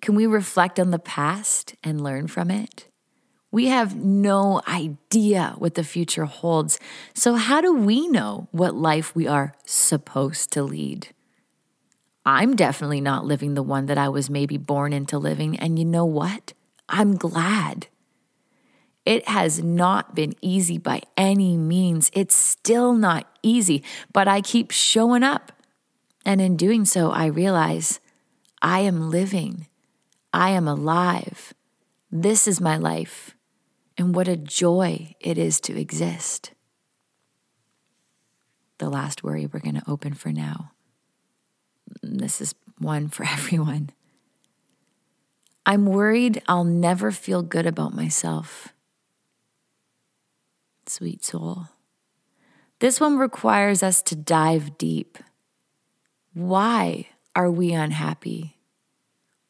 Can 0.00 0.14
we 0.14 0.26
reflect 0.26 0.80
on 0.80 0.90
the 0.90 0.98
past 0.98 1.74
and 1.84 2.02
learn 2.02 2.26
from 2.26 2.50
it? 2.50 2.88
We 3.50 3.66
have 3.66 3.94
no 3.94 4.62
idea 4.66 5.54
what 5.58 5.74
the 5.74 5.84
future 5.84 6.24
holds. 6.24 6.80
So, 7.14 7.34
how 7.34 7.60
do 7.60 7.74
we 7.74 8.08
know 8.08 8.48
what 8.50 8.74
life 8.74 9.14
we 9.14 9.26
are 9.26 9.54
supposed 9.66 10.50
to 10.52 10.62
lead? 10.62 11.08
I'm 12.24 12.56
definitely 12.56 13.02
not 13.02 13.26
living 13.26 13.52
the 13.52 13.62
one 13.62 13.86
that 13.86 13.98
I 13.98 14.08
was 14.08 14.30
maybe 14.30 14.56
born 14.56 14.94
into 14.94 15.18
living. 15.18 15.58
And 15.58 15.78
you 15.78 15.84
know 15.84 16.06
what? 16.06 16.54
I'm 16.88 17.14
glad. 17.14 17.88
It 19.04 19.28
has 19.28 19.62
not 19.62 20.14
been 20.14 20.32
easy 20.40 20.78
by 20.78 21.02
any 21.16 21.58
means. 21.58 22.10
It's 22.14 22.36
still 22.36 22.94
not 22.94 23.26
easy, 23.42 23.82
but 24.14 24.28
I 24.28 24.40
keep 24.40 24.70
showing 24.70 25.22
up 25.22 25.52
and 26.24 26.40
in 26.40 26.56
doing 26.56 26.84
so, 26.84 27.10
I 27.10 27.26
realize 27.26 28.00
I 28.60 28.80
am 28.80 29.10
living, 29.10 29.66
I 30.32 30.50
am 30.50 30.68
alive. 30.68 31.52
This 32.10 32.46
is 32.46 32.60
my 32.60 32.76
life, 32.76 33.34
and 33.96 34.14
what 34.14 34.28
a 34.28 34.36
joy 34.36 35.14
it 35.20 35.38
is 35.38 35.60
to 35.62 35.78
exist. 35.78 36.52
The 38.78 38.88
last 38.88 39.22
worry 39.22 39.46
we're 39.46 39.60
going 39.60 39.76
to 39.76 39.90
open 39.90 40.14
for 40.14 40.32
now. 40.32 40.72
This 42.02 42.40
is 42.40 42.54
one 42.78 43.08
for 43.08 43.24
everyone. 43.28 43.90
I'm 45.64 45.86
worried 45.86 46.42
I'll 46.48 46.64
never 46.64 47.10
feel 47.12 47.42
good 47.42 47.66
about 47.66 47.94
myself. 47.94 48.68
Sweet 50.86 51.24
soul. 51.24 51.68
This 52.80 53.00
one 53.00 53.16
requires 53.16 53.82
us 53.82 54.02
to 54.02 54.16
dive 54.16 54.76
deep 54.76 55.18
why 56.34 57.08
are 57.34 57.50
we 57.50 57.72
unhappy? 57.72 58.56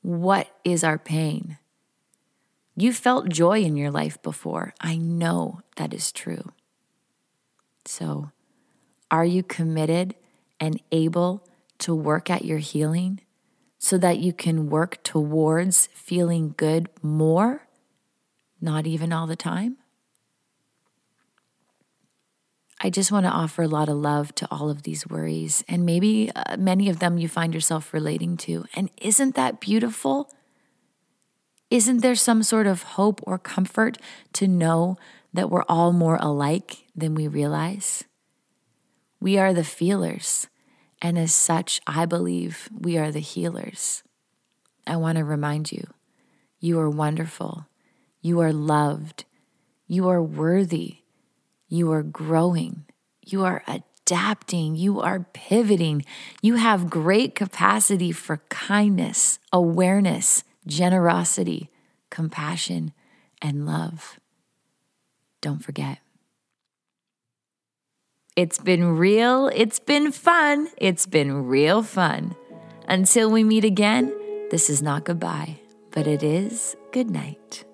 What 0.02 0.48
is 0.64 0.82
our 0.82 0.98
pain? 0.98 1.58
You 2.76 2.92
felt 2.92 3.28
joy 3.28 3.60
in 3.60 3.76
your 3.76 3.90
life 3.90 4.20
before. 4.22 4.74
I 4.80 4.96
know 4.96 5.60
that 5.76 5.92
is 5.94 6.10
true. 6.10 6.52
So, 7.84 8.30
are 9.10 9.24
you 9.24 9.42
committed 9.42 10.14
and 10.58 10.80
able 10.90 11.46
to 11.78 11.94
work 11.94 12.30
at 12.30 12.44
your 12.44 12.58
healing 12.58 13.20
so 13.78 13.98
that 13.98 14.18
you 14.18 14.32
can 14.32 14.70
work 14.70 15.02
towards 15.02 15.88
feeling 15.88 16.54
good 16.56 16.88
more? 17.02 17.68
Not 18.60 18.86
even 18.86 19.12
all 19.12 19.26
the 19.26 19.36
time? 19.36 19.76
I 22.84 22.90
just 22.90 23.12
want 23.12 23.26
to 23.26 23.30
offer 23.30 23.62
a 23.62 23.68
lot 23.68 23.88
of 23.88 23.96
love 23.96 24.34
to 24.34 24.48
all 24.50 24.68
of 24.68 24.82
these 24.82 25.06
worries. 25.06 25.62
And 25.68 25.86
maybe 25.86 26.32
uh, 26.34 26.56
many 26.56 26.88
of 26.88 26.98
them 26.98 27.16
you 27.16 27.28
find 27.28 27.54
yourself 27.54 27.94
relating 27.94 28.36
to. 28.38 28.64
And 28.74 28.90
isn't 29.00 29.36
that 29.36 29.60
beautiful? 29.60 30.28
Isn't 31.70 32.02
there 32.02 32.16
some 32.16 32.42
sort 32.42 32.66
of 32.66 32.82
hope 32.82 33.20
or 33.22 33.38
comfort 33.38 33.98
to 34.32 34.48
know 34.48 34.96
that 35.32 35.48
we're 35.48 35.64
all 35.68 35.92
more 35.92 36.18
alike 36.20 36.84
than 36.96 37.14
we 37.14 37.28
realize? 37.28 38.02
We 39.20 39.38
are 39.38 39.54
the 39.54 39.64
feelers. 39.64 40.48
And 41.00 41.16
as 41.16 41.32
such, 41.32 41.80
I 41.86 42.04
believe 42.04 42.68
we 42.76 42.98
are 42.98 43.12
the 43.12 43.20
healers. 43.20 44.02
I 44.88 44.96
want 44.96 45.18
to 45.18 45.24
remind 45.24 45.70
you 45.70 45.86
you 46.58 46.80
are 46.80 46.90
wonderful. 46.90 47.68
You 48.20 48.40
are 48.40 48.52
loved. 48.52 49.24
You 49.86 50.08
are 50.08 50.22
worthy. 50.22 51.01
You 51.72 51.90
are 51.92 52.02
growing. 52.02 52.84
You 53.24 53.44
are 53.44 53.62
adapting. 53.66 54.76
You 54.76 55.00
are 55.00 55.24
pivoting. 55.32 56.04
You 56.42 56.56
have 56.56 56.90
great 56.90 57.34
capacity 57.34 58.12
for 58.12 58.42
kindness, 58.50 59.38
awareness, 59.54 60.44
generosity, 60.66 61.70
compassion, 62.10 62.92
and 63.40 63.64
love. 63.64 64.20
Don't 65.40 65.64
forget. 65.64 66.00
It's 68.36 68.58
been 68.58 68.98
real. 68.98 69.48
It's 69.54 69.78
been 69.78 70.12
fun. 70.12 70.68
It's 70.76 71.06
been 71.06 71.46
real 71.46 71.82
fun. 71.82 72.36
Until 72.86 73.30
we 73.30 73.44
meet 73.44 73.64
again, 73.64 74.12
this 74.50 74.68
is 74.68 74.82
not 74.82 75.06
goodbye, 75.06 75.58
but 75.90 76.06
it 76.06 76.22
is 76.22 76.76
good 76.92 77.08
night. 77.08 77.64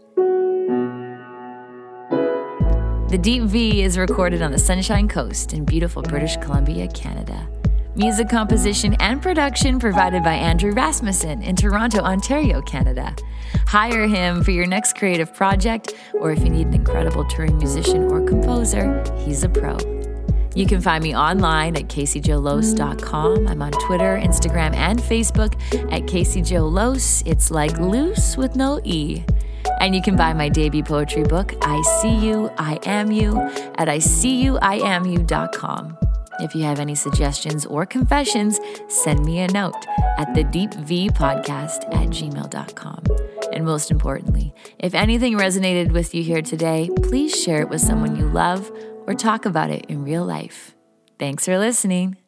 The 3.09 3.17
Deep 3.17 3.45
V 3.45 3.83
is 3.83 3.97
recorded 3.97 4.43
on 4.43 4.53
the 4.53 4.59
Sunshine 4.59 5.09
Coast 5.09 5.55
in 5.55 5.65
beautiful 5.65 6.03
British 6.03 6.37
Columbia, 6.37 6.87
Canada. 6.89 7.49
Music 7.97 8.29
composition 8.29 8.95
and 9.01 9.23
production 9.23 9.79
provided 9.79 10.23
by 10.23 10.35
Andrew 10.35 10.73
Rasmussen 10.73 11.41
in 11.41 11.57
Toronto, 11.57 12.01
Ontario, 12.01 12.61
Canada. 12.61 13.17
Hire 13.67 14.07
him 14.07 14.45
for 14.45 14.51
your 14.51 14.67
next 14.67 14.95
creative 14.95 15.33
project, 15.33 15.95
or 16.13 16.33
if 16.33 16.41
you 16.41 16.51
need 16.51 16.67
an 16.67 16.75
incredible 16.75 17.25
touring 17.25 17.57
musician 17.57 18.05
or 18.13 18.23
composer, 18.23 19.03
he's 19.25 19.43
a 19.43 19.49
pro. 19.49 19.79
You 20.55 20.67
can 20.67 20.83
find 20.83 21.03
me 21.03 21.17
online 21.17 21.77
at 21.77 21.89
caseyjoloos.com. 21.89 23.49
I'm 23.49 23.63
on 23.63 23.73
Twitter, 23.73 24.21
Instagram, 24.23 24.75
and 24.75 24.99
Facebook 24.99 25.55
at 25.91 26.03
caseyjoloos. 26.03 27.23
It's 27.25 27.51
like 27.51 27.79
loose 27.79 28.37
with 28.37 28.55
no 28.55 28.83
E. 28.85 29.25
And 29.81 29.95
you 29.95 30.03
can 30.03 30.17
buy 30.17 30.33
my 30.33 30.49
debut 30.49 30.83
poetry 30.83 31.23
book, 31.23 31.55
I 31.63 31.81
See 32.01 32.15
You, 32.15 32.51
I 32.59 32.79
Am 32.85 33.11
You, 33.11 33.41
at 33.77 33.89
ICUIAMU.com. 33.89 35.99
If 36.41 36.55
you 36.55 36.63
have 36.63 36.79
any 36.79 36.95
suggestions 36.95 37.67
or 37.67 37.85
confessions, 37.85 38.61
send 38.89 39.25
me 39.25 39.41
a 39.41 39.49
note 39.49 39.87
at 40.19 40.33
the 40.35 40.45
Deep 40.45 40.73
V 40.75 41.11
Podcast 41.11 41.85
at 41.95 42.11
gmail.com. 42.11 43.05
And 43.53 43.65
most 43.65 43.91
importantly, 43.91 44.55
if 44.79 44.95
anything 44.95 45.35
resonated 45.35 45.93
with 45.93 46.15
you 46.15 46.23
here 46.23 46.43
today, 46.43 46.91
please 47.03 47.35
share 47.35 47.61
it 47.61 47.69
with 47.69 47.81
someone 47.81 48.17
you 48.17 48.29
love 48.29 48.71
or 49.07 49.15
talk 49.15 49.47
about 49.47 49.71
it 49.71 49.87
in 49.87 50.05
real 50.05 50.25
life. 50.25 50.77
Thanks 51.19 51.45
for 51.45 51.59
listening. 51.59 52.28